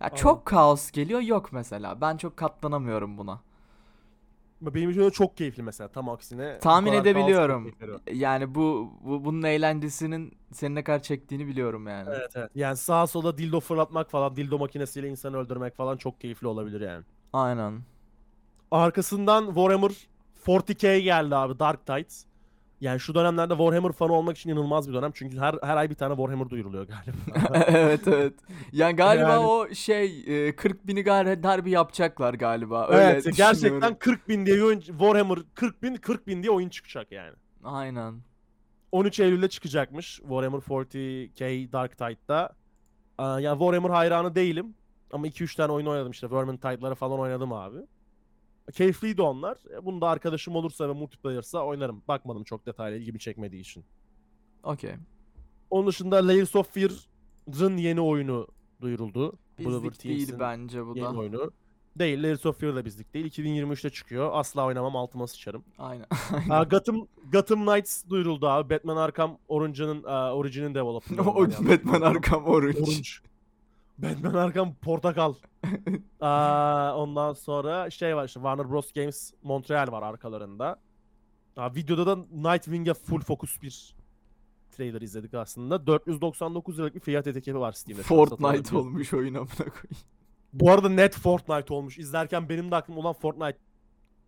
Ya 0.00 0.06
Anladım. 0.06 0.18
çok 0.22 0.46
kaos 0.46 0.90
geliyor 0.90 1.20
yok 1.20 1.52
mesela. 1.52 2.00
Ben 2.00 2.16
çok 2.16 2.36
katlanamıyorum 2.36 3.18
buna. 3.18 3.40
Benim 4.60 4.90
için 4.90 5.00
de 5.00 5.10
çok 5.10 5.36
keyifli 5.36 5.62
mesela 5.62 5.88
tam 5.88 6.08
aksine. 6.08 6.58
Tahmin 6.58 6.92
edebiliyorum. 6.92 7.72
Yani 8.12 8.54
bu, 8.54 8.92
bu 9.00 9.24
bunun 9.24 9.42
eğlencesinin 9.42 10.32
senin 10.52 10.74
ne 10.74 10.84
kadar 10.84 11.02
çektiğini 11.02 11.46
biliyorum 11.46 11.86
yani. 11.86 12.08
Evet 12.12 12.30
evet. 12.34 12.50
Yani 12.54 12.76
sağa 12.76 13.06
sola 13.06 13.38
dildo 13.38 13.60
fırlatmak 13.60 14.10
falan, 14.10 14.36
dildo 14.36 14.58
makinesiyle 14.58 15.08
insanı 15.08 15.36
öldürmek 15.36 15.76
falan 15.76 15.96
çok 15.96 16.20
keyifli 16.20 16.46
olabilir 16.46 16.80
yani. 16.80 17.04
Aynen. 17.32 17.80
Arkasından 18.70 19.46
Warhammer 19.46 19.92
40k 20.44 20.98
geldi 20.98 21.36
abi 21.36 21.58
Dark 21.58 21.86
Tides. 21.86 22.27
Yani 22.80 23.00
şu 23.00 23.14
dönemlerde 23.14 23.54
Warhammer 23.54 23.92
fanı 23.92 24.12
olmak 24.12 24.38
için 24.38 24.50
inanılmaz 24.50 24.88
bir 24.88 24.94
dönem. 24.94 25.12
Çünkü 25.14 25.38
her 25.38 25.54
her 25.62 25.76
ay 25.76 25.90
bir 25.90 25.94
tane 25.94 26.16
Warhammer 26.16 26.50
duyuruluyor 26.50 26.86
galiba. 26.86 27.64
evet 27.66 28.08
evet. 28.08 28.34
Yani 28.72 28.96
galiba 28.96 29.28
Yani- 29.28 29.46
o 29.46 29.74
şey 29.74 30.24
e, 30.48 30.56
40 30.56 30.86
bini 30.86 31.02
gar 31.02 31.42
harbi 31.42 31.70
yapacaklar 31.70 32.34
galiba. 32.34 32.88
Öyle 32.88 33.02
evet 33.02 33.24
gerçekten 33.24 33.54
düşünüyorum. 33.54 33.96
40 34.00 34.28
bin 34.28 34.46
diye 34.46 34.56
bir 34.56 34.62
oyun, 34.62 34.80
Warhammer 34.80 35.38
40 35.54 35.82
bin 35.82 35.94
40 35.94 36.26
bin 36.26 36.42
diye 36.42 36.50
oyun 36.50 36.68
çıkacak 36.68 37.12
yani. 37.12 37.34
Aynen. 37.64 38.14
13 38.92 39.20
Eylül'de 39.20 39.48
çıkacakmış 39.48 40.16
Warhammer 40.16 40.58
40k 40.58 41.72
Dark 41.72 41.98
Tide'da. 41.98 42.52
Yani 43.18 43.58
Warhammer 43.58 43.90
hayranı 43.90 44.34
değilim. 44.34 44.74
Ama 45.12 45.26
2-3 45.26 45.56
tane 45.56 45.72
oyun 45.72 45.86
oynadım 45.86 46.10
işte. 46.10 46.30
Vermintide'ları 46.30 46.94
falan 46.94 47.18
oynadım 47.20 47.52
abi. 47.52 47.78
Keyifliydi 48.72 49.22
onlar. 49.22 49.56
E, 49.74 49.84
Bunu 49.84 50.00
da 50.00 50.08
arkadaşım 50.08 50.56
olursa 50.56 50.88
ve 50.88 50.92
multiplayer'sa 50.92 51.64
oynarım. 51.64 52.02
Bakmadım 52.08 52.44
çok 52.44 52.66
detaylı 52.66 52.96
ilgimi 52.96 53.18
çekmediği 53.18 53.60
için. 53.62 53.84
Okey. 54.62 54.92
Onun 55.70 55.86
dışında 55.86 56.16
Layers 56.26 56.56
of 56.56 56.74
Fear'ın 56.74 57.76
yeni 57.76 58.00
oyunu 58.00 58.46
duyuruldu. 58.80 59.38
Bizlik 59.58 60.04
değil 60.04 60.32
bence 60.40 60.86
bu 60.86 60.96
yeni 60.98 61.06
da. 61.14 61.18
oyunu. 61.18 61.50
Değil, 61.98 62.22
Layers 62.22 62.46
of 62.46 62.60
Fear 62.60 62.76
da 62.76 62.84
bizlik 62.84 63.14
değil. 63.14 63.26
2023'te 63.26 63.90
çıkıyor. 63.90 64.30
Asla 64.32 64.64
oynamam, 64.64 64.96
altıma 64.96 65.26
sıçarım. 65.26 65.64
Aynen. 65.78 66.06
Aa, 66.50 66.62
Gotham, 66.64 67.06
Gotham 67.32 67.66
Knights 67.66 68.04
duyuruldu 68.10 68.48
abi. 68.48 68.74
Batman 68.74 68.96
Arkham 68.96 69.38
Origin'ın 69.48 70.02
uh, 70.02 70.36
Origin'in 70.36 70.74
developer'ı. 70.74 71.26
Batman 71.68 72.00
Arkham 72.00 72.44
Orange. 72.44 72.78
Orange. 72.78 73.08
Batman 73.98 74.34
Arkham 74.34 74.74
portakal. 74.74 75.34
Aa, 76.20 76.96
ondan 76.96 77.32
sonra 77.32 77.90
şey 77.90 78.16
var 78.16 78.24
işte 78.24 78.40
Warner 78.40 78.70
Bros 78.70 78.92
Games 78.92 79.32
Montreal 79.42 79.92
var 79.92 80.02
arkalarında. 80.02 80.80
Aa, 81.56 81.74
videoda 81.74 82.06
da 82.06 82.16
Nightwing'e 82.32 82.94
full 82.94 83.20
focus 83.20 83.62
bir 83.62 83.94
trailer 84.70 85.00
izledik 85.00 85.34
aslında. 85.34 85.86
499 85.86 86.78
liralık 86.78 86.94
bir 86.94 87.00
fiyat 87.00 87.26
etiketi 87.26 87.60
var 87.60 87.72
Steam'de. 87.72 88.02
Fortnite 88.02 88.76
olmuş 88.76 89.14
oyun 89.14 89.34
amına 89.34 89.48
koyayım. 89.56 89.98
Bu 90.52 90.70
arada 90.70 90.88
net 90.88 91.16
Fortnite 91.18 91.74
olmuş. 91.74 91.98
İzlerken 91.98 92.48
benim 92.48 92.70
de 92.70 92.76
aklım 92.76 92.98
olan 92.98 93.12
Fortnite 93.12 93.58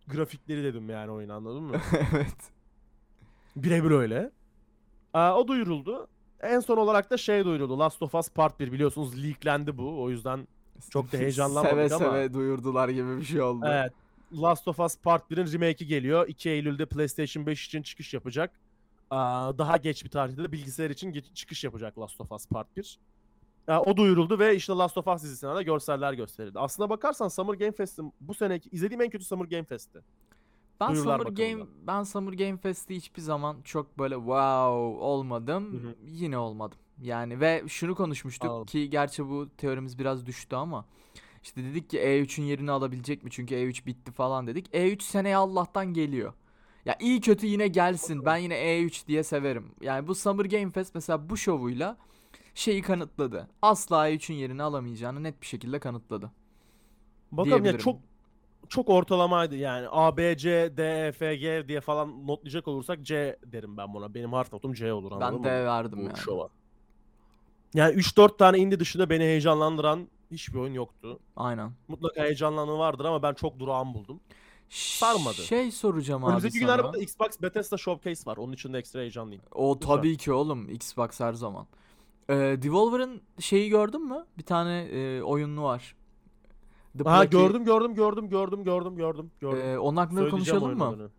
grafikleri 0.07 0.63
dedim 0.63 0.89
yani 0.89 1.11
oyun 1.11 1.29
anladın 1.29 1.63
mı? 1.63 1.75
evet. 2.13 2.51
Birebir 3.55 3.91
öyle. 3.91 4.31
Aa, 5.13 5.35
o 5.39 5.47
duyuruldu. 5.47 6.07
En 6.41 6.59
son 6.59 6.77
olarak 6.77 7.09
da 7.11 7.17
şey 7.17 7.45
duyuruldu. 7.45 7.79
Last 7.79 8.01
of 8.01 8.15
Us 8.15 8.29
Part 8.29 8.59
1 8.59 8.71
biliyorsunuz 8.71 9.23
leaklendi 9.23 9.77
bu. 9.77 10.01
O 10.03 10.09
yüzden 10.09 10.47
Çok 10.89 11.11
da 11.11 11.17
heyecanlanmadık 11.21 11.91
seve 11.91 11.95
ama. 12.05 12.13
seve 12.15 12.33
duyurdular 12.33 12.89
gibi 12.89 13.17
bir 13.17 13.25
şey 13.25 13.41
oldu. 13.41 13.65
evet. 13.67 13.91
Last 14.41 14.67
of 14.67 14.79
Us 14.79 14.97
Part 14.97 15.31
1'in 15.31 15.53
remake'i 15.53 15.87
geliyor. 15.87 16.27
2 16.27 16.49
Eylül'de 16.49 16.85
PlayStation 16.85 17.45
5 17.45 17.65
için 17.67 17.81
çıkış 17.81 18.13
yapacak. 18.13 18.51
Daha 19.57 19.77
geç 19.77 20.05
bir 20.05 20.09
tarihte 20.09 20.43
de 20.43 20.51
bilgisayar 20.51 20.89
için 20.89 21.23
çıkış 21.33 21.63
yapacak 21.63 21.99
Last 21.99 22.21
of 22.21 22.31
Us 22.31 22.47
Part 22.47 22.77
1. 22.77 22.99
Aa, 23.67 23.81
o 23.81 23.97
duyuruldu 23.97 24.39
ve 24.39 24.55
işte 24.55 24.73
Last 24.73 24.97
of 24.97 25.07
Us 25.07 25.23
dizisine 25.23 25.55
de 25.55 25.63
görseller 25.63 26.13
gösterildi. 26.13 26.59
Aslına 26.59 26.89
bakarsan 26.89 27.27
Summer 27.27 27.53
Game 27.53 27.71
Fest'in 27.71 28.13
bu 28.21 28.33
seneki 28.33 28.69
izlediğim 28.69 29.01
en 29.01 29.09
kötü 29.09 29.25
Summer 29.25 29.45
Game 29.45 29.63
Fest'ti. 29.63 29.99
Ben 30.81 30.89
Duyurular 30.89 31.19
Summer 31.19 31.31
bakımından. 31.31 31.57
Game 31.57 31.69
ben 31.87 32.03
Summer 32.03 32.33
Game 32.33 32.57
Fest'i 32.57 32.95
hiçbir 32.95 33.21
zaman 33.21 33.57
çok 33.63 33.99
böyle 33.99 34.15
wow 34.15 35.03
olmadım. 35.05 35.83
Hı 35.83 35.87
hı. 35.87 35.95
Yine 36.07 36.37
olmadım. 36.37 36.77
Yani 37.01 37.39
ve 37.39 37.63
şunu 37.67 37.95
konuşmuştuk 37.95 38.49
Anladım. 38.49 38.65
ki 38.65 38.89
gerçi 38.89 39.29
bu 39.29 39.49
teorimiz 39.57 39.99
biraz 39.99 40.25
düştü 40.25 40.55
ama 40.55 40.85
işte 41.43 41.63
dedik 41.63 41.89
ki 41.89 41.97
E3'ün 41.97 42.45
yerini 42.45 42.71
alabilecek 42.71 43.23
mi? 43.23 43.31
Çünkü 43.31 43.55
E3 43.55 43.85
bitti 43.85 44.11
falan 44.11 44.47
dedik. 44.47 44.67
E3 44.73 45.01
seneye 45.01 45.35
Allah'tan 45.35 45.85
geliyor. 45.85 46.33
Ya 46.85 46.95
iyi 46.99 47.21
kötü 47.21 47.47
yine 47.47 47.67
gelsin. 47.67 48.25
Ben 48.25 48.37
yine 48.37 48.55
E3 48.55 49.07
diye 49.07 49.23
severim. 49.23 49.71
Yani 49.81 50.07
bu 50.07 50.15
Summer 50.15 50.45
Game 50.45 50.69
Fest 50.71 50.95
mesela 50.95 51.29
bu 51.29 51.37
şovuyla 51.37 51.97
şeyi 52.55 52.81
kanıtladı. 52.81 53.47
Asla 53.61 54.09
E3'ün 54.09 54.35
yerini 54.35 54.63
alamayacağını 54.63 55.23
net 55.23 55.41
bir 55.41 55.47
şekilde 55.47 55.79
kanıtladı. 55.79 56.31
Bakalım 57.31 57.65
ya 57.65 57.77
çok 57.77 57.99
çok 58.71 58.89
ortalamaydı 58.89 59.55
yani. 59.55 59.87
A, 59.91 60.17
B, 60.17 60.37
C, 60.37 60.73
D, 60.77 61.07
E, 61.07 61.11
F, 61.11 61.35
G 61.35 61.67
diye 61.67 61.81
falan 61.81 62.27
notlayacak 62.27 62.67
olursak 62.67 63.03
C 63.03 63.37
derim 63.45 63.77
ben 63.77 63.93
buna. 63.93 64.13
Benim 64.13 64.33
harf 64.33 64.53
notum 64.53 64.73
C 64.73 64.93
olur 64.93 65.11
anladın 65.11 65.43
Ben 65.43 65.59
mı? 65.59 65.65
verdim 65.65 66.03
yani. 66.03 66.17
şova. 66.17 66.49
Yani 67.73 67.95
3-4 67.95 68.37
tane 68.37 68.57
indie 68.57 68.79
dışında 68.79 69.09
beni 69.09 69.23
heyecanlandıran 69.23 70.07
hiçbir 70.31 70.59
oyun 70.59 70.73
yoktu. 70.73 71.19
Aynen. 71.35 71.71
Mutlaka 71.87 72.23
heyecanlananı 72.23 72.77
vardır 72.77 73.05
ama 73.05 73.23
ben 73.23 73.33
çok 73.33 73.59
durağan 73.59 73.93
buldum. 73.93 74.19
Sarmadı. 74.69 75.33
Şey 75.41 75.71
soracağım 75.71 76.23
abi 76.23 76.29
Önümüzdeki 76.29 76.59
günlerde 76.59 76.81
sana. 76.81 76.93
burada 76.93 77.03
Xbox 77.03 77.29
Bethesda 77.41 77.77
Showcase 77.77 78.25
var. 78.31 78.37
Onun 78.37 78.53
için 78.53 78.73
de 78.73 78.77
ekstra 78.77 78.99
heyecanlıyım. 78.99 79.43
O 79.51 79.75
Lütfen. 79.75 79.87
tabii 79.95 80.17
ki 80.17 80.31
oğlum 80.31 80.69
Xbox 80.69 81.19
her 81.19 81.33
zaman. 81.33 81.67
Ee, 82.29 82.33
Devolver'ın 82.35 83.21
şeyi 83.39 83.69
gördün 83.69 84.05
mü? 84.07 84.25
Bir 84.37 84.43
tane 84.43 84.81
e, 84.81 85.21
oyunu 85.21 85.63
var. 85.63 85.95
The 86.97 87.03
Ha 87.09 87.23
Plucky- 87.25 87.29
gördüm 87.31 87.65
gördüm 87.65 87.95
gördüm 87.95 88.29
gördüm 88.29 88.63
gördüm 88.63 88.95
gördüm 88.95 89.31
gördüm. 89.41 89.59
Ee, 89.63 89.77
onun 89.77 89.97
hakkında 89.97 90.19
Söyleyeceğim 90.19 90.59
konuşalım 90.59 90.77
mı? 90.77 90.85
adını. 90.87 91.09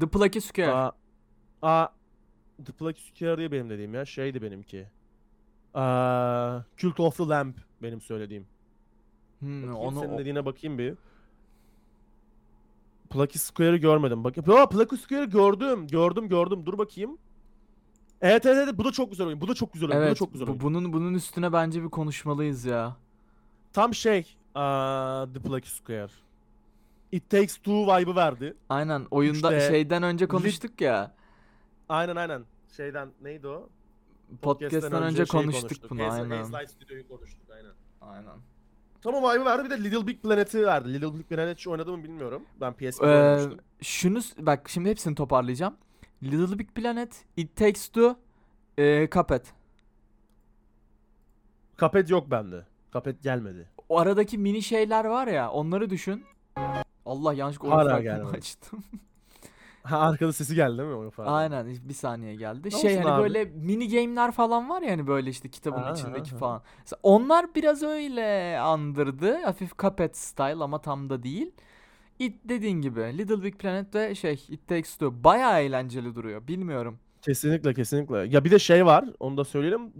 The 0.00 0.06
Plucky 0.06 0.40
Square. 0.42 0.72
Aa, 0.72 0.92
aa, 1.62 1.88
The 2.66 2.72
Plucky 2.72 3.04
Square 3.08 3.36
diye 3.38 3.52
benim 3.52 3.70
dediğim 3.70 3.94
ya. 3.94 4.04
Şeydi 4.04 4.42
benimki. 4.42 4.86
Aa, 5.74 6.60
Cult 6.76 7.00
of 7.00 7.16
the 7.16 7.28
Lamb 7.28 7.54
benim 7.82 8.00
söylediğim. 8.00 8.46
Hmm, 9.38 9.62
Bakayım, 9.62 9.74
onu 9.76 10.00
senin 10.00 10.12
o- 10.14 10.18
dediğine 10.18 10.44
bakayım 10.44 10.78
bir. 10.78 10.94
Plucky 13.10 13.38
Square'ı 13.38 13.76
görmedim. 13.76 14.24
Bak, 14.24 14.38
Aa, 14.38 14.68
Plucky 14.68 15.00
Square'ı 15.02 15.24
gördüm. 15.30 15.86
Gördüm 15.86 16.28
gördüm. 16.28 16.66
Dur 16.66 16.78
bakayım. 16.78 17.18
Evet 18.20 18.46
evet 18.46 18.58
evet. 18.64 18.78
Bu 18.78 18.84
da 18.84 18.92
çok 18.92 19.10
güzel 19.10 19.26
oyun. 19.26 19.40
Bu 19.40 19.48
da 19.48 19.54
çok 19.54 19.72
güzel 19.72 19.88
oyun. 19.88 19.98
bu 20.00 20.02
da 20.02 20.06
Evet, 20.06 20.16
çok 20.16 20.32
güzel 20.32 20.46
bu- 20.46 20.50
oyun. 20.50 20.62
bunun 20.62 20.92
bunun 20.92 21.14
üstüne 21.14 21.52
bence 21.52 21.82
bir 21.82 21.88
konuşmalıyız 21.88 22.64
ya. 22.64 22.96
Tam 23.72 23.94
şey. 23.94 24.36
Aa, 24.54 25.26
The 25.34 25.40
Plucky 25.40 25.70
Square. 25.70 26.08
It 27.12 27.30
Takes 27.30 27.56
Two 27.56 27.72
vibe'ı 27.86 28.16
verdi. 28.16 28.54
Aynen 28.68 29.06
oyunda 29.10 29.56
İşte 29.56 29.68
şeyden 29.70 30.02
önce 30.02 30.26
konuştuk 30.28 30.80
ya. 30.80 31.14
Aynen 31.88 32.16
aynen. 32.16 32.44
Şeyden 32.76 33.08
neydi 33.22 33.48
o? 33.48 33.68
Podcast'tan 34.42 35.02
önce 35.02 35.26
şey 35.26 35.40
konuştuk 35.40 35.90
bunu 35.90 36.02
aynen. 36.12 36.36
Hazelight 36.36 36.70
Studio'yu 36.70 37.08
konuştuk 37.08 37.42
aynen. 37.50 37.72
Aynen. 38.00 38.38
Tam 39.02 39.14
o 39.14 39.32
vibe'ı 39.32 39.44
verdi 39.44 39.64
bir 39.64 39.70
de 39.70 39.84
Little 39.84 40.06
Big 40.06 40.22
Planet'i 40.22 40.66
verdi. 40.66 40.92
Little 40.94 41.14
Big 41.18 41.26
Planet 41.26 41.58
hiç 41.58 41.66
oynadı 41.68 41.96
mı 41.96 42.04
bilmiyorum. 42.04 42.42
Ben 42.60 42.72
PSP'de 42.72 43.06
Ee, 43.06 43.08
oynamıştım. 43.08 43.58
şunu 43.82 44.22
s- 44.22 44.46
bak 44.46 44.68
şimdi 44.68 44.90
hepsini 44.90 45.14
toparlayacağım. 45.14 45.74
Little 46.22 46.58
Big 46.58 46.68
Planet, 46.74 47.24
It 47.36 47.56
Takes 47.56 47.88
Two, 47.88 48.16
e, 48.78 49.08
Cuphead. 49.12 49.44
Cuphead 51.78 52.08
yok 52.08 52.30
bende. 52.30 52.66
Cuphead 52.92 53.16
gelmedi. 53.22 53.68
O 53.92 53.98
aradaki 53.98 54.38
mini 54.38 54.62
şeyler 54.62 55.04
var 55.04 55.26
ya 55.26 55.50
onları 55.50 55.90
düşün. 55.90 56.24
Allah 57.06 57.34
yanlışlıkla 57.34 57.68
oyun 57.68 57.76
Hala 57.78 57.88
fragmanı 57.88 58.02
gelmedi. 58.02 58.36
açtım. 58.36 58.84
Ha 59.82 59.98
arkada 59.98 60.32
sesi 60.32 60.54
geldi 60.54 60.78
değil 60.78 60.88
mi? 60.88 60.94
Oyun 60.94 61.10
falan. 61.10 61.32
Aynen 61.32 61.66
bir 61.88 61.94
saniye 61.94 62.34
geldi. 62.34 62.68
Ne 62.68 62.70
şey 62.70 62.92
olsun 62.94 63.02
hani 63.02 63.14
abi? 63.14 63.22
böyle 63.22 63.44
mini 63.44 63.88
game'ler 63.88 64.32
falan 64.32 64.68
var 64.68 64.82
ya 64.82 64.90
hani 64.92 65.06
böyle 65.06 65.30
işte 65.30 65.48
kitabın 65.48 65.82
Ha, 65.82 65.92
içindeki 65.92 66.30
ha, 66.30 66.36
ha. 66.36 66.38
falan. 66.38 66.62
Mesela 66.78 67.00
onlar 67.02 67.54
biraz 67.54 67.82
öyle 67.82 68.58
andırdı. 68.60 69.36
Hafif 69.42 69.78
Cuphead 69.78 70.14
style 70.14 70.64
ama 70.64 70.80
tam 70.80 71.10
da 71.10 71.22
değil. 71.22 71.50
It 72.18 72.40
dediğin 72.44 72.80
gibi 72.80 73.00
Little 73.18 73.42
Big 73.42 73.54
Planet 73.58 73.94
ve 73.94 74.14
şey 74.14 74.44
It 74.48 74.68
Takes 74.68 74.92
Two 74.94 75.24
bayağı 75.24 75.60
eğlenceli 75.60 76.14
duruyor. 76.14 76.48
Bilmiyorum. 76.48 76.98
Kesinlikle 77.22 77.74
kesinlikle. 77.74 78.18
Ya 78.18 78.44
bir 78.44 78.50
de 78.50 78.58
şey 78.58 78.86
var 78.86 79.04
onu 79.20 79.36
da 79.36 79.44
söyleyelim. 79.44 79.92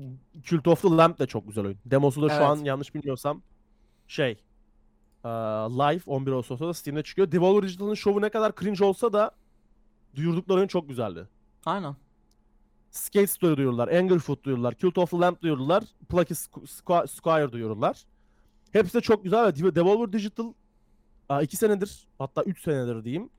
Cult 0.42 0.68
of 0.68 0.82
the 0.82 0.88
Lamb 0.88 1.18
de 1.18 1.26
çok 1.26 1.46
güzel 1.48 1.64
oyun. 1.64 1.78
Demosu 1.86 2.22
da 2.22 2.28
şu 2.28 2.34
Evet. 2.34 2.46
an 2.46 2.56
yanlış 2.56 2.94
bilmiyorsam 2.94 3.42
şey 4.08 4.30
eee, 5.24 5.30
live 5.70 6.00
11 6.06 6.32
Ağustos'ta 6.32 6.68
da 6.68 6.74
Steam'de 6.74 7.02
çıkıyor. 7.02 7.32
Devolver 7.32 7.62
Digital'ın 7.62 7.94
şovu 7.94 8.20
ne 8.20 8.28
kadar 8.28 8.52
cringe 8.60 8.84
olsa 8.84 9.12
da 9.12 9.30
duyurdukları 10.14 10.68
çok 10.68 10.88
güzeldi. 10.88 11.28
Aynen. 11.66 11.96
Skate 12.90 13.26
Story 13.26 13.56
duyurdular, 13.56 13.88
Anglerfoot 13.88 14.44
duyurdular, 14.44 14.74
Cult 14.78 14.98
of 14.98 15.10
the 15.10 15.18
Lamb 15.18 15.36
duyurdular, 15.42 15.84
Plucky 16.08 16.34
Squ- 16.34 16.66
Squ- 16.66 17.08
Squire 17.08 17.52
duyurdular. 17.52 18.04
Hepsi 18.72 18.94
de 18.94 19.00
çok 19.00 19.24
güzel 19.24 19.44
ve 19.46 19.48
Dev- 19.48 19.74
Devolver 19.74 20.12
Digital 20.12 20.52
2 21.42 21.56
senedir 21.56 22.06
hatta 22.18 22.42
3 22.42 22.62
senedir 22.62 23.04
diyeyim 23.04 23.30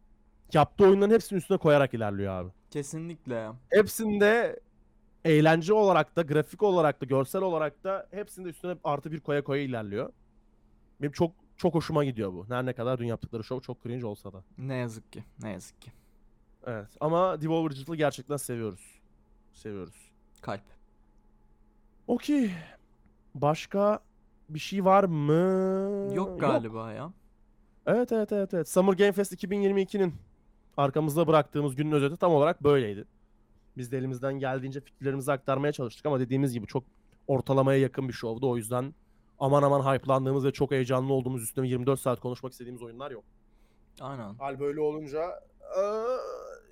yaptığı 0.54 0.84
oyunların 0.84 1.12
hepsinin 1.14 1.40
üstüne 1.40 1.58
koyarak 1.58 1.94
ilerliyor 1.94 2.34
abi. 2.34 2.50
Kesinlikle. 2.72 3.50
Hepsinde 3.70 4.60
eğlence 5.26 5.74
olarak 5.74 6.16
da, 6.16 6.22
grafik 6.22 6.64
olarak 6.64 7.02
da, 7.02 7.06
görsel 7.06 7.42
olarak 7.42 7.84
da 7.84 8.08
hepsinde 8.12 8.50
üstüne 8.50 8.76
artı 8.84 9.12
bir 9.12 9.20
koya 9.20 9.44
koya 9.44 9.62
ilerliyor. 9.62 10.12
Benim 11.04 11.12
çok 11.12 11.32
çok 11.58 11.76
hoşuma 11.76 12.04
gidiyor 12.04 12.34
bu. 12.34 12.46
Her 12.50 12.66
ne 12.66 12.74
kadar 12.74 13.00
dün 13.00 13.06
yaptıkları 13.06 13.44
show 13.44 13.66
çok 13.66 13.84
cringe 13.84 14.06
olsa 14.06 14.34
da. 14.34 14.44
Ne 14.58 14.76
yazık 14.76 15.14
ki. 15.14 15.24
Ne 15.42 15.52
yazık 15.52 15.82
ki. 15.82 15.92
Evet 16.66 16.88
ama 17.00 17.42
Devolver 17.42 17.96
gerçekten 17.96 18.38
seviyoruz. 18.38 19.00
Seviyoruz. 19.54 20.12
Kalp. 20.42 20.62
Okey. 22.08 22.52
Başka 23.36 24.00
bir 24.50 24.60
şey 24.60 24.86
var 24.86 25.04
mı? 25.04 26.16
Yok 26.16 26.40
galiba 26.40 26.92
ya. 26.92 27.14
Evet 27.86 28.12
evet 28.12 28.32
evet 28.32 28.54
evet. 28.54 28.70
Summer 28.70 28.94
Game 28.94 29.12
Fest 29.12 29.34
2022'nin 29.44 30.16
arkamızda 30.78 31.28
bıraktığımız 31.28 31.76
günün 31.76 31.92
özeti 31.92 32.18
tam 32.18 32.32
olarak 32.32 32.64
böyleydi. 32.64 33.06
Biz 33.78 33.92
de 33.92 33.98
elimizden 33.98 34.34
geldiğince 34.34 34.82
fikirlerimizi 34.82 35.32
aktarmaya 35.32 35.72
çalıştık 35.72 36.06
ama 36.06 36.20
dediğimiz 36.20 36.54
gibi 36.54 36.68
çok 36.68 36.84
ortalamaya 37.28 37.80
yakın 37.80 38.08
bir 38.08 38.14
şovdu. 38.14 38.50
O 38.50 38.58
yüzden 38.58 38.94
aman 39.44 39.64
aman 39.64 39.94
hype'landığımız 39.94 40.46
ve 40.46 40.52
çok 40.52 40.72
heyecanlı 40.72 41.14
olduğumuz 41.14 41.44
üstüne 41.44 41.68
24 41.68 42.00
saat 42.00 42.20
konuşmak 42.20 42.52
istediğimiz 42.52 42.84
oyunlar 42.84 43.12
yok. 43.12 43.24
Aynen. 44.02 44.34
Hal 44.34 44.60
böyle 44.60 44.80
olunca 44.80 45.40
eee, 45.78 46.18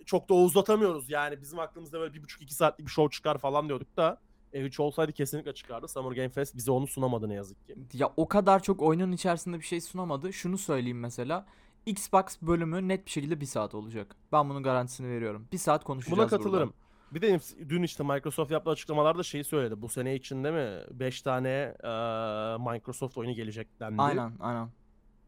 çok 0.05 0.29
da 0.29 0.33
uzatamıyoruz 0.33 1.09
yani. 1.09 1.41
Bizim 1.41 1.59
aklımızda 1.59 1.99
böyle 1.99 2.13
bir 2.13 2.23
buçuk 2.23 2.41
iki 2.41 2.53
saatlik 2.55 2.87
bir 2.87 2.91
show 2.91 3.15
çıkar 3.15 3.37
falan 3.37 3.67
diyorduk 3.67 3.97
da 3.97 4.17
E3 4.53 4.81
olsaydı 4.81 5.11
kesinlikle 5.11 5.53
çıkardı. 5.53 5.87
Summer 5.87 6.11
Game 6.11 6.29
Fest 6.29 6.55
bize 6.55 6.71
onu 6.71 6.87
sunamadı 6.87 7.29
ne 7.29 7.33
yazık 7.33 7.67
ki. 7.67 7.75
Ya 7.93 8.13
o 8.17 8.27
kadar 8.27 8.63
çok 8.63 8.81
oyunun 8.81 9.11
içerisinde 9.11 9.59
bir 9.59 9.65
şey 9.65 9.81
sunamadı. 9.81 10.33
Şunu 10.33 10.57
söyleyeyim 10.57 10.99
mesela. 10.99 11.45
Xbox 11.85 12.23
bölümü 12.41 12.87
net 12.87 13.05
bir 13.05 13.11
şekilde 13.11 13.41
bir 13.41 13.45
saat 13.45 13.75
olacak. 13.75 14.15
Ben 14.31 14.49
bunun 14.49 14.63
garantisini 14.63 15.09
veriyorum. 15.09 15.47
Bir 15.51 15.57
saat 15.57 15.83
konuşacağız 15.83 16.31
Buna 16.31 16.43
burada. 16.43 16.69
Bir 17.13 17.21
de 17.21 17.39
dün 17.69 17.83
işte 17.83 18.03
Microsoft 18.03 18.51
yaptığı 18.51 18.69
açıklamalarda 18.71 19.23
şeyi 19.23 19.43
söyledi. 19.43 19.81
Bu 19.81 19.89
sene 19.89 20.15
içinde 20.15 20.51
mi 20.51 20.83
5 20.99 21.21
tane 21.21 21.49
eee, 21.83 22.71
Microsoft 22.73 23.17
oyunu 23.17 23.33
gelecek 23.33 23.79
dendi. 23.79 24.01
Aynen 24.01 24.31
aynen. 24.39 24.69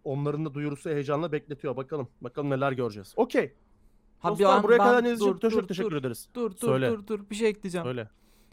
Onların 0.04 0.46
da 0.46 0.54
duyurusu 0.54 0.90
heyecanla 0.90 1.32
bekletiyor. 1.32 1.78
Bakalım. 1.78 2.08
Bakalım 2.22 2.50
neler 2.50 2.72
göreceğiz. 2.72 3.14
Okey. 3.16 3.54
Ha, 4.20 4.30
Dostlar 4.30 4.64
buraya 4.64 4.80
ben- 4.80 4.86
kadar 4.86 5.04
için 5.04 5.20
dur, 5.26 5.42
dur, 5.42 5.68
teşekkür 5.68 5.92
dur. 5.92 5.98
ederiz. 5.98 6.30
Dur 6.36 6.52
dur 6.52 6.58
Söyle. 6.58 6.90
dur 6.92 7.08
dur 7.08 7.30
bir 7.30 7.36
şey 7.36 7.50
ekleyeceğim. 7.50 7.88
Öyle. 7.88 8.10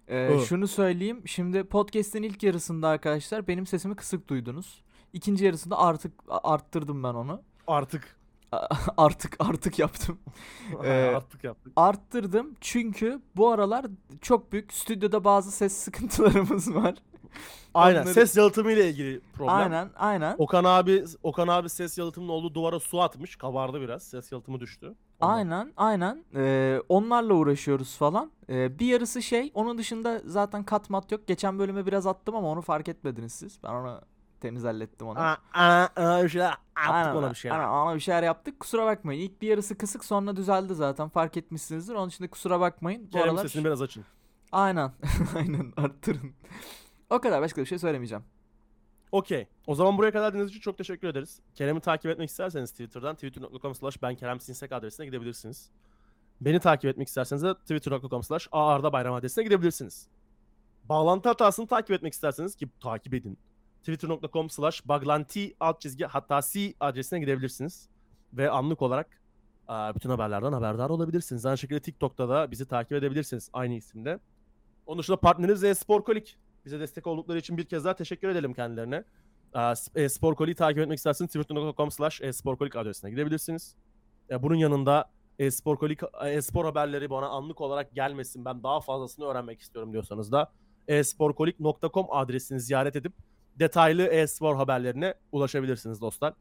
Ee, 0.09 0.39
şunu 0.49 0.69
söyleyeyim. 0.69 1.23
Şimdi 1.29 1.65
podcast'in 1.65 2.23
ilk 2.23 2.43
yarısında 2.43 2.89
arkadaşlar 2.89 3.49
benim 3.49 3.67
sesimi 3.67 3.97
kısık 3.97 4.29
duydunuz. 4.29 4.83
İkinci 5.13 5.45
yarısında 5.45 5.79
artık 5.79 6.13
arttırdım 6.29 7.03
ben 7.03 7.15
onu. 7.15 7.43
Artık. 7.67 8.20
artık 8.97 9.37
artık 9.39 9.79
yaptım. 9.79 10.19
Ee, 10.85 11.13
Artık 11.17 11.45
yaptık. 11.45 11.73
Arttırdım 11.77 12.57
çünkü 12.61 13.21
bu 13.37 13.49
aralar 13.51 13.87
çok 14.21 14.53
büyük 14.53 14.73
stüdyoda 14.73 15.25
bazı 15.25 15.51
ses 15.51 15.73
sıkıntılarımız 15.77 16.75
var. 16.75 16.95
Aynen. 17.75 18.03
onları- 18.03 18.15
Ses 18.15 18.37
yalıtımı 18.37 18.73
ile 18.73 18.89
ilgili 18.91 19.21
problem. 19.35 19.55
Aynen 19.55 19.91
aynen. 19.97 20.35
Okan 20.39 20.65
abi 20.65 21.05
Okan 21.23 21.49
abi 21.49 21.69
ses 21.69 21.99
yalıtımının 21.99 22.33
olduğu 22.33 22.55
duvara 22.55 22.81
su 22.81 23.01
atmış. 23.01 23.37
Kabardı 23.37 23.81
biraz. 23.81 24.03
Ses 24.03 24.33
yalıtımı 24.33 24.61
düştü. 24.61 24.95
Ondan. 25.21 25.35
Aynen 25.35 25.73
aynen 25.77 26.25
Ee, 26.35 26.81
onlarla 26.89 27.35
uğraşıyoruz 27.35 27.97
falan. 27.97 28.31
Ee, 28.49 28.79
bir 28.79 28.87
yarısı 28.87 29.23
şey 29.23 29.51
onun 29.55 29.79
dışında 29.79 30.23
zaten 30.25 30.65
kat 30.65 30.91
mat 30.91 31.13
yok. 31.13 31.27
Geçen 31.27 31.59
bölüme 31.59 31.87
biraz 31.87 32.07
attım 32.07 32.37
ama 32.37 32.49
onu 32.49 32.63
fark 32.63 32.89
etmediniz 32.89 33.33
siz. 33.33 33.59
Ben 33.63 33.71
onu 33.75 34.01
temiz 34.41 34.65
hallettim 34.65 35.07
onu. 35.07 35.19
Aa, 35.19 35.37
aa, 35.55 35.89
yaptık 36.87 37.17
ona 37.17 37.31
bir 37.31 37.35
şeyler. 37.35 37.59
Aynen 37.59 37.71
ona 37.71 37.95
bir 37.95 38.01
şeyler 38.01 38.23
yaptık. 38.23 38.61
Kusura 38.61 38.87
bakmayın. 38.87 39.21
İlk 39.21 39.43
bir 39.43 39.49
yarısı 39.49 39.79
kısık 39.79 40.05
sonra 40.05 40.37
düzeldi 40.37 40.75
zaten. 40.75 41.09
Fark 41.09 41.37
etmişsinizdir. 41.37 41.95
Onun 41.95 42.09
için 42.09 42.25
de 42.25 42.29
kusura 42.29 42.61
bakmayın. 42.61 43.07
Bu 43.07 43.11
Kerem'in 43.11 43.29
aralar... 43.29 43.43
sesini 43.43 43.65
biraz 43.65 43.83
açın. 43.83 44.05
Aynen. 44.53 44.93
aynen 45.37 45.73
arttırın. 45.77 46.33
o 47.11 47.21
kadar 47.21 47.43
başka 47.43 47.61
bir 47.61 47.67
şey 47.67 47.79
söylemeyeceğim. 47.79 48.25
Okey. 49.13 49.47
O 49.67 49.75
zaman 49.75 49.99
buraya 49.99 50.13
kadar 50.13 50.33
dinlediğiniz 50.33 50.51
için 50.51 50.61
çok 50.61 50.79
teşekkür 50.79 51.09
ederiz. 51.09 51.41
Kerem'i 51.55 51.81
takip 51.81 52.11
etmek 52.11 52.31
isterseniz 52.31 52.71
Twitter'dan 52.71 53.15
twitter.com 53.15 53.75
slash 53.75 54.03
ben 54.03 54.15
Kerem 54.15 54.41
Sinsek 54.41 54.73
adresine 54.73 55.07
gidebilirsiniz. 55.07 55.71
Beni 56.41 56.61
takip 56.61 56.91
etmek 56.91 57.09
isterseniz 57.09 57.43
de 57.43 57.55
twitter.com 57.55 58.23
slash 58.23 58.49
Arda 58.53 58.93
Bayram 58.93 59.15
adresine 59.15 59.45
gidebilirsiniz. 59.45 60.09
Bağlantı 60.85 61.29
hatasını 61.29 61.67
takip 61.67 61.91
etmek 61.91 62.13
isterseniz 62.13 62.57
ki 62.57 62.69
takip 62.81 63.15
edin. 63.15 63.39
Twitter.com 63.81 64.51
slash 64.51 64.89
baglanti 64.89 65.55
alt 65.61 65.81
çizgi 65.81 66.05
hatasi 66.05 66.75
adresine 66.81 67.21
gidebilirsiniz. 67.21 67.89
Ve 68.33 68.51
anlık 68.51 68.83
olarak 68.83 69.21
aa, 69.69 69.95
bütün 69.95 70.11
haberlerden 70.11 70.53
haberdar 70.53 70.91
olabilirsiniz. 70.91 71.47
Aynı 71.47 71.59
şekilde 71.59 71.81
TikTok'ta 71.81 72.29
da 72.29 72.51
bizi 72.51 72.69
takip 72.69 72.93
edebilirsiniz 72.93 73.51
aynı 73.53 73.75
isimde. 73.75 74.19
Onun 74.87 74.99
dışında 74.99 75.17
partnerimiz 75.21 75.65
e-spor 75.65 76.05
kolik. 76.05 76.37
Bize 76.65 76.81
destek 76.81 77.07
oldukları 77.07 77.39
için 77.39 77.57
bir 77.57 77.65
kez 77.65 77.85
daha 77.85 77.95
teşekkür 77.97 78.29
edelim 78.29 78.55
kendilerine. 78.55 79.05
Aa, 79.55 79.77
s- 79.77 80.03
E-spor 80.03 80.35
koliği 80.35 80.55
takip 80.55 80.79
etmek 80.79 80.99
isterseniz 80.99 81.31
twitter.com 81.33 81.91
slash 81.91 82.21
e-spor 82.21 82.57
kolik 82.57 82.77
adresine 82.77 83.11
gidebilirsiniz. 83.11 83.77
E, 84.31 84.43
Bunun 84.43 84.55
yanında 84.55 85.11
e-spor 85.39 85.77
kolik, 85.77 86.01
e-spor 86.25 86.65
haberleri 86.65 87.11
bana 87.11 87.29
anlık 87.29 87.61
olarak 87.61 87.95
gelmesin 87.95 88.45
ben 88.45 88.63
daha 88.63 88.81
fazlasını 88.81 89.25
öğrenmek 89.25 89.61
istiyorum 89.61 89.93
diyorsanız 89.93 90.33
da 90.33 90.53
esporkolik.com 90.89 92.07
adresini 92.11 92.61
ziyaret 92.61 92.97
edip 92.97 93.13
detaylı 93.61 94.03
e-spor 94.07 94.57
haberlerine 94.57 95.15
ulaşabilirsiniz 95.33 96.01
dostlar. 96.01 96.35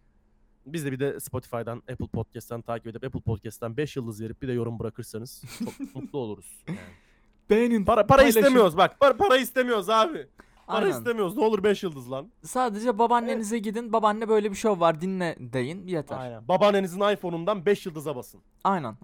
Biz 0.65 0.85
de 0.85 0.91
bir 0.91 0.99
de 0.99 1.19
Spotify'dan, 1.19 1.77
Apple 1.77 2.07
Podcast'tan 2.07 2.61
takip 2.61 2.87
edip 2.87 3.03
Apple 3.03 3.19
Podcast'tan 3.21 3.77
5 3.77 3.95
yıldız 3.95 4.21
verip 4.21 4.41
bir 4.41 4.47
de 4.47 4.51
yorum 4.53 4.79
bırakırsanız 4.79 5.43
çok 5.59 5.95
mutlu 5.95 6.19
oluruz. 6.19 6.63
Yani. 6.67 6.77
Beğenin. 7.49 7.85
Para 7.85 8.07
para 8.07 8.17
paylaşın. 8.17 8.39
istemiyoruz 8.39 8.77
bak. 8.77 8.99
Para, 8.99 9.17
para 9.17 9.37
istemiyoruz 9.37 9.89
abi. 9.89 10.27
Para 10.67 10.77
Aynen. 10.85 10.97
istemiyoruz. 10.97 11.37
Ne 11.37 11.43
olur 11.43 11.63
5 11.63 11.83
yıldız 11.83 12.11
lan. 12.11 12.31
Sadece 12.43 12.99
babaannenize 12.99 13.59
gidin. 13.59 13.93
Babaanne 13.93 14.29
böyle 14.29 14.51
bir 14.51 14.55
şov 14.55 14.79
var 14.79 15.01
dinle 15.01 15.35
deyin. 15.39 15.87
Yeter. 15.87 16.17
Aynen 16.17 16.31
Aynen. 16.33 16.47
Babaannenizin 16.47 16.99
iPhone'undan 17.13 17.65
5 17.65 17.85
yıldıza 17.85 18.15
basın. 18.15 18.41
aynen. 18.63 18.95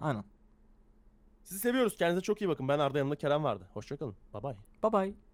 Sizi 1.44 1.60
seviyoruz. 1.60 1.96
Kendinize 1.96 2.20
çok 2.22 2.40
iyi 2.42 2.48
bakın. 2.48 2.68
Ben 2.68 2.78
Arda 2.78 2.98
yanımda 2.98 3.16
Kerem 3.16 3.44
vardı. 3.44 3.64
Hoşçakalın. 3.74 4.14
Bye 4.34 4.42
bye. 4.42 4.56
Bye 4.82 4.92
bye. 4.92 5.25